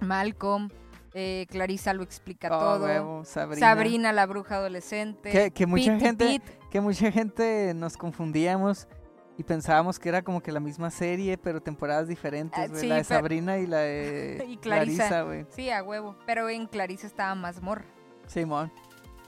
Malcolm, 0.00 0.68
eh, 1.14 1.46
Clarisa 1.50 1.94
lo 1.94 2.02
explica 2.02 2.48
Oh, 2.56 2.58
todo. 2.60 2.84
huevo, 2.84 3.24
Sabrina. 3.24 3.66
Sabrina, 3.66 4.12
la 4.12 4.26
bruja 4.26 4.56
adolescente. 4.56 5.30
Que, 5.30 5.50
que 5.50 5.66
mucha 5.66 5.92
Pete 5.92 6.04
gente, 6.04 6.26
Pete. 6.26 6.58
que 6.70 6.80
mucha 6.80 7.10
gente 7.12 7.72
nos 7.74 7.96
confundíamos 7.96 8.88
y 9.36 9.42
pensábamos 9.44 9.98
que 9.98 10.08
era 10.08 10.22
como 10.22 10.42
que 10.42 10.52
la 10.52 10.60
misma 10.60 10.90
serie, 10.90 11.36
pero 11.38 11.60
temporadas 11.60 12.08
diferentes, 12.08 12.58
Ah, 12.58 12.66
güey. 12.68 12.80
sí, 12.80 12.88
la 12.88 12.96
de 12.96 13.04
pero- 13.04 13.18
Sabrina 13.20 13.58
y 13.58 13.66
la 13.66 13.78
de 13.78 14.44
Y 14.48 14.56
Clarisa. 14.58 14.96
Clarisa, 15.08 15.22
güey. 15.22 15.46
Sí, 15.50 15.70
a 15.70 15.82
huevo. 15.82 16.16
Pero 16.26 16.48
en 16.48 16.66
Clarisa 16.66 17.06
estaba 17.06 17.34
más 17.34 17.60
morra. 17.62 17.84
Simón. 18.26 18.72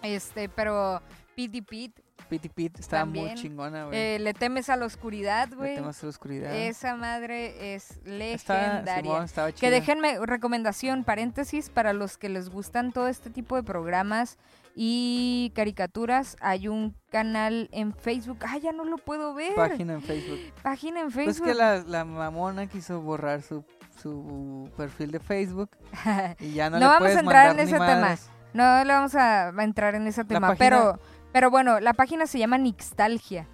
Este, 0.03 0.49
pero 0.49 1.01
Pete 1.35 1.59
y 1.59 1.63
Pete, 1.63 2.03
Piti 2.27 2.49
Pit 2.49 2.79
estaba 2.79 3.05
muy 3.05 3.35
chingona, 3.35 3.85
güey. 3.87 3.97
eh, 3.99 4.19
le 4.19 4.35
temes 4.35 4.69
a 4.69 4.77
la 4.77 4.87
oscuridad, 4.87 5.49
Le 5.51 5.57
güey. 5.57 5.75
temas 5.77 6.03
a 6.03 6.07
la 6.07 6.11
oscuridad. 6.11 6.55
Esa 6.55 6.97
madre 6.97 7.75
es 7.75 7.99
legendaria. 8.05 9.03
Simón, 9.03 9.25
estaba 9.25 9.49
Que 9.49 9.55
chida. 9.55 9.71
déjenme 9.71 10.19
recomendación, 10.27 11.05
paréntesis, 11.05 11.71
para 11.71 11.93
los 11.93 12.19
que 12.19 12.29
les 12.29 12.49
gustan 12.51 12.93
todo 12.93 13.09
este 13.09 13.31
tipo 13.31 13.57
de 13.57 13.63
programas 13.63 14.39
y 14.75 15.53
caricaturas. 15.55 16.37
Hay 16.41 16.69
un 16.69 16.95
canal 17.11 17.69
en 17.73 17.95
Facebook. 17.95 18.39
Ah, 18.47 18.59
ya 18.59 18.73
no 18.73 18.85
lo 18.85 18.99
puedo 18.99 19.35
ver. 19.35 19.55
Página 19.55 19.95
en 19.95 20.03
Facebook. 20.03 20.39
Página 20.63 21.01
en 21.01 21.11
Pues 21.11 21.27
Facebook. 21.27 21.49
que 21.49 21.55
la, 21.55 21.79
la 21.83 22.05
mamona 22.05 22.67
quiso 22.67 23.01
borrar 23.01 23.43
su, 23.43 23.65
su 24.03 24.71
perfil 24.77 25.13
de 25.13 25.21
Facebook 25.21 25.71
y 26.41 26.53
ya 26.53 26.69
no, 26.71 26.77
No 26.79 26.81
le 26.81 26.87
vamos 26.87 26.99
puedes 27.01 27.17
a 27.17 27.21
entrar 27.21 27.51
en 27.53 27.59
ese 27.61 27.79
tema. 27.79 28.17
no 28.53 28.85
le 28.85 28.93
vamos 28.93 29.15
a, 29.15 29.49
a 29.49 29.65
entrar 29.65 29.95
en 29.95 30.07
ese 30.07 30.25
tema, 30.25 30.49
página- 30.49 30.59
pero, 30.59 31.01
pero 31.37 31.51
bueno, 31.51 31.81
la 31.81 31.93
página 31.93 32.27
se 32.27 32.39
llama 32.39 32.57
Nixtalgia. 32.57 33.47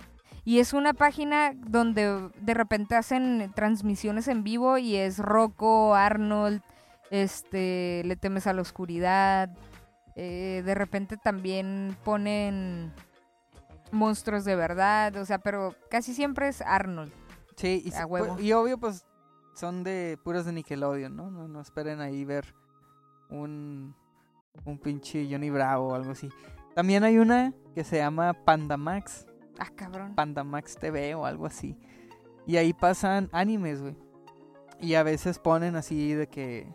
Y 0.45 0.61
es 0.61 0.73
una 0.73 0.95
página 0.95 1.53
donde 1.67 2.31
de 2.41 2.55
repente 2.55 2.95
hacen 2.95 3.51
transmisiones 3.57 4.29
en 4.29 4.45
vivo 4.45 4.79
y 4.79 4.95
es 4.95 5.19
Rocco, 5.19 5.97
Arnold, 5.97 6.63
este, 7.11 8.03
le 8.05 8.15
temes 8.15 8.47
a 8.47 8.53
la 8.53 8.63
oscuridad. 8.63 9.51
eh, 10.15 10.63
de 10.65 10.75
repente 10.77 11.17
también 11.17 11.97
ponen 12.05 12.93
monstruos 13.91 14.45
de 14.45 14.55
verdad, 14.55 15.17
o 15.17 15.25
sea, 15.25 15.39
pero 15.39 15.75
casi 15.91 16.15
siempre 16.15 16.47
es 16.47 16.61
Arnold. 16.61 17.13
Sí, 17.57 17.83
y, 17.85 17.93
A 17.95 18.07
huevo. 18.07 18.39
y 18.39 18.53
obvio 18.53 18.79
pues 18.79 19.05
son 19.57 19.83
de 19.83 20.21
puros 20.23 20.45
de 20.45 20.53
Nickelodeon, 20.53 21.17
¿no? 21.17 21.33
No, 21.33 21.49
no 21.49 21.61
esperen 21.61 22.01
ahí 22.01 22.25
ver 22.25 22.55
un, 23.29 23.97
un 24.65 24.79
pinche 24.79 25.27
Johnny 25.29 25.51
Bravo 25.51 25.89
o 25.89 25.95
algo 25.97 26.13
así. 26.13 26.31
También 26.75 27.05
hay 27.05 27.19
una 27.19 27.53
que 27.75 27.85
se 27.85 27.97
llama 27.99 28.33
Pandamax, 28.33 29.27
Ah, 29.59 29.69
cabrón. 29.75 30.15
Pandamax 30.15 30.77
TV 30.77 31.15
o 31.15 31.25
algo 31.27 31.47
así. 31.47 31.77
Y 32.47 32.57
ahí 32.57 32.73
pasan 32.73 33.29
animes, 33.33 33.81
güey. 33.83 33.97
Y 34.81 34.95
a 34.95 35.03
veces 35.03 35.39
ponen 35.39 35.77
así 35.77 36.15
de 36.15 36.27
que 36.27 36.67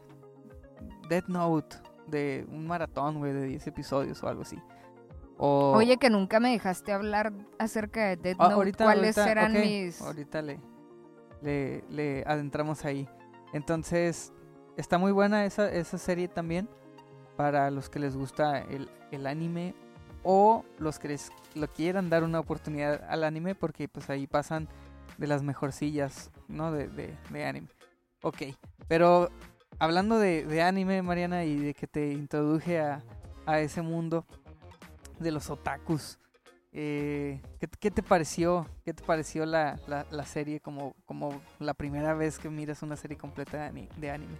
Death 1.09 1.27
Note 1.27 1.75
de 2.07 2.45
un 2.49 2.67
maratón, 2.67 3.17
güey, 3.17 3.33
de 3.33 3.43
10 3.45 3.67
episodios 3.67 4.23
o 4.23 4.27
algo 4.29 4.43
así. 4.43 4.57
O 5.37 5.73
Oye, 5.75 5.97
que 5.97 6.09
nunca 6.09 6.39
me 6.39 6.51
dejaste 6.51 6.93
hablar 6.93 7.33
acerca 7.59 8.05
de 8.07 8.15
Dead 8.15 8.37
Note. 8.37 8.53
ahorita, 8.53 8.83
¿Cuáles 8.85 9.17
ahorita, 9.17 9.31
eran 9.31 9.53
mis...? 9.53 10.01
Ahorita 10.01 10.41
le, 10.41 10.59
le, 11.41 11.83
le 11.89 12.23
adentramos 12.25 12.85
ahí. 12.85 13.09
Entonces, 13.53 14.31
está 14.77 14.97
muy 14.97 15.11
buena 15.11 15.45
esa, 15.45 15.69
esa 15.71 15.97
serie 15.97 16.27
también. 16.27 16.69
Para 17.35 17.69
los 17.71 17.89
que 17.89 17.99
les 17.99 18.15
gusta 18.15 18.59
el, 18.59 18.89
el 19.11 19.27
anime. 19.27 19.75
O 20.29 20.65
los 20.77 20.99
que 20.99 21.17
lo 21.55 21.69
quieran 21.69 22.09
dar 22.09 22.25
una 22.25 22.41
oportunidad 22.41 23.01
al 23.09 23.23
anime. 23.23 23.55
Porque 23.55 23.87
pues 23.87 24.09
ahí 24.09 24.27
pasan 24.27 24.67
de 25.17 25.25
las 25.25 25.41
mejorcillas, 25.41 26.31
¿no? 26.49 26.73
De, 26.73 26.89
de, 26.89 27.45
anime. 27.45 27.69
Ok. 28.21 28.43
Pero 28.89 29.29
hablando 29.79 30.19
de, 30.19 30.45
de 30.45 30.61
anime, 30.61 31.01
Mariana, 31.01 31.45
y 31.45 31.55
de 31.55 31.73
que 31.73 31.87
te 31.87 32.11
introduje 32.11 32.81
a, 32.81 33.03
a 33.45 33.61
ese 33.61 33.81
mundo 33.81 34.25
de 35.17 35.31
los 35.31 35.49
otakus. 35.49 36.19
Eh, 36.73 37.41
¿qué, 37.61 37.67
qué 37.79 37.89
te 37.89 38.03
pareció? 38.03 38.67
¿Qué 38.83 38.93
te 38.93 39.03
pareció 39.03 39.45
la, 39.45 39.79
la, 39.87 40.05
la 40.11 40.25
serie 40.25 40.59
como, 40.59 40.93
como 41.05 41.41
la 41.59 41.73
primera 41.73 42.13
vez 42.13 42.37
que 42.37 42.49
miras 42.49 42.83
una 42.83 42.97
serie 42.97 43.17
completa 43.17 43.71
de 43.71 44.11
anime? 44.11 44.37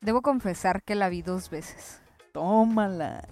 Debo 0.00 0.22
confesar 0.22 0.84
que 0.84 0.94
la 0.94 1.08
vi 1.08 1.22
dos 1.22 1.50
veces. 1.50 2.01
Tómala. 2.32 3.26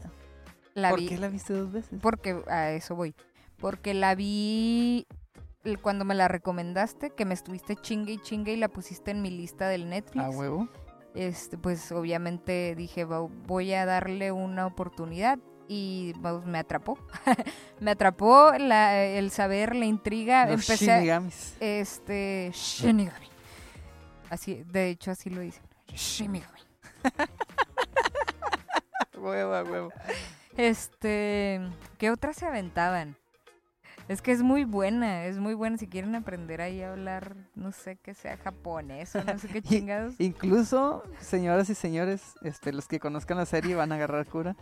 La 0.75 0.91
¿Por 0.91 1.01
vi 1.01 1.09
qué 1.09 1.19
la 1.19 1.29
viste 1.29 1.53
dos 1.55 1.73
veces? 1.73 1.99
porque 2.01 2.43
a 2.49 2.71
eso 2.71 2.95
voy. 2.95 3.15
Porque 3.59 3.93
la 3.95 4.15
vi 4.15 5.07
cuando 5.83 6.05
me 6.05 6.15
la 6.15 6.29
recomendaste, 6.29 7.11
que 7.11 7.25
me 7.25 7.35
estuviste 7.35 7.77
chingue 7.77 8.15
y 8.15 8.19
chingue 8.19 8.53
y 8.53 8.57
la 8.57 8.69
pusiste 8.69 9.11
en 9.11 9.21
mi 9.23 9.31
lista 9.31 9.69
del 9.69 9.89
Netflix. 9.91 10.25
¿A 10.25 10.31
huevo? 10.31 10.69
este, 11.15 11.59
pues 11.59 11.91
obviamente 11.91 12.75
dije, 12.77 13.05
"Va- 13.05 13.27
voy 13.47 13.73
a 13.75 13.85
darle 13.85 14.31
una 14.33 14.65
oportunidad 14.67 15.39
y 15.67 16.13
me 16.47 16.59
atrapó. 16.59 16.97
me 17.81 17.91
atrapó 17.91 18.53
la- 18.59 19.05
el 19.05 19.31
saber, 19.33 19.75
la 19.75 19.87
intriga. 19.87 20.47
Los 20.47 20.63
Empecé 20.69 20.93
a- 20.93 20.97
Shinigamis. 20.99 21.57
este 21.61 22.51
Shinigami. 22.55 23.27
Así, 24.31 24.63
de 24.71 24.91
hecho 24.91 25.11
así 25.11 25.31
lo 25.31 25.41
dicen. 25.41 25.63
Shinigami. 25.93 26.61
Huevo, 29.20 29.54
a 29.54 29.62
huevo. 29.62 29.92
Este, 30.56 31.61
¿qué 31.98 32.11
otras 32.11 32.37
se 32.37 32.46
aventaban? 32.46 33.16
Es 34.09 34.22
que 34.22 34.33
es 34.33 34.42
muy 34.42 34.64
buena, 34.64 35.24
es 35.26 35.38
muy 35.38 35.54
buena 35.54 35.76
si 35.78 35.87
quieren 35.87 36.16
aprender 36.16 36.61
ahí 36.61 36.83
a 36.83 36.90
hablar, 36.92 37.37
no 37.54 37.70
sé, 37.70 37.96
que 37.96 38.12
sea 38.14 38.37
japonés 38.38 39.14
o 39.14 39.22
no 39.22 39.38
sé 39.38 39.48
qué 39.48 39.62
chingados. 39.62 40.14
Incluso, 40.18 41.04
señoras 41.20 41.70
y 41.70 41.74
señores, 41.76 42.35
este, 42.42 42.72
los 42.72 42.88
que 42.88 42.98
conozcan 42.98 43.37
la 43.37 43.46
serie 43.46 43.76
van 43.76 43.92
a 43.92 43.94
agarrar 43.94 44.26
cura. 44.26 44.56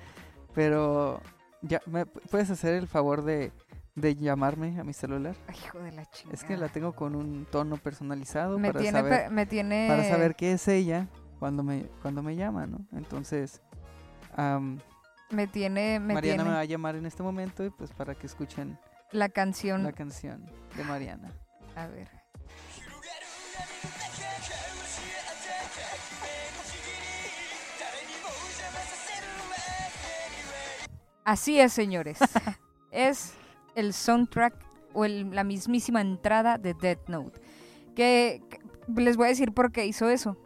Pero, 0.54 1.20
ya, 1.62 1.80
¿me 1.86 2.04
pu- 2.04 2.20
puedes 2.30 2.50
hacer 2.50 2.74
el 2.74 2.86
favor 2.88 3.22
de, 3.22 3.52
de 3.94 4.16
llamarme 4.16 4.78
a 4.78 4.84
mi 4.84 4.92
celular? 4.92 5.34
Ay, 5.46 5.56
hijo 5.64 5.78
de 5.78 5.92
la 5.92 6.04
chingada. 6.10 6.34
Es 6.34 6.44
que 6.44 6.56
la 6.58 6.68
tengo 6.68 6.92
con 6.92 7.14
un 7.14 7.46
tono 7.46 7.76
personalizado 7.78 8.58
me 8.58 8.68
para 8.68 8.80
tiene, 8.80 8.98
saber, 8.98 9.24
pe- 9.24 9.30
me 9.30 9.46
tiene 9.46 9.86
para 9.88 10.04
saber 10.04 10.34
qué 10.36 10.52
es 10.52 10.68
ella 10.68 11.06
cuando 11.38 11.62
me, 11.62 11.84
cuando 12.02 12.22
me 12.22 12.36
llama, 12.36 12.66
¿no? 12.66 12.80
Entonces, 12.92 13.62
me 15.30 15.46
tiene, 15.46 16.00
me 16.00 16.14
Mariana 16.14 16.20
tiene 16.20 16.44
me 16.44 16.54
va 16.54 16.60
a 16.60 16.64
llamar 16.64 16.96
en 16.96 17.06
este 17.06 17.22
momento 17.22 17.64
y 17.64 17.70
pues 17.70 17.90
para 17.92 18.14
que 18.14 18.26
escuchen 18.26 18.78
la 19.10 19.28
canción. 19.28 19.82
la 19.82 19.92
canción 19.92 20.44
de 20.76 20.84
Mariana. 20.84 21.32
A 21.74 21.86
ver. 21.86 22.08
Así 31.24 31.60
es, 31.60 31.72
señores. 31.72 32.18
es 32.90 33.34
el 33.74 33.92
soundtrack 33.92 34.54
o 34.94 35.04
el- 35.04 35.30
la 35.34 35.44
mismísima 35.44 36.00
entrada 36.00 36.58
de 36.58 36.74
Death 36.74 37.08
Note. 37.08 37.40
Que, 37.94 38.42
que 38.48 38.60
les 39.00 39.16
voy 39.16 39.26
a 39.26 39.28
decir 39.30 39.52
por 39.52 39.72
qué 39.72 39.86
hizo 39.86 40.08
eso. 40.08 40.36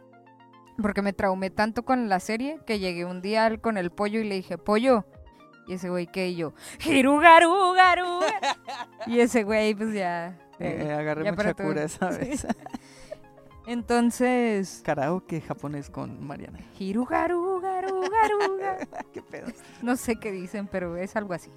Porque 0.81 1.01
me 1.01 1.13
traumé 1.13 1.49
tanto 1.49 1.83
con 1.83 2.09
la 2.09 2.19
serie 2.19 2.59
que 2.65 2.79
llegué 2.79 3.05
un 3.05 3.21
día 3.21 3.57
con 3.57 3.77
el 3.77 3.91
pollo 3.91 4.19
y 4.19 4.23
le 4.23 4.35
dije, 4.35 4.57
pollo. 4.57 5.05
Y 5.67 5.73
ese 5.73 5.89
güey 5.89 6.07
que 6.07 6.29
y 6.29 6.35
yo, 6.35 6.53
Hirugarugaru. 6.85 8.19
y 9.07 9.19
ese 9.19 9.43
güey, 9.43 9.75
pues 9.75 9.93
ya. 9.93 10.37
Eh, 10.59 10.87
eh, 10.87 10.93
agarré 10.93 11.23
ya 11.23 11.31
mucha 11.31 11.53
cura 11.53 11.83
esa 11.83 12.09
vez. 12.09 12.45
Entonces, 13.65 14.81
Karaoke 14.83 15.39
japonés 15.39 15.89
con 15.89 16.25
Mariana. 16.25 16.59
Hirugarugarugaruga. 16.77 18.77
¿Qué 19.13 19.21
pedo? 19.21 19.47
No 19.81 19.95
sé 19.95 20.17
qué 20.17 20.31
dicen, 20.31 20.67
pero 20.67 20.97
es 20.97 21.15
algo 21.15 21.33
así. 21.33 21.49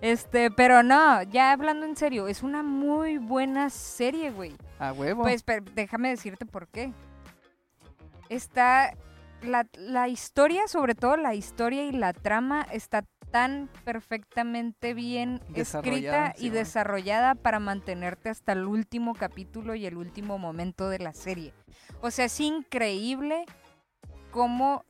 Este, 0.00 0.50
pero 0.50 0.82
no, 0.82 1.22
ya 1.22 1.52
hablando 1.52 1.86
en 1.86 1.96
serio, 1.96 2.28
es 2.28 2.42
una 2.42 2.62
muy 2.62 3.18
buena 3.18 3.70
serie, 3.70 4.30
güey. 4.30 4.54
A 4.78 4.92
huevo. 4.92 5.22
Pues 5.22 5.42
pero 5.42 5.64
déjame 5.74 6.10
decirte 6.10 6.46
por 6.46 6.68
qué. 6.68 6.92
Está 8.34 8.96
la, 9.42 9.66
la 9.74 10.08
historia, 10.08 10.66
sobre 10.66 10.94
todo 10.94 11.16
la 11.16 11.34
historia 11.34 11.84
y 11.84 11.92
la 11.92 12.12
trama, 12.12 12.66
está 12.72 13.04
tan 13.30 13.68
perfectamente 13.84 14.94
bien 14.94 15.40
escrita 15.56 16.34
y 16.38 16.50
desarrollada 16.50 17.34
para 17.34 17.58
mantenerte 17.58 18.28
hasta 18.28 18.52
el 18.52 18.64
último 18.64 19.14
capítulo 19.14 19.74
y 19.74 19.86
el 19.86 19.96
último 19.96 20.38
momento 20.38 20.88
de 20.88 21.00
la 21.00 21.12
serie. 21.14 21.52
O 22.00 22.12
sea, 22.12 22.26
es 22.26 22.38
increíble 22.38 23.44
cómo 24.30 24.84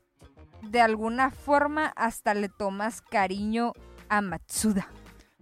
de 0.61 0.83
alguna 0.83 1.31
forma 1.31 1.93
hasta 1.97 2.35
le 2.35 2.51
tomas 2.51 3.01
cariño 3.01 3.73
a 4.11 4.21
Matsuda. 4.21 4.89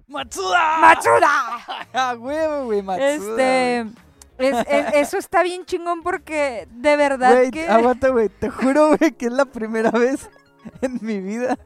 ¡Matsuda! 0.07 0.79
¡Matsuda! 0.81 1.87
¡A 1.93 2.15
huevo, 2.17 2.67
güey! 2.67 2.83
Matsuda. 2.83 3.15
Este. 3.15 4.12
Es- 4.39 4.67
es- 4.69 4.87
eso 4.95 5.19
está 5.19 5.43
bien 5.43 5.65
chingón 5.65 6.03
porque 6.03 6.67
de 6.71 6.97
verdad 6.97 7.33
Güey, 7.33 7.51
que. 7.51 7.67
aguanta, 7.69 8.09
güey. 8.09 8.29
Te 8.41 8.51
juro, 8.51 8.97
güey, 8.97 9.13
que 9.13 9.27
es 9.27 9.33
la 9.33 9.45
primera 9.47 9.91
vez 9.91 10.29
en 10.81 10.99
mi 11.03 11.21
vida 11.21 11.59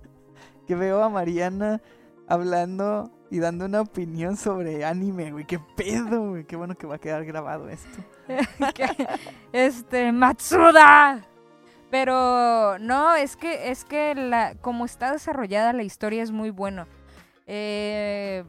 que 0.67 0.75
veo 0.75 1.03
a 1.03 1.09
Mariana 1.09 1.81
hablando 2.29 3.11
y 3.31 3.39
dando 3.41 3.65
una 3.67 3.81
opinión 3.81 4.37
sobre 4.37 4.85
anime, 4.85 5.33
güey. 5.33 5.45
¡Qué 5.45 5.59
pedo, 5.77 6.31
güey! 6.31 6.45
Qué 6.45 6.57
bueno 6.57 6.75
que 6.77 6.87
va 6.87 6.97
a 6.97 6.99
quedar 6.99 7.25
grabado 7.25 7.69
esto. 7.69 7.99
este. 9.53 10.13
¡Matsuda! 10.13 11.25
Pero 11.91 12.79
no, 12.81 13.15
es 13.15 13.37
que, 13.37 13.71
es 13.71 13.85
que 13.85 14.15
la, 14.15 14.55
como 14.57 14.85
está 14.85 15.13
desarrollada 15.13 15.73
la 15.73 15.85
historia 15.85 16.23
es 16.23 16.33
muy 16.33 16.51
bueno. 16.51 16.87
Eh, 17.47 18.45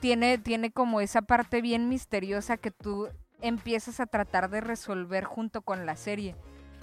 tiene, 0.00 0.38
tiene 0.38 0.70
como 0.70 1.00
esa 1.00 1.22
parte 1.22 1.60
bien 1.62 1.88
misteriosa 1.88 2.56
que 2.56 2.70
tú 2.70 3.08
empiezas 3.40 4.00
a 4.00 4.06
tratar 4.06 4.50
de 4.50 4.60
resolver 4.60 5.24
junto 5.24 5.62
con 5.62 5.86
la 5.86 5.96
serie. 5.96 6.36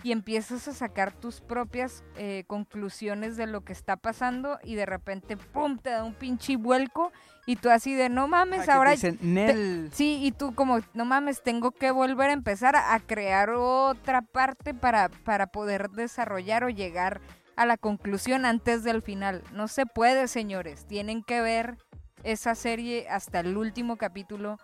Y 0.04 0.12
empiezas 0.12 0.68
a 0.68 0.74
sacar 0.74 1.14
tus 1.14 1.40
propias 1.40 2.04
eh, 2.18 2.44
conclusiones 2.48 3.38
de 3.38 3.48
lo 3.48 3.62
que 3.62 3.72
está 3.72 3.96
pasando 3.96 4.60
y 4.62 4.76
de 4.76 4.86
repente, 4.86 5.38
¡pum!, 5.38 5.78
te 5.78 5.92
da 5.92 6.04
un 6.04 6.14
pinche 6.14 6.58
vuelco 6.58 7.14
y 7.46 7.56
tú 7.56 7.70
así 7.70 7.96
de, 7.96 8.10
no 8.10 8.28
mames, 8.28 8.68
Ah, 8.68 8.76
ahora 8.76 8.92
dicen, 8.92 9.18
Nel. 9.22 9.90
Sí, 9.94 10.20
y 10.22 10.34
tú 10.34 10.56
como, 10.56 10.80
no 10.94 11.06
mames, 11.06 11.42
tengo 11.42 11.72
que 11.72 11.92
volver 11.92 12.32
a 12.32 12.34
empezar 12.34 12.76
a, 12.76 12.94
a 12.94 13.00
crear 13.00 13.52
otra 13.52 14.22
parte 14.22 14.74
para, 14.74 15.08
para 15.08 15.48
poder 15.48 15.90
desarrollar 15.90 16.66
o 16.66 16.70
llegar 16.70 17.22
a 17.56 17.66
la 17.66 17.78
conclusión 17.78 18.46
antes 18.46 18.84
del 18.84 19.02
final. 19.02 19.42
No 19.54 19.70
se 19.70 19.86
puede, 19.86 20.28
señores. 20.28 20.86
Tienen 20.86 21.24
que 21.24 21.40
ver 21.40 21.78
esa 22.24 22.56
serie 22.56 23.08
hasta 23.10 23.40
el 23.40 23.56
último 23.56 23.96
capítulo. 23.96 24.58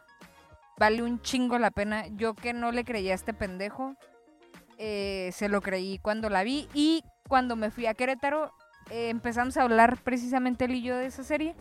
Vale 0.79 1.03
un 1.03 1.21
chingo 1.21 1.59
la 1.59 1.69
pena. 1.71 2.07
Yo 2.15 2.33
que 2.33 2.53
no 2.53 2.71
le 2.71 2.83
creía 2.85 3.11
a 3.11 3.15
este 3.15 3.33
pendejo, 3.33 3.95
eh, 4.77 5.29
se 5.33 5.49
lo 5.49 5.61
creí 5.61 5.99
cuando 5.99 6.29
la 6.29 6.43
vi. 6.43 6.67
Y 6.73 7.03
cuando 7.27 7.55
me 7.55 7.69
fui 7.69 7.85
a 7.85 7.93
Querétaro, 7.93 8.53
eh, 8.89 9.09
empezamos 9.09 9.57
a 9.57 9.63
hablar 9.63 9.97
precisamente 10.03 10.65
él 10.65 10.75
y 10.75 10.81
yo 10.81 10.95
de 10.97 11.05
esa 11.07 11.23
serie. 11.23 11.55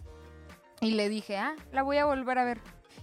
Y 0.81 0.93
le 0.93 1.09
dije, 1.09 1.37
ah, 1.37 1.55
la 1.73 1.83
voy 1.83 1.97
a 1.97 2.05
volver 2.07 2.39
a 2.39 2.45
ver. 2.45 2.61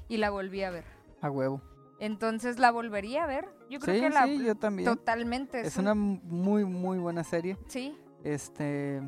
Y 0.07 0.17
la 0.17 0.29
volví 0.29 0.63
a 0.63 0.71
ver. 0.71 0.85
A 1.21 1.29
huevo. 1.29 1.61
Entonces 1.99 2.59
la 2.59 2.71
volvería 2.71 3.23
a 3.23 3.27
ver. 3.27 3.49
Yo 3.69 3.79
creo 3.79 3.95
Sí, 3.95 4.01
que 4.01 4.09
la 4.09 4.23
sí, 4.25 4.43
yo 4.43 4.55
también. 4.55 4.85
totalmente. 4.89 5.61
Es 5.61 5.75
un- 5.77 5.81
una 5.83 5.95
muy, 5.95 6.63
muy 6.65 6.97
buena 6.97 7.23
serie. 7.25 7.57
Sí. 7.67 7.97
Este. 8.23 9.01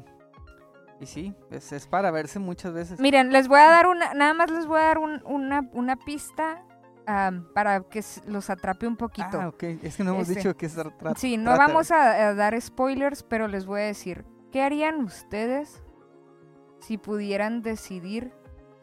Y 0.99 1.05
sí, 1.05 1.33
es, 1.51 1.71
es 1.71 1.87
para 1.87 2.11
verse 2.11 2.39
muchas 2.39 2.73
veces. 2.73 2.99
Miren, 2.99 3.31
les 3.31 3.47
voy 3.47 3.59
a 3.59 3.67
dar 3.67 3.87
una, 3.87 4.13
nada 4.13 4.33
más 4.33 4.49
les 4.51 4.65
voy 4.65 4.79
a 4.79 4.83
dar 4.85 4.97
un- 4.97 5.21
una, 5.25 5.69
una 5.73 5.95
pista 5.95 6.63
para 7.53 7.81
que 7.83 8.03
los 8.25 8.49
atrape 8.49 8.85
un 8.85 8.97
poquito. 8.97 9.39
Ah, 9.39 9.47
ok. 9.47 9.63
Es 9.81 9.95
que 9.95 10.03
no 10.03 10.11
hemos 10.11 10.27
Este, 10.27 10.39
dicho 10.41 10.57
que 10.57 10.67
se 10.67 10.75
trata. 10.83 11.15
sí, 11.15 11.37
no 11.37 11.57
vamos 11.57 11.89
a, 11.91 12.27
a 12.27 12.33
dar 12.33 12.59
spoilers, 12.61 13.23
pero 13.23 13.47
les 13.47 13.65
voy 13.65 13.81
a 13.81 13.83
decir, 13.85 14.25
¿qué 14.51 14.61
harían 14.61 15.01
ustedes 15.03 15.81
si 16.81 16.97
pudieran 16.97 17.61
decidir 17.61 18.33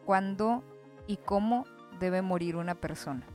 cuándo 0.05 0.63
y 1.07 1.17
cómo 1.17 1.65
debe 1.99 2.23
morir 2.23 2.55
una 2.55 2.73
persona? 2.73 3.25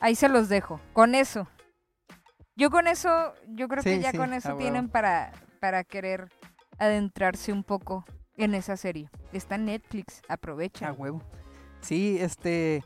Ahí 0.00 0.14
se 0.14 0.28
los 0.28 0.50
dejo, 0.50 0.78
con 0.92 1.14
eso. 1.14 1.48
Yo 2.54 2.70
con 2.70 2.86
eso, 2.86 3.32
yo 3.48 3.66
creo 3.68 3.82
que 3.82 3.98
ya 4.00 4.10
sí, 4.12 4.18
con 4.18 4.32
eso 4.34 4.56
tienen 4.56 4.88
para, 4.88 5.32
para 5.60 5.84
querer 5.84 6.28
adentrarse 6.78 7.50
un 7.52 7.64
poco 7.64 8.04
en 8.36 8.54
esa 8.54 8.76
serie. 8.76 9.08
Está 9.32 9.54
en 9.54 9.66
Netflix, 9.66 10.20
aprovecha. 10.28 10.88
A 10.88 10.92
huevo. 10.92 11.22
Sí, 11.80 12.18
este. 12.20 12.82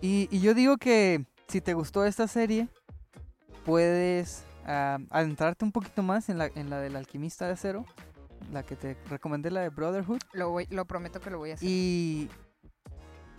Y, 0.00 0.28
y 0.30 0.40
yo 0.40 0.54
digo 0.54 0.76
que 0.76 1.24
si 1.48 1.60
te 1.60 1.74
gustó 1.74 2.04
esta 2.04 2.28
serie, 2.28 2.68
puedes 3.64 4.44
ah, 4.66 4.98
adentrarte 5.10 5.64
un 5.64 5.72
poquito 5.72 6.02
más 6.02 6.28
en 6.28 6.38
la, 6.38 6.46
en 6.54 6.70
la 6.70 6.78
del 6.80 6.96
alquimista 6.96 7.46
de 7.46 7.52
acero, 7.52 7.84
la 8.52 8.62
que 8.62 8.76
te 8.76 8.96
recomendé, 9.08 9.50
la 9.50 9.60
de 9.60 9.68
Brotherhood. 9.70 10.20
Lo, 10.32 10.50
voy- 10.50 10.66
lo 10.70 10.84
prometo 10.86 11.20
que 11.20 11.30
lo 11.30 11.38
voy 11.38 11.50
a 11.50 11.54
hacer. 11.54 11.68
Y. 11.68 12.28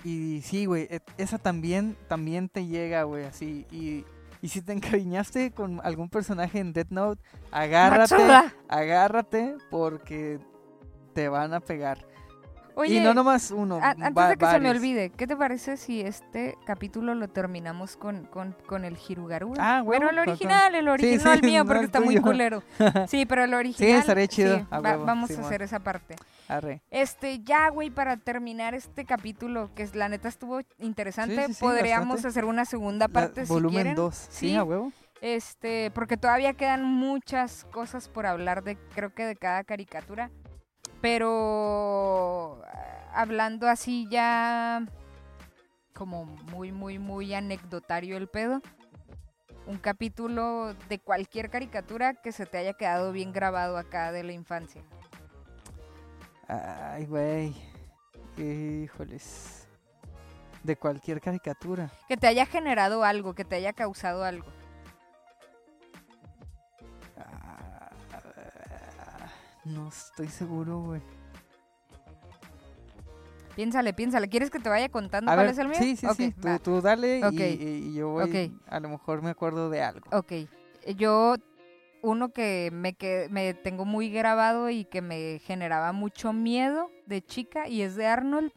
Y 0.06 0.42
sí, 0.44 0.66
güey, 0.66 0.84
e- 0.90 1.02
esa 1.18 1.38
también, 1.38 1.98
también 2.08 2.48
te 2.48 2.66
llega, 2.66 3.04
güey, 3.04 3.26
así. 3.26 3.66
Y, 3.70 4.06
y 4.42 4.48
si 4.48 4.62
te 4.62 4.72
encariñaste 4.72 5.52
con 5.52 5.82
algún 5.84 6.08
personaje 6.10 6.60
en 6.60 6.72
Death 6.72 6.90
Note, 6.90 7.22
agárrate, 7.52 8.16
agárrate, 8.70 9.56
porque 9.70 10.40
te 11.14 11.28
van 11.28 11.54
a 11.54 11.60
pegar. 11.60 12.08
Oye, 12.80 12.96
y 12.96 13.00
no 13.02 13.14
nomás 13.14 13.52
uno, 13.52 13.76
a- 13.82 13.90
antes 13.90 14.14
va- 14.18 14.30
de 14.30 14.38
que 14.38 14.46
se 14.46 14.60
me 14.60 14.70
olvide, 14.70 15.10
¿qué 15.10 15.28
te 15.28 15.36
parece 15.36 15.76
si 15.78 16.02
este 16.02 16.58
capítulo 16.66 17.14
lo 17.14 17.28
terminamos 17.28 17.98
con, 17.98 18.26
con, 18.26 18.56
con 18.68 18.86
el 18.86 18.98
Hirugaru? 18.98 19.54
Ah, 19.60 19.82
Bueno, 19.84 20.08
huevo, 20.08 20.22
el 20.22 20.30
original, 20.30 20.76
el 20.76 20.86
Sí, 20.86 20.90
original, 20.90 21.22
sí, 21.40 21.46
el 21.46 21.52
mío, 21.52 21.66
porque 21.66 21.86
está 21.86 22.00
muy 22.00 22.18
culero. 22.22 22.64
Sí, 23.10 23.26
pero 23.26 23.44
el 23.44 23.54
original. 23.54 24.28
chido, 24.30 24.58
sí, 24.60 24.66
a 24.70 24.80
va- 24.80 24.92
huevo, 24.92 25.06
vamos 25.06 25.32
a 25.32 25.42
hacer 25.42 25.62
esa 25.62 25.80
parte. 25.80 26.16
Arre. 26.48 26.82
Este, 26.90 27.40
ya, 27.40 27.70
güey, 27.70 27.90
para 27.90 28.18
terminar 28.18 28.74
este 28.74 29.06
capítulo, 29.06 29.70
que 29.76 29.84
es, 29.84 29.94
la 29.94 30.08
neta 30.10 30.28
estuvo 30.30 30.62
interesante, 30.80 31.36
Sí, 31.36 31.44
sí, 31.48 31.54
sí, 31.56 31.60
podríamos 31.62 32.08
bastante. 32.08 32.28
hacer 32.30 32.46
una 32.46 32.66
segunda 32.66 33.08
La- 33.08 33.14
parte 33.14 33.46
si 33.46 33.52
volumen 33.52 33.76
quieren. 33.76 33.96
2, 33.96 34.16
sí, 34.16 34.50
Sí. 34.50 34.56
a 34.56 34.64
huevo. 34.64 34.92
Este, 35.22 35.92
porque 35.92 36.16
todavía 36.16 36.54
quedan 36.54 36.84
muchas 36.86 37.66
cosas 37.66 38.08
por 38.08 38.26
hablar 38.26 38.64
de, 38.64 38.78
creo 38.96 39.14
que 39.14 39.26
de 39.26 39.36
cada 39.36 39.66
caricatura. 39.66 40.32
Pero 41.02 42.62
hablando 43.14 43.68
así 43.68 44.08
ya 44.10 44.86
como 45.94 46.26
muy, 46.26 46.72
muy, 46.72 46.98
muy 46.98 47.34
anecdotario 47.34 48.16
el 48.18 48.28
pedo. 48.28 48.62
Un 49.68 49.78
capítulo 49.78 50.74
de 50.88 51.00
cualquier 51.00 51.50
caricatura 51.50 52.14
que 52.14 52.32
se 52.32 52.46
te 52.46 52.58
haya 52.58 52.74
quedado 52.74 53.12
bien 53.12 53.34
grabado 53.34 53.78
acá 53.78 54.12
de 54.12 54.24
la 54.24 54.32
infancia. 54.32 54.82
Ay, 56.48 57.06
güey. 57.06 57.54
Híjoles. 58.38 59.68
De 60.64 60.76
cualquier 60.76 61.22
caricatura. 61.22 61.92
Que 62.08 62.18
te 62.18 62.28
haya 62.28 62.46
generado 62.46 63.04
algo, 63.04 63.36
que 63.36 63.46
te 63.46 63.58
haya 63.58 63.74
causado 63.74 64.24
algo. 64.24 64.48
Ah, 67.18 67.92
no 69.66 69.90
estoy 69.90 70.30
seguro, 70.30 70.80
güey. 70.80 71.19
Piénsale, 73.60 73.92
piénsale. 73.92 74.30
¿Quieres 74.30 74.50
que 74.50 74.60
te 74.60 74.70
vaya 74.70 74.88
contando 74.88 75.30
A 75.30 75.36
cuál 75.36 75.48
ver, 75.48 75.52
es 75.54 75.60
el 75.60 75.68
mío? 75.68 75.78
Sí, 75.78 75.98
sí, 75.98 76.08
sí. 76.16 76.34
Tú, 76.42 76.48
tú 76.64 76.82
dale 76.82 77.20
y- 77.20 77.24
Ok. 77.26 77.34
y, 77.34 77.90
y 77.90 77.94
yo 77.94 78.08
voy. 78.08 78.58
A 78.70 78.80
lo 78.80 78.88
mejor 78.88 79.22
me 79.22 79.32
acuerdo 79.32 79.70
de 79.70 79.82
algo. 79.84 80.08
Ok, 80.14 80.32
yo 80.96 81.36
uno 82.02 82.30
que 82.30 82.70
me, 82.72 82.94
que 82.94 83.28
me 83.30 83.54
tengo 83.54 83.84
muy 83.84 84.10
grabado 84.12 84.70
y 84.70 84.86
que 84.86 85.02
me 85.02 85.40
generaba 85.44 85.92
mucho 85.92 86.32
miedo 86.32 86.90
de 87.06 87.22
chica 87.22 87.68
y 87.68 87.82
es 87.82 87.98
de 87.98 88.08
Arnold, 88.08 88.54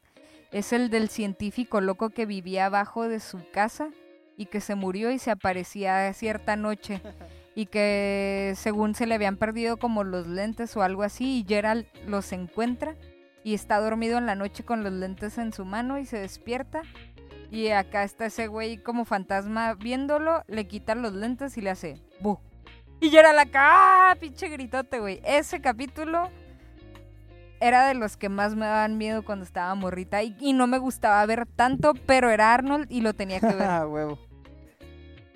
es 0.53 0.73
el 0.73 0.89
del 0.89 1.09
científico 1.09 1.81
loco 1.81 2.11
que 2.11 2.25
vivía 2.25 2.67
abajo 2.67 3.09
de 3.09 3.19
su 3.19 3.41
casa 3.53 3.89
y 4.37 4.47
que 4.47 4.61
se 4.61 4.77
murió 4.77 5.11
y 5.11 5.19
se 5.19 5.33
aparecía 5.33 6.13
cierta 6.13 6.55
noche 6.55 7.03
y 7.57 7.67
que 7.67 8.53
según 8.55 8.95
se 8.95 9.07
le 9.07 9.17
habían 9.17 9.37
perdido 9.37 9.79
como 9.79 10.05
los 10.05 10.29
lentes 10.29 10.77
o 10.77 10.83
algo 10.85 11.03
así 11.03 11.41
y 11.41 11.45
Gerald 11.49 11.87
los 12.07 12.31
encuentra 12.33 12.95
y 13.45 13.55
está 13.55 13.79
dormido 13.81 14.19
en 14.19 14.27
la 14.27 14.35
noche 14.35 14.65
con 14.65 14.85
los 14.85 14.93
lentes 14.93 15.39
en 15.39 15.53
su 15.53 15.65
mano 15.65 15.99
y 15.99 16.07
se 16.07 16.19
despierta 16.19 16.83
y 17.53 17.69
acá 17.69 18.03
está 18.03 18.27
ese 18.27 18.47
güey 18.47 18.79
como 18.79 19.05
fantasma 19.05 19.75
viéndolo, 19.75 20.43
le 20.49 20.67
quita 20.67 20.95
los 20.95 21.13
lentes 21.13 21.59
y 21.59 21.61
le 21.61 21.69
hace 21.69 22.01
bu. 22.21 22.39
Y 22.99 23.11
Gerald 23.11 23.39
acá, 23.39 24.13
¡ah! 24.13 24.17
pinche 24.19 24.49
gritote, 24.49 25.01
güey. 25.01 25.21
Ese 25.23 25.61
capítulo 25.61 26.31
era 27.61 27.87
de 27.87 27.93
los 27.93 28.17
que 28.17 28.31
más 28.31 28.55
me 28.57 28.65
daban 28.65 28.97
miedo 28.97 29.23
cuando 29.23 29.45
estaba 29.45 29.75
morrita 29.75 30.23
y, 30.23 30.35
y 30.41 30.55
no 30.55 30.67
me 30.67 30.79
gustaba 30.79 31.25
ver 31.27 31.47
tanto, 31.47 31.93
pero 32.07 32.31
era 32.31 32.55
Arnold 32.55 32.91
y 32.91 33.03
lo 33.03 33.13
tenía 33.13 33.39
que 33.39 33.47
ver. 33.47 33.57
Ah, 33.69 33.87
huevo. 33.87 34.19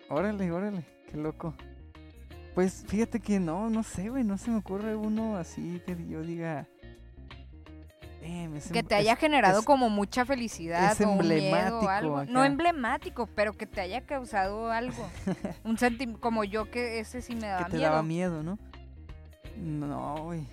Órale, 0.09 0.51
órale. 0.51 0.87
Qué 1.11 1.19
loco. 1.19 1.55
Pues 2.55 2.83
fíjate 2.89 3.21
que 3.21 3.39
no, 3.41 3.69
no 3.69 3.83
sé, 3.83 4.09
güey. 4.09 4.25
No 4.25 4.39
se 4.39 4.51
me 4.51 4.57
ocurre 4.57 4.97
uno 4.97 5.37
así 5.37 5.83
que 5.85 5.95
yo 6.09 6.23
diga. 6.23 6.67
"Damn, 8.27 8.57
ese 8.57 8.73
que 8.73 8.79
em- 8.81 8.87
te 8.87 8.95
es- 8.95 9.01
haya 9.01 9.17
generado 9.17 9.61
es- 9.61 9.65
como 9.65 9.89
mucha 9.91 10.25
felicidad 10.25 10.93
es 10.93 11.01
o 11.01 11.15
miedo 11.15 11.89
algo. 11.89 12.25
No 12.25 12.45
emblemático, 12.45 13.27
pero 13.35 13.53
que 13.57 13.67
te 13.67 13.81
haya 13.81 14.01
causado 14.03 14.71
algo. 14.71 15.09
un 15.65 15.79
sentimiento 15.79 16.21
como 16.21 16.45
yo 16.45 16.71
que 16.71 16.99
ese 17.01 17.23
sí 17.23 17.35
me 17.35 17.47
daba 17.49 17.65
que 17.67 17.71
te 17.73 17.77
miedo. 17.79 17.91
daba 17.91 18.03
miedo, 18.03 18.43
¿no? 18.43 18.59
No, 19.57 20.17
güey. 20.25 20.47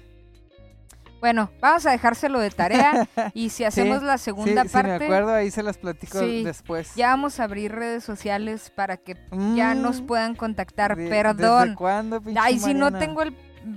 Bueno, 1.20 1.50
vamos 1.62 1.86
a 1.86 1.92
dejárselo 1.92 2.40
de 2.42 2.50
tarea 2.52 3.08
y 3.34 3.50
si 3.50 3.64
hacemos 3.64 4.04
la 4.04 4.18
segunda 4.18 4.64
sí, 4.64 4.70
parte 4.70 4.90
me 5.00 5.06
acuerdo, 5.06 5.34
ahí 5.34 5.52
se 5.52 5.64
las 5.64 5.78
platico 5.78 6.20
Sí, 6.20 6.44
después. 6.44 6.94
ya 6.96 7.08
vamos 7.10 7.40
a 7.40 7.46
abrir 7.46 7.72
redes 7.72 8.04
sociales 8.04 8.70
para 8.76 8.98
que 8.98 9.16
ya 9.56 9.74
nos 9.74 10.02
Mm, 10.02 10.06
puedan 10.06 10.36
contactar. 10.36 10.98
de- 10.98 11.08
Perdón. 11.08 11.62
¿Desde 11.70 11.76
cuándo, 11.78 12.22
pinche 12.22 12.40
Ay, 12.44 12.60
si 12.60 12.74
no 12.74 12.92
tengo 12.92 13.22
el 13.22 13.34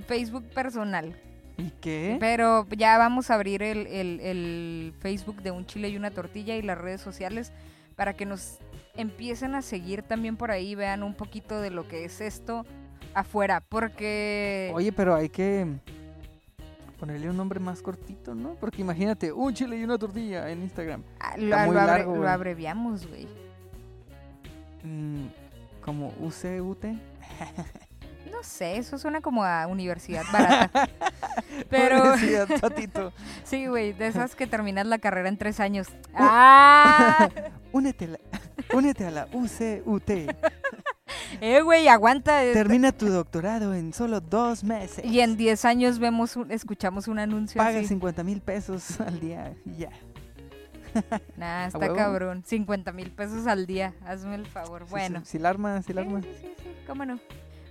Facebook 0.07 0.43
personal. 0.53 1.17
¿Y 1.57 1.71
qué? 1.81 2.17
Pero 2.19 2.67
ya 2.69 2.97
vamos 2.97 3.31
a 3.31 3.35
abrir 3.35 3.63
el, 3.63 3.87
el- 3.87 4.19
el 4.19 4.93
Facebook 4.99 5.41
de 5.41 5.51
Un 5.51 5.65
Chile 5.65 5.89
y 5.89 5.97
una 5.97 6.11
Tortilla 6.11 6.55
y 6.55 6.61
las 6.61 6.77
redes 6.77 7.01
sociales 7.01 7.51
para 7.95 8.13
que 8.15 8.25
nos 8.25 8.59
empiecen 8.95 9.55
a 9.55 9.61
seguir 9.61 10.03
también 10.03 10.37
por 10.37 10.51
ahí, 10.51 10.75
vean 10.75 11.01
un 11.03 11.13
poquito 11.15 11.59
de 11.61 11.71
lo 11.71 11.87
que 11.87 12.05
es 12.05 12.21
esto 12.21 12.65
afuera, 13.13 13.61
porque... 13.67 14.71
Oye, 14.75 14.91
pero 14.91 15.15
hay 15.15 15.29
que 15.29 15.65
ponerle 16.99 17.29
un 17.29 17.37
nombre 17.37 17.59
más 17.59 17.81
cortito, 17.81 18.35
¿no? 18.35 18.55
Porque 18.59 18.81
imagínate, 18.81 19.31
un 19.31 19.53
chile 19.53 19.77
y 19.77 19.83
una 19.83 19.97
tortilla 19.97 20.49
en 20.51 20.61
Instagram. 20.63 21.03
ah, 21.19 21.37
lo, 21.37 21.47
lo 21.47 21.55
abre- 21.57 21.73
largo, 21.85 22.15
lo 22.17 22.29
abreviamos, 22.29 23.07
güey. 23.07 23.27
Mm, 24.83 25.25
como 25.81 26.09
UCUT. 26.19 26.85
No 28.31 28.43
sé, 28.43 28.77
eso 28.77 28.97
suena 28.97 29.21
como 29.21 29.43
a 29.43 29.67
universidad 29.67 30.23
barata. 30.31 30.89
Pero 31.69 32.01
Universidad, 32.13 32.47
Patito. 32.61 33.11
sí, 33.43 33.67
güey, 33.67 33.93
de 33.93 34.07
esas 34.07 34.35
que 34.35 34.47
terminas 34.47 34.85
la 34.85 34.99
carrera 34.99 35.29
en 35.29 35.37
tres 35.37 35.59
años. 35.59 35.87
¡Ah! 36.13 37.29
Únete 37.71 38.05
a 38.05 38.07
la, 38.09 38.19
únete 38.73 39.05
a 39.05 39.11
la 39.11 39.27
UCUT. 39.33 40.09
Eh, 41.41 41.61
güey, 41.61 41.87
aguanta. 41.87 42.43
eh, 42.43 42.53
Termina 42.53 42.91
tu 42.91 43.07
doctorado 43.09 43.73
en 43.73 43.93
solo 43.93 44.19
dos 44.21 44.63
meses. 44.63 45.03
Y 45.05 45.19
en 45.19 45.37
10 45.37 45.65
años 45.65 45.99
vemos 45.99 46.35
un- 46.35 46.49
escuchamos 46.51 47.07
un 47.07 47.19
anuncio 47.19 47.59
Paga 47.59 47.79
así. 47.79 47.87
50 47.89 48.23
mil 48.23 48.41
pesos 48.41 48.99
al 49.01 49.19
día 49.19 49.53
y 49.65 49.77
ya. 49.77 49.89
Nah, 51.35 51.67
está 51.67 51.93
cabrón. 51.93 52.43
50 52.45 52.91
mil 52.93 53.11
pesos 53.11 53.45
al 53.45 53.67
día. 53.67 53.93
Hazme 54.05 54.35
el 54.35 54.47
favor. 54.47 54.83
Sí, 54.85 54.91
Bueno. 54.91 55.19
sí, 55.19 55.25
Si 55.33 55.39
la 55.39 55.49
arma, 55.49 55.81
si 55.83 55.93
la 55.93 56.01
Sí, 56.01 56.07
arma. 56.07 56.21
sí, 56.21 56.29
sí, 56.41 56.53
sí, 56.57 56.69
cómo 56.87 57.05
no. 57.05 57.19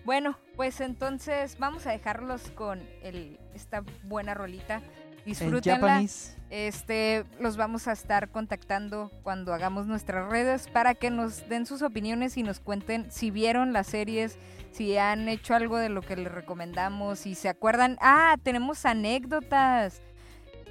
Bueno, 0.06 0.38
pues 0.54 0.80
entonces 0.80 1.58
vamos 1.58 1.84
a 1.88 1.90
dejarlos 1.90 2.40
con 2.52 2.80
el, 3.02 3.40
esta 3.54 3.82
buena 4.04 4.34
rolita. 4.34 4.76
En 4.76 5.24
Disfrútenla. 5.24 6.04
Este, 6.48 7.24
los 7.40 7.56
vamos 7.56 7.88
a 7.88 7.92
estar 7.92 8.28
contactando 8.28 9.10
cuando 9.24 9.52
hagamos 9.52 9.88
nuestras 9.88 10.30
redes 10.30 10.68
para 10.68 10.94
que 10.94 11.10
nos 11.10 11.48
den 11.48 11.66
sus 11.66 11.82
opiniones 11.82 12.36
y 12.36 12.44
nos 12.44 12.60
cuenten 12.60 13.10
si 13.10 13.32
vieron 13.32 13.72
las 13.72 13.88
series, 13.88 14.38
si 14.70 14.96
han 14.96 15.28
hecho 15.28 15.56
algo 15.56 15.76
de 15.76 15.88
lo 15.88 16.02
que 16.02 16.14
les 16.14 16.30
recomendamos, 16.30 17.18
si 17.18 17.34
se 17.34 17.48
acuerdan. 17.48 17.98
Ah, 18.00 18.36
tenemos 18.44 18.86
anécdotas. 18.86 20.00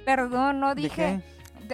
Perdón, 0.06 0.60
no 0.60 0.74
¿De 0.74 0.80
dije 0.80 1.22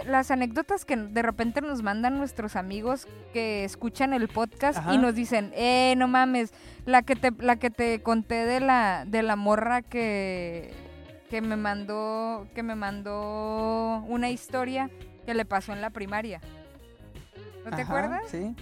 las 0.07 0.31
anécdotas 0.31 0.85
que 0.85 0.97
de 0.97 1.23
repente 1.23 1.61
nos 1.61 1.83
mandan 1.83 2.19
nuestros 2.19 2.57
amigos 2.57 3.07
que 3.33 3.65
escuchan 3.65 4.13
el 4.13 4.29
podcast 4.29 4.79
Ajá. 4.79 4.95
y 4.95 4.99
nos 4.99 5.15
dicen, 5.15 5.53
eh, 5.55 5.95
no 5.97 6.09
mames, 6.09 6.53
la 6.87 7.03
que 7.03 7.17
te, 7.17 7.31
la 7.39 7.57
que 7.57 7.71
te 7.71 8.03
conté 8.03 8.47
de 8.47 8.61
la, 8.61 9.05
de 9.07 9.23
la 9.23 9.37
morra 9.37 9.83
que, 9.83 10.73
que 11.29 11.41
me 11.41 11.57
mandó, 11.57 12.47
que 12.55 12.63
me 12.63 12.75
mandó 12.75 14.05
una 14.09 14.31
historia 14.31 14.91
que 15.27 15.35
le 15.35 15.45
pasó 15.45 15.73
en 15.73 15.81
la 15.81 15.91
primaria. 15.91 16.41
¿No 17.65 17.71
te 17.71 17.83
Ajá, 17.83 17.85
acuerdas? 17.85 18.23
Sí. 18.29 18.55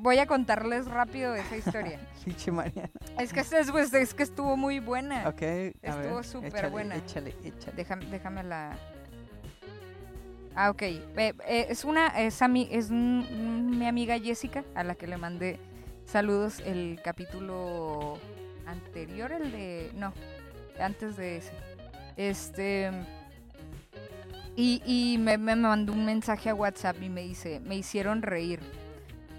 Voy 0.00 0.18
a 0.18 0.26
contarles 0.26 0.86
rápido 0.86 1.34
esa 1.34 1.56
historia. 1.56 1.98
Pinche 2.24 2.52
Mariana. 2.52 2.90
es 3.18 3.32
que 3.32 3.40
es, 3.40 3.70
pues, 3.70 3.92
es 3.94 4.12
que 4.12 4.22
estuvo 4.22 4.56
muy 4.56 4.80
buena. 4.80 5.26
Ok. 5.28 5.42
a 5.42 5.46
Estuvo 5.82 6.22
súper 6.22 6.70
buena. 6.70 6.96
Échale, 6.96 7.34
échale. 7.42 7.74
Déjame, 7.74 8.04
déjame 8.06 8.42
la. 8.42 8.76
Ah, 10.60 10.70
ok. 10.70 10.82
Eh, 10.82 11.34
es 11.68 11.84
una. 11.84 12.08
Es, 12.08 12.42
ami- 12.42 12.66
es 12.72 12.90
un- 12.90 13.78
mi 13.78 13.86
amiga 13.86 14.18
Jessica, 14.18 14.64
a 14.74 14.82
la 14.82 14.96
que 14.96 15.06
le 15.06 15.16
mandé 15.16 15.60
saludos 16.04 16.58
el 16.66 16.98
capítulo 17.04 18.18
anterior, 18.66 19.30
el 19.30 19.52
de. 19.52 19.92
No, 19.94 20.12
antes 20.80 21.16
de 21.16 21.36
ese. 21.36 21.52
Este. 22.16 22.90
Y, 24.56 24.82
y 24.84 25.18
me, 25.18 25.38
me 25.38 25.54
mandó 25.54 25.92
un 25.92 26.04
mensaje 26.04 26.50
a 26.50 26.54
WhatsApp 26.56 27.00
y 27.02 27.08
me 27.08 27.22
dice: 27.22 27.60
Me 27.60 27.76
hicieron 27.76 28.22
reír. 28.22 28.58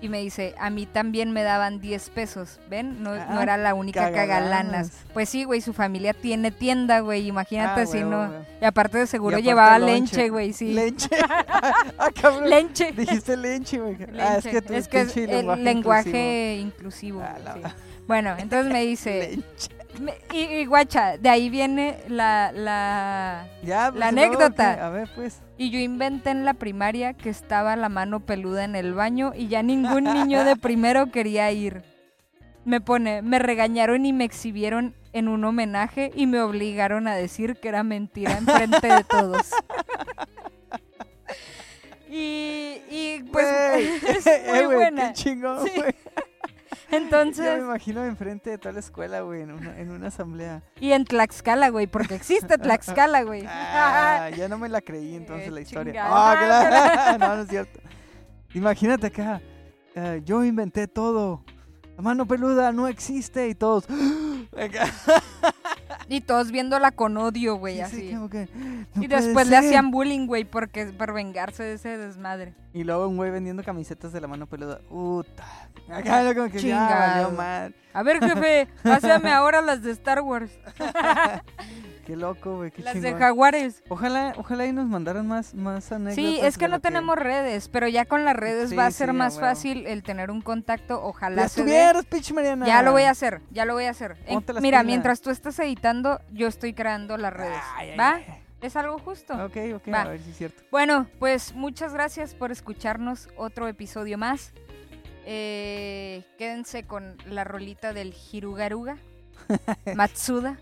Y 0.01 0.07
me 0.07 0.21
dice: 0.21 0.55
A 0.59 0.69
mí 0.69 0.85
también 0.85 1.31
me 1.31 1.43
daban 1.43 1.81
10 1.81 2.09
pesos. 2.11 2.59
¿Ven? 2.69 3.03
No, 3.03 3.15
no 3.15 3.21
Ah, 3.39 3.43
era 3.43 3.57
la 3.57 3.73
única 3.73 4.11
cagalanas. 4.11 4.91
Pues 5.13 5.27
sí, 5.29 5.43
güey, 5.43 5.59
su 5.59 5.73
familia 5.73 6.13
tiene 6.13 6.51
tienda, 6.51 7.01
güey. 7.01 7.27
Imagínate 7.27 7.81
Ah, 7.81 7.85
si 7.85 7.99
no. 8.01 8.31
Y 8.61 8.65
aparte 8.65 8.97
de 8.99 9.07
seguro 9.07 9.35
aparte 9.35 9.49
llevaba 9.49 9.77
lenche, 9.79 10.29
güey, 10.29 10.53
sí. 10.53 10.73
Lenche. 10.73 11.09
ah, 11.97 12.09
cabrón. 12.19 12.49
Lenche. 12.49 12.91
Dijiste 12.93 13.35
lenche, 13.35 13.77
güey. 13.79 13.97
Ah, 14.19 14.37
es 14.37 14.47
que 14.47 14.61
tu 14.61 14.73
es, 14.73 14.87
que 14.87 15.01
es 15.01 15.11
pinche 15.11 15.23
el 15.25 15.31
lenguaje, 15.31 15.63
lenguaje 15.63 16.55
inclusivo. 16.61 17.21
Ah, 17.21 17.31
güey, 17.33 17.43
la 17.43 17.53
sí. 17.55 17.59
va- 17.61 17.75
Bueno, 18.07 18.35
entonces 18.37 18.71
me 18.71 18.85
dice, 18.85 19.19
Lenche. 19.31 19.78
Me- 19.99 20.17
y, 20.33 20.39
y 20.61 20.65
guacha, 20.65 21.17
de 21.17 21.29
ahí 21.29 21.49
viene 21.49 21.97
la, 22.07 22.51
la... 22.53 23.47
Ya, 23.63 23.89
pues, 23.91 23.99
La 23.99 24.09
¿y 24.09 24.15
luego 24.15 24.33
anécdota. 24.35 24.85
A 24.85 24.89
ver, 24.89 25.09
pues. 25.15 25.41
Y 25.57 25.69
yo 25.71 25.79
inventé 25.79 26.29
en 26.31 26.45
la 26.45 26.53
primaria 26.53 27.13
que 27.13 27.29
estaba 27.29 27.75
la 27.75 27.89
mano 27.89 28.21
peluda 28.21 28.63
en 28.63 28.75
el 28.75 28.93
baño 28.93 29.33
y 29.35 29.47
ya 29.47 29.61
ningún 29.63 30.05
niño 30.05 30.43
de 30.45 30.55
primero 30.55 31.11
quería 31.11 31.51
ir. 31.51 31.83
Me 32.65 32.81
pone, 32.81 33.21
me 33.21 33.39
regañaron 33.39 34.05
y 34.05 34.13
me 34.13 34.25
exhibieron 34.25 34.93
en 35.11 35.27
un 35.27 35.43
homenaje 35.43 36.11
y 36.13 36.27
me 36.27 36.39
obligaron 36.41 37.07
a 37.07 37.15
decir 37.15 37.55
que 37.55 37.69
era 37.69 37.83
mentira 37.83 38.37
en 38.37 38.45
frente 38.45 38.87
de 38.87 39.03
todos. 39.03 39.49
y, 42.09 42.81
y 42.89 43.23
pues 43.31 44.03
es 44.03 44.27
Eh, 44.27 44.43
muy 44.47 44.65
güey, 44.65 44.75
buena. 44.77 45.07
Qué 45.07 45.13
chingón, 45.13 45.65
Sí. 45.67 45.73
güey. 46.91 46.91
Yo 46.91 46.97
me 46.99 47.05
Entonces, 47.05 47.59
imagino 47.59 48.03
enfrente 48.05 48.49
de 48.51 48.57
toda 48.57 48.73
la 48.73 48.79
escuela, 48.79 49.21
güey, 49.21 49.41
en 49.41 49.51
una, 49.51 49.77
en 49.79 49.91
una 49.91 50.07
asamblea. 50.07 50.63
y 50.79 50.91
en 50.91 51.05
Tlaxcala, 51.05 51.69
güey, 51.69 51.87
porque 51.87 52.15
existe 52.15 52.57
Tlaxcala, 52.57 53.23
güey. 53.23 53.43
Ah, 53.47 54.29
ya 54.37 54.47
no 54.47 54.57
me 54.57 54.69
la 54.69 54.81
creí 54.81 55.15
entonces 55.15 55.47
Eh, 55.47 55.51
la 55.51 55.61
historia. 55.61 55.93
chingada. 55.93 56.09
Ah, 56.11 56.37
claro. 56.45 57.17
no, 57.19 57.35
no 57.35 57.41
es 57.43 57.49
cierto. 57.49 57.79
Imagínate 58.53 59.07
acá, 59.07 59.41
eh, 59.95 60.21
yo 60.25 60.43
inventé 60.43 60.87
todo. 60.87 61.43
La 61.97 62.01
mano 62.03 62.25
peluda 62.25 62.71
no 62.71 62.87
existe 62.87 63.47
y 63.49 63.55
todos. 63.55 63.85
Y 66.09 66.21
todos 66.21 66.51
viéndola 66.51 66.91
con 66.91 67.15
odio, 67.17 67.55
güey, 67.57 67.75
sí, 67.75 67.81
así. 67.81 68.11
como 68.11 68.29
que, 68.29 68.49
"No 68.95 69.03
y 69.03 69.07
después 69.07 69.47
le 69.47 69.55
ser". 69.57 69.65
hacían 69.65 69.91
bullying, 69.91 70.25
güey, 70.27 70.43
porque 70.43 70.87
por 70.87 71.13
vengarse 71.13 71.63
de 71.63 71.73
ese 71.73 71.97
desmadre. 71.97 72.53
Y 72.73 72.83
luego 72.83 73.07
un 73.07 73.15
güey 73.17 73.29
vendiendo 73.31 73.63
camisetas 73.63 74.11
de 74.11 74.19
la 74.19 74.27
mano 74.27 74.47
peluda. 74.47 74.79
Puta. 74.89 75.45
Acá 75.89 76.23
lo 76.23 76.33
como 76.35 76.49
que 76.49 76.59
ya 76.61 77.15
valió 77.15 77.31
mal. 77.37 77.75
A 77.93 78.03
ver, 78.03 78.19
jefe, 78.19 78.67
pásame 78.83 79.31
ahora 79.31 79.61
las 79.61 79.81
de 79.83 79.91
Star 79.91 80.21
Wars, 80.21 80.51
Qué 82.09 82.15
loco, 82.15 82.57
güey, 82.57 82.71
qué 82.71 82.81
las 82.81 82.99
de. 82.99 83.13
Jaguares. 83.13 83.83
Ojalá, 83.87 84.33
ojalá 84.35 84.65
y 84.65 84.73
nos 84.73 84.87
mandaran 84.87 85.27
más, 85.27 85.53
más 85.53 85.91
anécdotas. 85.91 86.15
Sí, 86.15 86.39
es 86.41 86.57
que 86.57 86.67
no 86.67 86.79
tenemos 86.79 87.15
redes, 87.15 87.69
pero 87.69 87.87
ya 87.87 88.05
con 88.05 88.25
las 88.25 88.35
redes 88.35 88.71
Sí, 88.71 88.75
va 88.75 88.87
a 88.87 88.91
ser 88.91 89.09
sí, 89.11 89.15
más 89.15 89.39
fácil 89.39 89.85
el 89.85 90.01
tener 90.01 90.31
un 90.31 90.41
contacto. 90.41 91.03
Ojalá 91.03 91.43
Ya 91.43 91.49
se 91.49 91.63
dé. 91.63 91.69
estuvieras, 91.69 92.05
pinche 92.07 92.33
Mariana. 92.33 92.65
Ya 92.65 92.81
lo 92.81 92.93
voy 92.93 93.03
a 93.03 93.11
hacer, 93.11 93.41
ya 93.51 93.65
lo 93.65 93.75
voy 93.75 93.83
a 93.85 93.91
hacer. 93.91 94.17
En- 94.25 94.43
mira, 94.59 94.81
mientras 94.81 95.21
tú 95.21 95.29
estás 95.29 95.59
editando, 95.59 96.19
yo 96.33 96.47
estoy 96.47 96.73
creando 96.73 97.15
las 97.17 97.31
redes. 97.31 97.61
Ay, 97.75 97.91
ay, 97.91 97.97
¿Va? 97.99 98.13
ay. 98.15 98.25
¿Es 98.61 98.75
algo 98.75 98.97
justo? 98.97 99.33
Ok, 99.45 99.57
ok, 99.75 99.93
Va. 99.93 100.01
a 100.01 100.07
ver 100.07 100.19
si 100.19 100.31
es 100.31 100.37
cierto. 100.37 100.63
Bueno, 100.71 101.05
pues 101.19 101.53
muchas 101.53 101.93
gracias 101.93 102.33
por 102.33 102.51
escucharnos 102.51 103.29
otro 103.37 103.67
episodio 103.67 104.17
más. 104.17 104.51
Eh, 105.27 106.23
quédense 106.39 106.87
con 106.87 107.15
la 107.27 107.43
rolita 107.43 107.93
del 107.93 108.15
Hirugaruga, 108.31 108.97
Matsuda, 109.95 110.57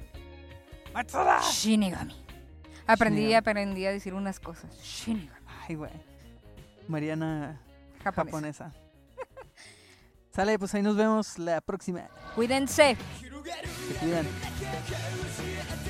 ¡Matsuda! 0.98 1.40
Shinigami. 1.52 2.16
Aprendí, 2.88 3.22
Shinigami. 3.22 3.36
aprendí 3.36 3.86
a 3.86 3.92
decir 3.92 4.16
unas 4.16 4.40
cosas. 4.40 4.72
Shinigami, 4.82 5.46
Ay, 5.70 5.76
güey. 5.76 5.92
Mariana 6.88 7.62
japonés. 8.04 8.32
japonesa. 8.58 8.74
Sale, 10.36 10.58
pues 10.58 10.74
ahí 10.74 10.82
nos 10.82 10.96
vemos 10.96 11.38
la 11.38 11.62
próxima. 11.62 12.08
Cuídense. 12.34 12.98
Se 13.90 13.94
cuidan.「 14.00 15.87